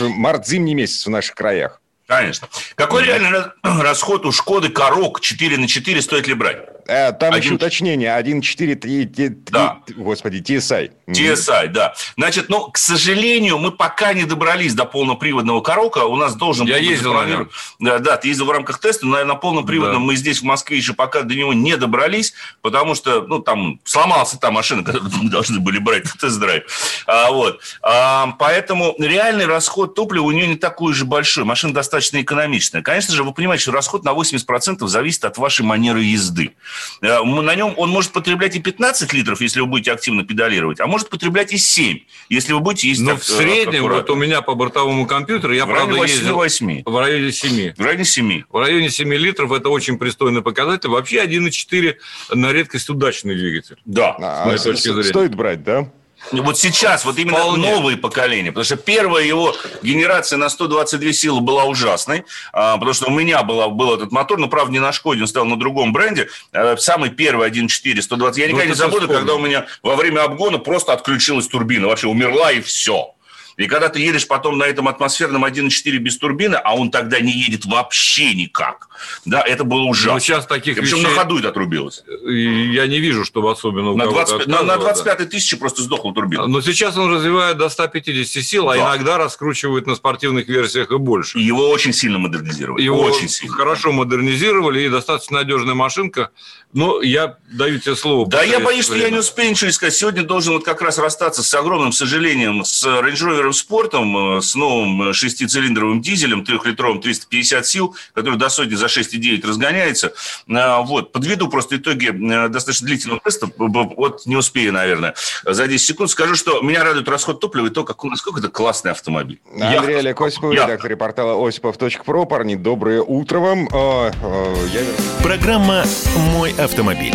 март 0.00 0.46
зимний 0.46 0.74
месяц 0.74 1.06
в 1.06 1.10
наших 1.10 1.36
краях. 1.36 1.80
Конечно. 2.06 2.48
Какой 2.74 3.04
реальный 3.04 3.50
расход 3.62 4.26
у 4.26 4.32
Шкоды 4.32 4.68
Корок 4.68 5.20
4 5.20 5.56
на 5.56 5.68
4 5.68 6.02
стоит 6.02 6.26
ли 6.28 6.34
брать? 6.34 6.73
Э, 6.86 7.12
там 7.12 7.34
1... 7.34 7.42
еще 7.42 7.54
уточнение. 7.54 8.10
1.4, 8.10 9.38
да. 9.50 9.78
господи, 9.96 10.38
TSI. 10.38 10.90
TSI, 11.08 11.68
да. 11.68 11.94
Значит, 12.16 12.48
ну, 12.48 12.70
к 12.70 12.78
сожалению, 12.78 13.58
мы 13.58 13.70
пока 13.70 14.12
не 14.14 14.24
добрались 14.24 14.74
до 14.74 14.84
полноприводного 14.84 15.60
коробка. 15.60 16.04
У 16.04 16.16
нас 16.16 16.34
должен 16.34 16.66
Я 16.66 16.78
ездил 16.78 17.14
на 17.14 17.24
нем. 17.24 17.50
Да, 17.78 17.98
да, 17.98 18.16
ты 18.16 18.28
ездил 18.28 18.46
в 18.46 18.50
рамках 18.50 18.78
теста, 18.80 19.06
но 19.06 19.24
на 19.24 19.34
полном 19.34 19.66
приводном 19.66 20.02
да. 20.02 20.06
мы 20.06 20.16
здесь, 20.16 20.40
в 20.40 20.44
Москве, 20.44 20.76
еще 20.76 20.94
пока 20.94 21.22
до 21.22 21.34
него 21.34 21.52
не 21.52 21.76
добрались, 21.76 22.34
потому 22.62 22.94
что, 22.94 23.22
ну, 23.22 23.38
там 23.40 23.80
сломалась 23.84 24.30
та 24.40 24.50
машина, 24.50 24.82
которую 24.84 25.10
мы 25.22 25.30
должны 25.30 25.60
были 25.60 25.78
брать 25.78 26.04
на 26.04 26.12
тест-драйв. 26.12 26.64
А, 27.06 27.30
вот. 27.30 27.60
А, 27.82 28.34
поэтому 28.38 28.94
реальный 28.98 29.46
расход 29.46 29.94
топлива 29.94 30.24
у 30.24 30.30
нее 30.30 30.46
не 30.46 30.56
такой 30.56 30.94
же 30.94 31.04
большой. 31.04 31.44
Машина 31.44 31.74
достаточно 31.74 32.20
экономичная. 32.20 32.82
Конечно 32.82 33.14
же, 33.14 33.24
вы 33.24 33.32
понимаете, 33.32 33.62
что 33.62 33.72
расход 33.72 34.04
на 34.04 34.10
80% 34.10 34.86
зависит 34.86 35.24
от 35.24 35.38
вашей 35.38 35.64
манеры 35.64 36.02
езды. 36.02 36.52
Э, 37.00 37.22
на 37.22 37.54
нем 37.54 37.74
он 37.76 37.90
может 37.90 38.12
потреблять 38.12 38.56
и 38.56 38.60
15 38.60 39.12
литров, 39.12 39.40
если 39.40 39.60
вы 39.60 39.66
будете 39.66 39.92
активно 39.92 40.24
педалировать, 40.24 40.80
а 40.80 40.86
может 40.86 41.08
потреблять 41.08 41.52
и 41.52 41.58
7, 41.58 41.98
если 42.28 42.52
вы 42.52 42.60
будете 42.60 42.88
ездить 42.88 43.06
Но 43.06 43.16
в 43.16 43.24
среднем, 43.24 43.82
вот 43.82 44.10
у 44.10 44.14
меня 44.14 44.42
по 44.42 44.54
бортовому 44.54 45.06
компьютеру, 45.06 45.52
я, 45.52 45.66
в 45.66 45.68
правда, 45.68 46.02
ездил 46.02 46.36
8. 46.36 46.82
в 46.84 46.98
районе 46.98 47.32
7. 47.32 47.74
В 47.76 47.80
районе 47.80 48.04
7. 48.04 48.42
В 48.48 48.58
районе 48.58 48.90
7 48.90 49.14
литров 49.14 49.52
это 49.52 49.68
очень 49.68 49.98
пристойный 49.98 50.42
показатель. 50.42 50.88
Вообще 50.88 51.24
1,4 51.24 51.96
на 52.32 52.52
редкость 52.52 52.88
удачный 52.88 53.34
двигатель. 53.34 53.76
Да. 53.84 54.16
А, 54.20 54.42
с 54.42 54.46
моей 54.46 54.58
точки 54.58 54.88
зрения. 54.88 55.04
Стоит 55.04 55.34
брать, 55.34 55.62
да? 55.62 55.90
Вот 56.32 56.58
сейчас, 56.58 57.04
вот 57.04 57.18
именно 57.18 57.38
Вполне. 57.38 57.70
новые 57.70 57.96
поколения. 57.96 58.50
Потому 58.50 58.64
что 58.64 58.76
первая 58.76 59.24
его 59.24 59.54
генерация 59.82 60.36
на 60.36 60.48
122 60.48 61.12
силы 61.12 61.40
была 61.40 61.64
ужасной. 61.64 62.24
А, 62.52 62.74
потому 62.74 62.92
что 62.92 63.06
у 63.06 63.10
меня 63.10 63.42
была, 63.42 63.68
был 63.68 63.94
этот 63.94 64.12
мотор, 64.12 64.38
но, 64.38 64.48
правда, 64.48 64.72
не 64.72 64.80
на 64.80 64.92
Шкоде, 64.92 65.22
он 65.22 65.28
стоял 65.28 65.46
на 65.46 65.58
другом 65.58 65.92
бренде. 65.92 66.28
А, 66.52 66.76
самый 66.76 67.10
первый 67.10 67.48
1.4, 67.48 68.00
120. 68.02 68.38
Я 68.38 68.46
никогда 68.46 68.64
ну, 68.64 68.70
не 68.70 68.74
забуду, 68.74 69.08
когда 69.08 69.34
у 69.34 69.38
меня 69.38 69.66
во 69.82 69.96
время 69.96 70.24
обгона 70.24 70.58
просто 70.58 70.92
отключилась 70.92 71.48
турбина. 71.48 71.88
Вообще 71.88 72.08
умерла 72.08 72.52
и 72.52 72.60
все. 72.60 73.13
И 73.56 73.66
когда 73.66 73.88
ты 73.88 74.00
едешь 74.00 74.26
потом 74.26 74.58
на 74.58 74.64
этом 74.64 74.88
атмосферном 74.88 75.44
1.4 75.44 75.96
без 75.98 76.18
турбины, 76.18 76.56
а 76.56 76.74
он 76.74 76.90
тогда 76.90 77.20
не 77.20 77.32
едет 77.32 77.64
вообще 77.64 78.34
никак, 78.34 78.88
да, 79.24 79.42
это 79.42 79.64
было 79.64 79.82
ужасно. 79.82 80.14
Но 80.14 80.18
сейчас 80.20 80.46
таких 80.46 80.76
Причем 80.76 80.98
вещей... 80.98 81.10
на 81.10 81.14
ходу 81.14 81.38
это 81.38 81.48
отрубилось. 81.48 82.02
Я 82.06 82.86
не 82.86 82.98
вижу, 82.98 83.24
чтобы 83.24 83.50
особенно 83.50 83.90
у 83.90 83.96
на 83.96 84.06
20, 84.06 84.46
на, 84.46 84.62
на 84.62 84.76
25 84.76 85.18
да. 85.18 85.24
тысячи 85.24 85.56
просто 85.56 85.82
сдохла 85.82 86.14
турбина. 86.14 86.46
Но 86.46 86.60
сейчас 86.60 86.96
он 86.96 87.12
развивает 87.12 87.56
до 87.56 87.68
150 87.68 88.44
сил, 88.44 88.68
а 88.68 88.76
да. 88.76 88.92
а 88.92 88.96
иногда 88.96 89.18
раскручивает 89.18 89.86
на 89.86 89.94
спортивных 89.94 90.48
версиях 90.48 90.90
и 90.90 90.98
больше. 90.98 91.38
И 91.38 91.42
его 91.42 91.68
очень 91.70 91.92
сильно 91.92 92.18
модернизировали. 92.18 92.82
Его 92.82 93.00
очень 93.00 93.28
сильно. 93.28 93.54
хорошо 93.54 93.92
модернизировали, 93.92 94.82
и 94.82 94.88
достаточно 94.88 95.38
надежная 95.38 95.74
машинка. 95.74 96.30
Но 96.72 97.02
я 97.02 97.38
даю 97.52 97.78
тебе 97.78 97.94
слово. 97.94 98.28
Да, 98.28 98.42
я 98.42 98.60
боюсь, 98.60 98.88
время. 98.88 99.00
что 99.00 99.08
я 99.08 99.10
не 99.12 99.18
успею 99.18 99.50
ничего 99.50 99.70
сказать. 99.70 99.94
Сегодня 99.94 100.22
должен 100.22 100.54
вот 100.54 100.64
как 100.64 100.82
раз 100.82 100.98
расстаться 100.98 101.42
с 101.42 101.54
огромным 101.54 101.92
сожалением 101.92 102.64
с 102.64 102.84
Range 102.84 103.12
Rover 103.12 103.43
Sport, 103.50 104.40
с 104.40 104.54
новым 104.54 105.12
шестицилиндровым 105.12 106.00
дизелем, 106.00 106.44
трехлитровым, 106.44 107.00
350 107.00 107.66
сил, 107.66 107.96
который 108.12 108.38
до 108.38 108.48
сотни 108.48 108.74
за 108.74 108.86
6,9 108.86 109.46
разгоняется. 109.46 110.12
А, 110.48 110.82
вот, 110.82 111.12
подведу 111.12 111.48
просто 111.48 111.76
итоги 111.76 112.08
э, 112.08 112.48
достаточно 112.48 112.86
длительного 112.86 113.20
теста. 113.20 113.48
Вот 113.56 114.26
не 114.26 114.36
успею, 114.36 114.72
наверное, 114.72 115.14
за 115.44 115.66
10 115.66 115.84
секунд. 115.84 116.10
Скажу, 116.10 116.34
что 116.34 116.60
меня 116.60 116.84
радует 116.84 117.08
расход 117.08 117.40
топлива 117.40 117.66
и 117.66 117.70
то, 117.70 117.84
как, 117.84 118.02
насколько 118.04 118.40
это 118.40 118.48
классный 118.48 118.90
автомобиль. 118.92 119.40
Андрей 119.60 119.98
Олег 119.98 120.20
Осипов, 120.20 120.52
редактор 120.52 120.96
портала 120.96 121.46
осипов.про. 121.46 122.24
Парни, 122.26 122.54
доброе 122.54 123.02
утро 123.02 123.38
вам. 123.38 123.68
А, 123.72 124.10
а, 124.22 124.66
я... 124.72 124.80
Программа 125.22 125.84
«Мой 126.32 126.52
автомобиль». 126.52 127.14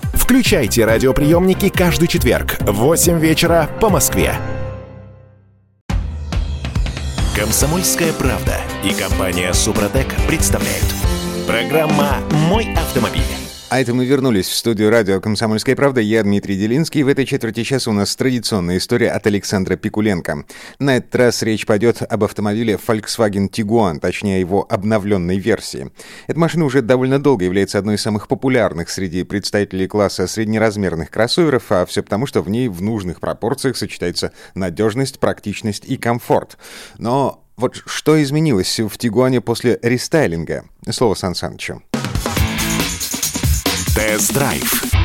Включайте 0.31 0.85
радиоприемники 0.85 1.67
каждый 1.67 2.07
четверг 2.07 2.55
в 2.61 2.71
8 2.71 3.19
вечера 3.19 3.69
по 3.81 3.89
Москве. 3.89 4.33
Комсомольская 7.35 8.13
правда 8.13 8.55
и 8.81 8.93
компания 8.93 9.51
Супротек 9.51 10.07
представляют. 10.29 10.85
Программа 11.45 12.15
«Мой 12.47 12.73
автомобиль». 12.77 13.40
А 13.71 13.79
это 13.79 13.93
мы 13.93 14.05
вернулись 14.05 14.49
в 14.49 14.53
студию 14.53 14.89
радио 14.89 15.21
«Комсомольская 15.21 15.77
правда». 15.77 16.01
Я 16.01 16.23
Дмитрий 16.23 16.57
Делинский. 16.57 17.03
В 17.03 17.07
этой 17.07 17.25
четверти 17.25 17.63
часа 17.63 17.89
у 17.89 17.93
нас 17.93 18.13
традиционная 18.17 18.79
история 18.79 19.11
от 19.11 19.25
Александра 19.27 19.77
Пикуленко. 19.77 20.43
На 20.79 20.97
этот 20.97 21.15
раз 21.15 21.41
речь 21.41 21.65
пойдет 21.65 22.01
об 22.01 22.25
автомобиле 22.25 22.77
Volkswagen 22.85 23.49
Tiguan, 23.49 24.01
точнее 24.01 24.41
его 24.41 24.67
обновленной 24.69 25.37
версии. 25.37 25.89
Эта 26.27 26.37
машина 26.37 26.65
уже 26.65 26.81
довольно 26.81 27.17
долго 27.17 27.45
является 27.45 27.79
одной 27.79 27.95
из 27.95 28.01
самых 28.01 28.27
популярных 28.27 28.89
среди 28.89 29.23
представителей 29.23 29.87
класса 29.87 30.27
среднеразмерных 30.27 31.09
кроссоверов, 31.09 31.71
а 31.71 31.85
все 31.85 32.03
потому, 32.03 32.25
что 32.25 32.41
в 32.41 32.49
ней 32.49 32.67
в 32.67 32.81
нужных 32.81 33.21
пропорциях 33.21 33.77
сочетается 33.77 34.33
надежность, 34.53 35.17
практичность 35.17 35.85
и 35.85 35.95
комфорт. 35.95 36.57
Но 36.97 37.41
вот 37.55 37.81
что 37.85 38.21
изменилось 38.21 38.81
в 38.81 38.97
Тигуане 38.97 39.39
после 39.39 39.79
рестайлинга? 39.81 40.65
Слово 40.89 41.13
Сан 41.13 41.35
Санычу. 41.35 41.81
Тест-драйв. 43.95 45.00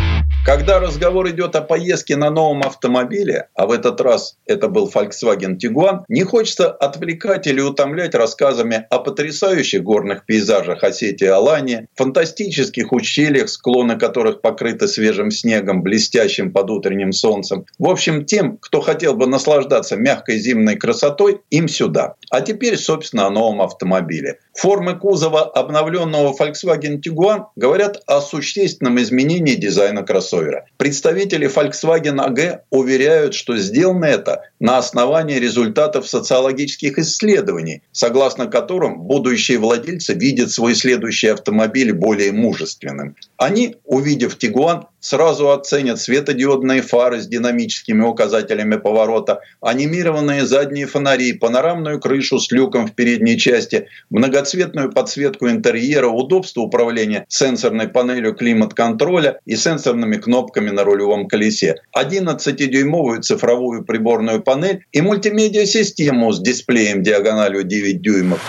Когда 0.46 0.78
разговор 0.78 1.28
идет 1.30 1.56
о 1.56 1.60
поездке 1.60 2.14
на 2.14 2.30
новом 2.30 2.60
автомобиле, 2.60 3.48
а 3.56 3.66
в 3.66 3.72
этот 3.72 4.00
раз 4.00 4.36
это 4.46 4.68
был 4.68 4.88
Volkswagen 4.88 5.58
Tiguan, 5.58 6.04
не 6.08 6.22
хочется 6.22 6.70
отвлекать 6.70 7.48
или 7.48 7.60
утомлять 7.60 8.14
рассказами 8.14 8.86
о 8.90 9.00
потрясающих 9.00 9.82
горных 9.82 10.24
пейзажах 10.24 10.84
Осетии 10.84 11.26
Алании, 11.26 11.88
фантастических 11.96 12.92
ущельях, 12.92 13.48
склоны 13.48 13.98
которых 13.98 14.40
покрыты 14.40 14.86
свежим 14.86 15.32
снегом, 15.32 15.82
блестящим 15.82 16.52
под 16.52 16.70
утренним 16.70 17.10
солнцем. 17.10 17.66
В 17.80 17.88
общем, 17.88 18.24
тем, 18.24 18.56
кто 18.58 18.80
хотел 18.80 19.14
бы 19.14 19.26
наслаждаться 19.26 19.96
мягкой 19.96 20.38
зимней 20.38 20.76
красотой, 20.76 21.40
им 21.50 21.66
сюда. 21.66 22.14
А 22.30 22.40
теперь, 22.40 22.76
собственно, 22.76 23.26
о 23.26 23.30
новом 23.30 23.62
автомобиле. 23.62 24.38
Формы 24.54 24.96
кузова 24.96 25.42
обновленного 25.42 26.32
Volkswagen 26.32 27.00
Tiguan 27.04 27.46
говорят 27.56 28.00
о 28.06 28.20
существенном 28.20 28.98
изменении 29.00 29.54
дизайна 29.54 30.04
кроссовера. 30.36 30.64
Представители 30.76 31.48
Volkswagen 31.48 32.18
AG 32.18 32.60
уверяют, 32.70 33.34
что 33.34 33.56
сделано 33.56 34.04
это 34.04 34.42
на 34.60 34.78
основании 34.78 35.38
результатов 35.38 36.08
социологических 36.08 36.98
исследований, 36.98 37.82
согласно 37.92 38.46
которым 38.46 39.02
будущие 39.02 39.58
владельцы 39.58 40.14
видят 40.14 40.50
свой 40.50 40.74
следующий 40.74 41.28
автомобиль 41.28 41.92
более 41.92 42.32
мужественным. 42.32 43.16
Они, 43.36 43.76
увидев 43.84 44.36
Tiguan, 44.38 44.84
сразу 45.06 45.50
оценят 45.50 46.00
светодиодные 46.00 46.82
фары 46.82 47.20
с 47.20 47.28
динамическими 47.28 48.02
указателями 48.02 48.76
поворота, 48.76 49.40
анимированные 49.60 50.44
задние 50.44 50.86
фонари, 50.86 51.32
панорамную 51.32 52.00
крышу 52.00 52.40
с 52.40 52.50
люком 52.50 52.88
в 52.88 52.94
передней 52.94 53.38
части, 53.38 53.86
многоцветную 54.10 54.90
подсветку 54.90 55.48
интерьера, 55.48 56.08
удобство 56.08 56.62
управления 56.62 57.24
сенсорной 57.28 57.88
панелью 57.88 58.34
климат-контроля 58.34 59.38
и 59.44 59.54
сенсорными 59.54 60.16
кнопками 60.26 60.70
на 60.70 60.82
рулевом 60.82 61.28
колесе, 61.28 61.76
11-дюймовую 61.96 63.22
цифровую 63.22 63.84
приборную 63.84 64.42
панель 64.42 64.84
и 64.90 65.00
мультимедиа-систему 65.00 66.32
с 66.32 66.40
дисплеем 66.40 67.04
диагональю 67.04 67.62
9 67.62 68.02
дюймов. 68.02 68.40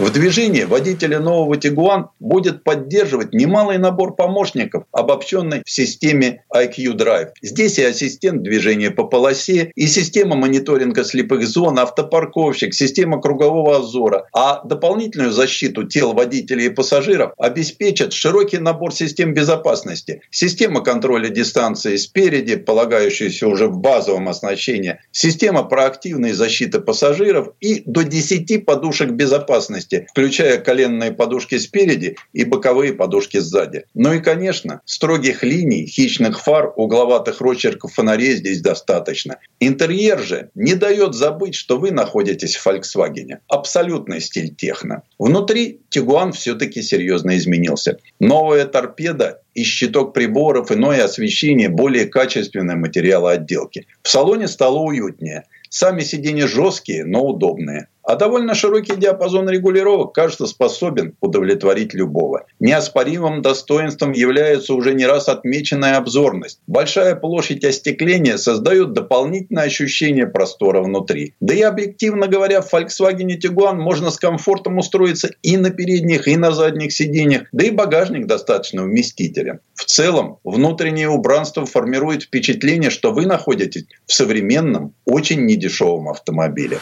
В 0.00 0.10
движении 0.10 0.64
водителя 0.64 1.20
нового 1.20 1.56
Тигуан 1.56 2.08
будет 2.18 2.64
поддерживать 2.64 3.32
немалый 3.32 3.78
набор 3.78 4.16
помощников, 4.16 4.84
обобщенный 4.90 5.62
в 5.64 5.70
системе 5.70 6.42
IQ 6.52 6.96
Drive. 6.96 7.28
Здесь 7.42 7.78
и 7.78 7.84
ассистент 7.84 8.42
движения 8.42 8.90
по 8.90 9.04
полосе, 9.04 9.70
и 9.76 9.86
система 9.86 10.34
мониторинга 10.34 11.04
слепых 11.04 11.46
зон, 11.46 11.78
автопарковщик, 11.78 12.74
система 12.74 13.20
кругового 13.20 13.76
обзора. 13.76 14.26
А 14.32 14.64
дополнительную 14.64 15.30
защиту 15.30 15.84
тел 15.84 16.12
водителей 16.12 16.66
и 16.66 16.70
пассажиров 16.70 17.32
обеспечат 17.38 18.12
широкий 18.12 18.58
набор 18.58 18.92
систем 18.92 19.32
безопасности. 19.32 20.22
Система 20.30 20.80
контроля 20.80 21.28
дистанции 21.28 21.94
спереди, 21.96 22.56
полагающаяся 22.56 23.46
уже 23.46 23.68
в 23.68 23.78
базовом 23.78 24.28
оснащении, 24.28 24.98
система 25.12 25.62
проактивной 25.62 26.32
защиты 26.32 26.80
пассажиров 26.80 27.50
и 27.60 27.84
до 27.86 28.02
10 28.02 28.66
подушек 28.66 29.10
безопасности 29.10 29.83
безопасности, 29.84 30.06
включая 30.10 30.58
коленные 30.58 31.12
подушки 31.12 31.58
спереди 31.58 32.16
и 32.32 32.44
боковые 32.44 32.92
подушки 32.92 33.38
сзади. 33.38 33.84
Ну 33.94 34.12
и, 34.12 34.20
конечно, 34.20 34.80
строгих 34.84 35.42
линий, 35.42 35.86
хищных 35.86 36.40
фар, 36.40 36.72
угловатых 36.76 37.40
росчерков 37.40 37.94
фонарей 37.94 38.36
здесь 38.36 38.60
достаточно. 38.60 39.38
Интерьер 39.60 40.20
же 40.20 40.50
не 40.54 40.74
дает 40.74 41.14
забыть, 41.14 41.54
что 41.54 41.78
вы 41.78 41.90
находитесь 41.90 42.56
в 42.56 42.66
Volkswagen. 42.66 43.38
Абсолютный 43.48 44.20
стиль 44.20 44.54
техно. 44.54 45.02
Внутри 45.18 45.80
Тигуан 45.88 46.32
все-таки 46.32 46.82
серьезно 46.82 47.36
изменился. 47.36 47.98
Новая 48.20 48.64
торпеда 48.66 49.40
и 49.54 49.62
щиток 49.62 50.12
приборов, 50.12 50.72
иное 50.72 51.04
освещение, 51.04 51.68
более 51.68 52.06
качественные 52.06 52.76
материалы 52.76 53.32
отделки. 53.32 53.86
В 54.02 54.08
салоне 54.08 54.48
стало 54.48 54.78
уютнее. 54.78 55.44
Сами 55.70 56.02
сиденья 56.02 56.46
жесткие, 56.46 57.04
но 57.04 57.24
удобные. 57.24 57.88
А 58.04 58.16
довольно 58.16 58.54
широкий 58.54 58.96
диапазон 58.96 59.48
регулировок, 59.48 60.12
кажется, 60.12 60.46
способен 60.46 61.16
удовлетворить 61.20 61.94
любого. 61.94 62.44
Неоспоримым 62.60 63.40
достоинством 63.40 64.12
является 64.12 64.74
уже 64.74 64.92
не 64.92 65.06
раз 65.06 65.28
отмеченная 65.28 65.96
обзорность. 65.96 66.60
Большая 66.66 67.16
площадь 67.16 67.64
остекления 67.64 68.36
создает 68.36 68.92
дополнительное 68.92 69.64
ощущение 69.64 70.26
простора 70.26 70.82
внутри. 70.82 71.34
Да 71.40 71.54
и 71.54 71.62
объективно 71.62 72.26
говоря, 72.26 72.60
в 72.60 72.72
Volkswagen 72.72 73.38
Tiguan 73.42 73.76
можно 73.76 74.10
с 74.10 74.18
комфортом 74.18 74.76
устроиться 74.76 75.30
и 75.42 75.56
на 75.56 75.70
передних, 75.70 76.28
и 76.28 76.36
на 76.36 76.52
задних 76.52 76.92
сиденьях, 76.92 77.44
да 77.52 77.64
и 77.64 77.70
багажник 77.70 78.26
достаточно 78.26 78.82
вместителен. 78.82 79.60
В 79.74 79.84
целом, 79.84 80.38
внутреннее 80.44 81.08
убранство 81.08 81.64
формирует 81.64 82.24
впечатление, 82.24 82.90
что 82.90 83.12
вы 83.12 83.24
находитесь 83.24 83.86
в 84.06 84.12
современном, 84.12 84.92
очень 85.06 85.46
недешевом 85.46 86.10
автомобиле. 86.10 86.78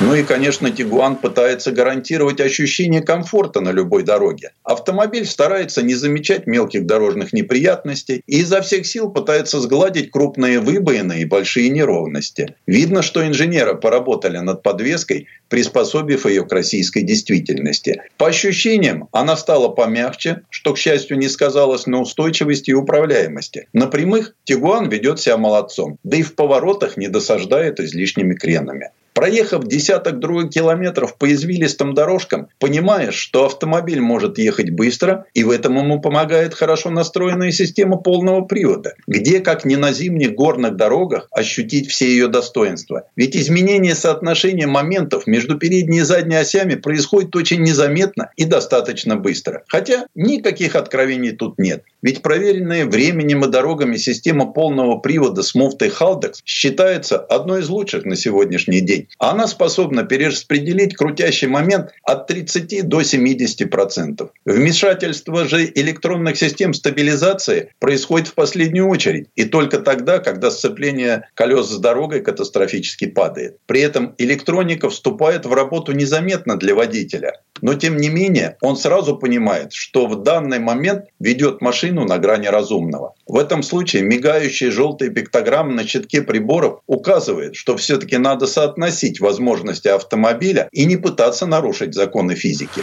Ну 0.00 0.14
и, 0.14 0.24
конечно, 0.34 0.68
Тигуан 0.68 1.14
пытается 1.14 1.70
гарантировать 1.70 2.40
ощущение 2.40 3.02
комфорта 3.02 3.60
на 3.60 3.70
любой 3.70 4.02
дороге. 4.02 4.50
Автомобиль 4.64 5.26
старается 5.26 5.80
не 5.80 5.94
замечать 5.94 6.48
мелких 6.48 6.86
дорожных 6.86 7.32
неприятностей 7.32 8.20
и 8.26 8.40
изо 8.40 8.60
всех 8.60 8.84
сил 8.84 9.12
пытается 9.12 9.60
сгладить 9.60 10.10
крупные 10.10 10.58
выбоины 10.58 11.20
и 11.20 11.24
большие 11.24 11.68
неровности. 11.68 12.56
Видно, 12.66 13.02
что 13.02 13.24
инженеры 13.24 13.76
поработали 13.76 14.38
над 14.38 14.64
подвеской, 14.64 15.28
приспособив 15.48 16.26
ее 16.26 16.44
к 16.44 16.52
российской 16.52 17.02
действительности. 17.02 18.02
По 18.18 18.26
ощущениям, 18.26 19.08
она 19.12 19.36
стала 19.36 19.68
помягче, 19.68 20.40
что, 20.50 20.74
к 20.74 20.78
счастью, 20.78 21.16
не 21.16 21.28
сказалось 21.28 21.86
на 21.86 22.00
устойчивости 22.00 22.70
и 22.70 22.74
управляемости. 22.74 23.68
На 23.72 23.86
прямых 23.86 24.34
Тигуан 24.42 24.88
ведет 24.88 25.20
себя 25.20 25.36
молодцом, 25.36 25.98
да 26.02 26.16
и 26.16 26.22
в 26.22 26.34
поворотах 26.34 26.96
не 26.96 27.06
досаждает 27.06 27.78
излишними 27.78 28.34
кренами. 28.34 28.90
Проехав 29.14 29.68
десяток 29.68 30.18
других 30.18 30.50
километров 30.50 31.16
по 31.16 31.32
извилистым 31.32 31.94
дорожкам, 31.94 32.48
понимаешь, 32.58 33.14
что 33.14 33.46
автомобиль 33.46 34.00
может 34.00 34.38
ехать 34.38 34.70
быстро, 34.70 35.26
и 35.34 35.44
в 35.44 35.50
этом 35.50 35.78
ему 35.78 36.00
помогает 36.00 36.52
хорошо 36.52 36.90
настроенная 36.90 37.52
система 37.52 37.96
полного 37.96 38.40
привода, 38.40 38.94
где, 39.06 39.38
как 39.38 39.64
не 39.64 39.76
на 39.76 39.92
зимних 39.92 40.34
горных 40.34 40.74
дорогах, 40.74 41.28
ощутить 41.30 41.88
все 41.88 42.08
ее 42.08 42.26
достоинства. 42.26 43.04
Ведь 43.14 43.36
изменение 43.36 43.94
соотношения 43.94 44.66
моментов 44.66 45.28
между 45.28 45.58
передней 45.58 45.98
и 45.98 46.02
задней 46.02 46.36
осями 46.36 46.74
происходит 46.74 47.36
очень 47.36 47.62
незаметно 47.62 48.30
и 48.36 48.44
достаточно 48.44 49.14
быстро. 49.14 49.62
Хотя 49.68 50.06
никаких 50.16 50.74
откровений 50.74 51.30
тут 51.30 51.58
нет. 51.58 51.84
Ведь 52.02 52.20
проверенная 52.20 52.84
временем 52.84 53.44
и 53.44 53.48
дорогами 53.48 53.96
система 53.96 54.52
полного 54.52 54.98
привода 54.98 55.42
с 55.44 55.54
муфтой 55.54 55.88
Haldex 55.88 56.40
считается 56.44 57.18
одной 57.18 57.60
из 57.60 57.68
лучших 57.68 58.04
на 58.04 58.16
сегодняшний 58.16 58.80
день. 58.80 59.03
Она 59.18 59.46
способна 59.46 60.04
перераспределить 60.04 60.96
крутящий 60.96 61.48
момент 61.48 61.90
от 62.02 62.26
30 62.26 62.88
до 62.88 63.00
70%. 63.00 64.28
Вмешательство 64.44 65.44
же 65.46 65.70
электронных 65.74 66.36
систем 66.36 66.74
стабилизации 66.74 67.70
происходит 67.78 68.28
в 68.28 68.34
последнюю 68.34 68.88
очередь. 68.88 69.28
И 69.34 69.44
только 69.44 69.78
тогда, 69.78 70.18
когда 70.18 70.50
сцепление 70.50 71.28
колес 71.34 71.68
с 71.68 71.78
дорогой 71.78 72.20
катастрофически 72.20 73.06
падает. 73.06 73.58
При 73.66 73.80
этом 73.80 74.14
электроника 74.18 74.88
вступает 74.90 75.46
в 75.46 75.52
работу 75.52 75.92
незаметно 75.92 76.56
для 76.56 76.74
водителя. 76.74 77.40
Но 77.62 77.74
тем 77.74 77.96
не 77.96 78.08
менее, 78.08 78.56
он 78.60 78.76
сразу 78.76 79.16
понимает, 79.16 79.72
что 79.72 80.06
в 80.06 80.22
данный 80.22 80.58
момент 80.58 81.04
ведет 81.20 81.60
машину 81.60 82.04
на 82.04 82.18
грани 82.18 82.48
разумного. 82.48 83.14
В 83.26 83.38
этом 83.38 83.62
случае 83.62 84.02
мигающие 84.02 84.70
желтые 84.70 85.10
пиктограммы 85.10 85.72
на 85.72 85.86
щитке 85.86 86.22
приборов 86.22 86.80
указывают, 86.86 87.56
что 87.56 87.76
все-таки 87.76 88.18
надо 88.18 88.46
соотносить 88.46 88.93
возможности 89.20 89.88
автомобиля 89.88 90.68
и 90.72 90.84
не 90.84 90.96
пытаться 90.96 91.46
нарушить 91.46 91.94
законы 91.94 92.34
физики. 92.34 92.82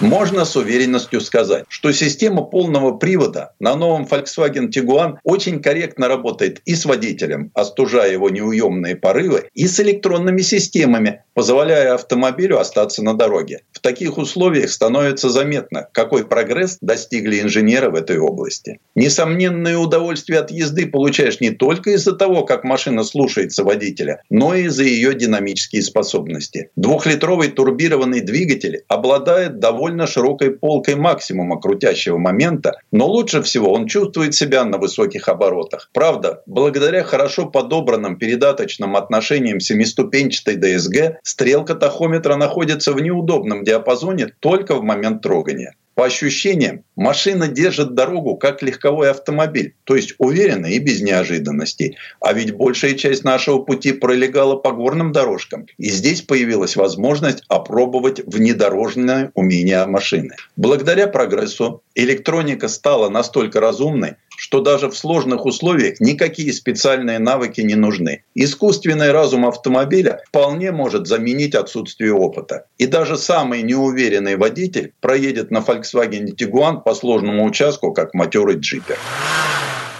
Можно 0.00 0.44
с 0.44 0.54
уверенностью 0.56 1.22
сказать, 1.22 1.64
что 1.70 1.90
система 1.90 2.42
полного 2.42 2.92
привода 2.92 3.54
на 3.58 3.74
новом 3.76 4.04
Volkswagen 4.04 4.68
Tiguan 4.68 5.14
очень 5.24 5.62
корректно 5.62 6.06
работает 6.06 6.60
и 6.66 6.74
с 6.74 6.84
водителем, 6.84 7.50
остужая 7.54 8.12
его 8.12 8.28
неуемные 8.28 8.94
порывы, 8.94 9.48
и 9.54 9.66
с 9.66 9.80
электронными 9.80 10.42
системами, 10.42 11.22
позволяя 11.32 11.94
автомобилю 11.94 12.58
остаться 12.58 13.02
на 13.02 13.14
дороге. 13.14 13.62
В 13.72 13.80
таких 13.80 14.18
условиях 14.18 14.70
становится 14.70 15.30
заметно, 15.30 15.88
какой 15.92 16.26
прогресс 16.26 16.76
достигли 16.82 17.40
инженеры 17.40 17.88
в 17.88 17.94
этой 17.94 18.18
области. 18.18 18.80
Несомненное 18.94 19.78
удовольствие 19.78 20.40
от 20.40 20.50
езды 20.50 20.86
получаешь 20.86 21.40
не 21.40 21.50
только 21.50 21.92
из-за 21.92 22.12
того, 22.12 22.44
как 22.44 22.64
машина 22.64 23.02
слушается 23.02 23.64
водителя, 23.64 24.22
но 24.28 24.54
и 24.54 24.64
из-за 24.64 24.84
ее 24.84 25.05
динамические 25.14 25.82
способности. 25.82 26.70
Двухлитровый 26.76 27.48
турбированный 27.48 28.20
двигатель 28.20 28.84
обладает 28.88 29.58
довольно 29.58 30.06
широкой 30.06 30.50
полкой 30.50 30.96
максимума 30.96 31.60
крутящего 31.60 32.18
момента, 32.18 32.78
но 32.92 33.06
лучше 33.06 33.42
всего 33.42 33.72
он 33.72 33.86
чувствует 33.86 34.34
себя 34.34 34.64
на 34.64 34.78
высоких 34.78 35.28
оборотах. 35.28 35.90
Правда, 35.92 36.42
благодаря 36.46 37.02
хорошо 37.04 37.46
подобранным 37.46 38.16
передаточным 38.16 38.96
отношениям 38.96 39.60
семиступенчатой 39.60 40.56
ДСГ, 40.56 41.18
стрелка 41.22 41.74
тахометра 41.74 42.36
находится 42.36 42.92
в 42.92 43.00
неудобном 43.00 43.64
диапазоне 43.64 44.28
только 44.40 44.74
в 44.74 44.82
момент 44.82 45.22
трогания. 45.22 45.74
По 45.96 46.04
ощущениям, 46.04 46.84
машина 46.94 47.48
держит 47.48 47.94
дорогу 47.94 48.36
как 48.36 48.60
легковой 48.60 49.10
автомобиль, 49.10 49.74
то 49.84 49.96
есть 49.96 50.14
уверенно 50.18 50.66
и 50.66 50.78
без 50.78 51.00
неожиданностей. 51.00 51.96
А 52.20 52.34
ведь 52.34 52.52
большая 52.52 52.92
часть 52.92 53.24
нашего 53.24 53.60
пути 53.60 53.92
пролегала 53.92 54.56
по 54.56 54.72
горным 54.72 55.12
дорожкам. 55.12 55.66
И 55.78 55.88
здесь 55.88 56.20
появилась 56.20 56.76
возможность 56.76 57.44
опробовать 57.48 58.20
внедорожное 58.26 59.30
умение 59.32 59.86
машины. 59.86 60.36
Благодаря 60.56 61.06
прогрессу 61.06 61.82
электроника 61.94 62.68
стала 62.68 63.08
настолько 63.08 63.60
разумной, 63.60 64.16
что 64.36 64.60
даже 64.60 64.88
в 64.88 64.96
сложных 64.96 65.46
условиях 65.46 66.00
никакие 66.00 66.52
специальные 66.52 67.18
навыки 67.18 67.60
не 67.62 67.74
нужны. 67.74 68.22
Искусственный 68.34 69.10
разум 69.10 69.46
автомобиля 69.46 70.22
вполне 70.28 70.72
может 70.72 71.06
заменить 71.06 71.54
отсутствие 71.54 72.12
опыта. 72.12 72.66
И 72.78 72.86
даже 72.86 73.16
самый 73.16 73.62
неуверенный 73.62 74.36
водитель 74.36 74.92
проедет 75.00 75.50
на 75.50 75.58
Volkswagen 75.58 76.36
Tiguan 76.36 76.82
по 76.82 76.94
сложному 76.94 77.44
участку, 77.44 77.92
как 77.92 78.14
матерый 78.14 78.56
джипер. 78.56 78.98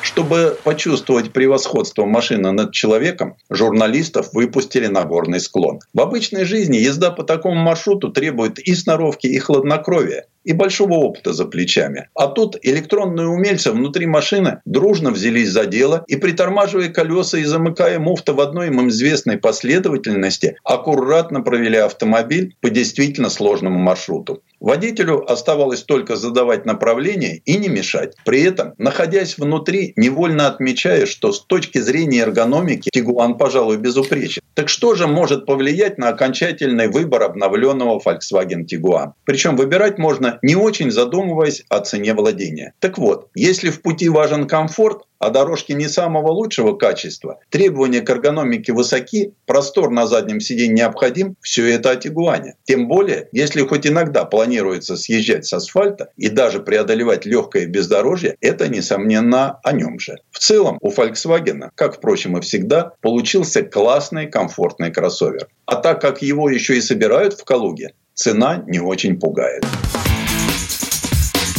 Чтобы 0.07 0.57
почувствовать 0.62 1.32
превосходство 1.32 2.05
машины 2.05 2.53
над 2.53 2.72
человеком, 2.72 3.37
журналистов 3.51 4.28
выпустили 4.32 4.87
на 4.87 5.03
горный 5.03 5.41
склон. 5.41 5.80
В 5.93 6.01
обычной 6.01 6.45
жизни 6.45 6.76
езда 6.76 7.11
по 7.11 7.24
такому 7.24 7.57
маршруту 7.57 8.11
требует 8.11 8.61
и 8.61 8.74
сноровки, 8.74 9.26
и 9.26 9.39
хладнокровия. 9.41 10.26
И 10.47 10.53
большого 10.53 10.95
опыта 10.95 11.33
за 11.33 11.45
плечами. 11.45 12.09
А 12.15 12.29
тут 12.29 12.57
электронные 12.63 13.27
умельцы 13.27 13.73
внутри 13.73 14.07
машины 14.07 14.61
дружно 14.65 15.11
взялись 15.11 15.51
за 15.51 15.67
дело 15.67 16.05
и, 16.07 16.17
притормаживая 16.17 16.89
колеса 16.89 17.39
и 17.39 17.45
замыкая 17.45 17.99
муфта 17.99 18.33
в 18.33 18.41
одной 18.41 18.69
им 18.69 18.89
известной 18.89 19.39
последовательности, 19.39 20.57
аккуратно 20.63 21.41
провели 21.43 21.79
автомобиль 21.79 22.55
по 22.61 22.71
действительно 22.71 23.29
сложному 23.29 23.79
маршруту. 23.79 24.43
Водителю 24.61 25.31
оставалось 25.31 25.83
только 25.83 26.17
задавать 26.17 26.65
направление 26.65 27.43
и 27.45 27.59
не 27.59 27.69
мешать. 27.69 28.15
При 28.25 28.43
этом, 28.43 28.73
находясь 28.79 29.37
внутри, 29.37 29.93
невольно 29.97 30.47
отмечая, 30.47 31.07
что 31.07 31.33
с 31.33 31.45
точки 31.45 31.79
зрения 31.79 32.21
эргономики 32.21 32.89
Тигуан, 32.93 33.37
пожалуй, 33.37 33.77
безупречен. 33.77 34.43
Так 34.55 34.69
что 34.71 34.95
же 34.95 35.07
может 35.07 35.45
повлиять 35.45 35.99
на 35.99 36.09
окончательный 36.09 36.89
выбор 36.89 37.25
обновленного 37.25 38.01
Volkswagen 38.01 38.65
Tiguan? 38.65 39.13
Причем 39.25 39.57
выбирать 39.57 39.99
можно 39.99 40.36
не 40.43 40.57
очень 40.57 40.91
задумываясь 40.91 41.64
о 41.68 41.80
цене 41.80 42.14
владения. 42.14 42.74
Так 42.80 42.99
вот, 42.99 43.28
если 43.34 43.70
в 43.70 43.82
пути 43.82 44.09
важен 44.09 44.47
комфорт, 44.47 45.03
а 45.18 45.30
дорожки 45.30 45.72
не 45.72 45.89
самого 45.89 46.30
лучшего 46.30 46.76
качества, 46.76 47.41
требования 47.51 48.03
к 48.03 48.11
эргономике 48.11 48.72
высоки, 48.72 49.32
простор 49.47 49.91
на 49.91 50.07
заднем 50.07 50.41
сиденье 50.41 50.76
необходим, 50.87 51.37
все 51.41 51.66
это 51.72 51.91
о 51.91 51.97
Тигуане. 51.97 52.57
Тем 52.64 52.87
более, 52.87 53.28
если 53.32 53.62
хоть 53.62 53.87
иногда 53.87 54.24
планируется 54.24 54.97
съезжать 54.97 55.47
с 55.47 55.53
асфальта 55.53 56.11
и 56.16 56.28
даже 56.28 56.61
преодолевать 56.61 57.24
легкое 57.24 57.66
бездорожье, 57.66 58.37
это, 58.41 58.68
несомненно, 58.68 59.59
о 59.62 59.72
нем 59.72 59.99
же. 59.99 60.16
В 60.30 60.39
целом, 60.39 60.78
у 60.80 60.91
Volkswagen, 60.91 61.70
как, 61.74 61.97
впрочем, 61.97 62.37
и 62.37 62.41
всегда, 62.41 62.93
получился 63.01 63.62
классный, 63.62 64.26
комфортный 64.26 64.93
кроссовер. 64.93 65.49
А 65.64 65.76
так 65.76 66.01
как 66.01 66.22
его 66.22 66.51
еще 66.51 66.76
и 66.76 66.80
собирают 66.80 67.34
в 67.34 67.45
Калуге, 67.45 67.95
цена 68.14 68.62
не 68.66 68.80
очень 68.80 69.18
пугает. 69.18 69.64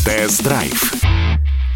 Тест-драйв 0.08 0.94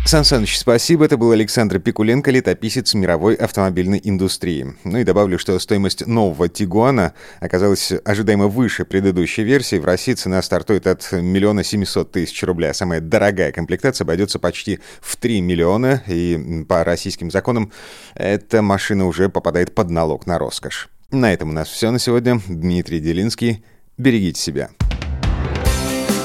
Сан 0.05 0.23
Саныч, 0.23 0.57
спасибо. 0.57 1.03
Это 1.03 1.17
был 1.17 1.31
Александр 1.31 1.79
Пикуленко, 1.79 2.31
летописец 2.31 2.93
мировой 2.93 3.35
автомобильной 3.35 3.99
индустрии. 4.01 4.73
Ну 4.85 4.99
и 4.99 5.03
добавлю, 5.03 5.37
что 5.37 5.59
стоимость 5.59 6.07
нового 6.07 6.47
Тигуана 6.47 7.13
оказалась 7.41 7.91
ожидаемо 8.05 8.47
выше 8.47 8.85
предыдущей 8.85 9.43
версии. 9.43 9.75
В 9.75 9.83
России 9.83 10.13
цена 10.13 10.41
стартует 10.41 10.87
от 10.87 11.11
миллиона 11.11 11.65
семисот 11.65 12.13
тысяч 12.13 12.41
рублей, 12.43 12.69
а 12.69 12.73
самая 12.73 13.01
дорогая 13.01 13.51
комплектация 13.51 14.05
обойдется 14.05 14.39
почти 14.39 14.79
в 15.01 15.17
3 15.17 15.41
миллиона. 15.41 16.01
И 16.07 16.63
по 16.69 16.85
российским 16.85 17.31
законам 17.31 17.73
эта 18.15 18.61
машина 18.61 19.07
уже 19.07 19.27
попадает 19.27 19.75
под 19.75 19.89
налог 19.89 20.25
на 20.25 20.39
роскошь. 20.39 20.87
На 21.11 21.33
этом 21.33 21.49
у 21.49 21.53
нас 21.53 21.67
все 21.67 21.91
на 21.91 21.99
сегодня. 21.99 22.39
Дмитрий 22.47 23.01
Делинский. 23.01 23.65
Берегите 23.97 24.39
себя. 24.39 24.69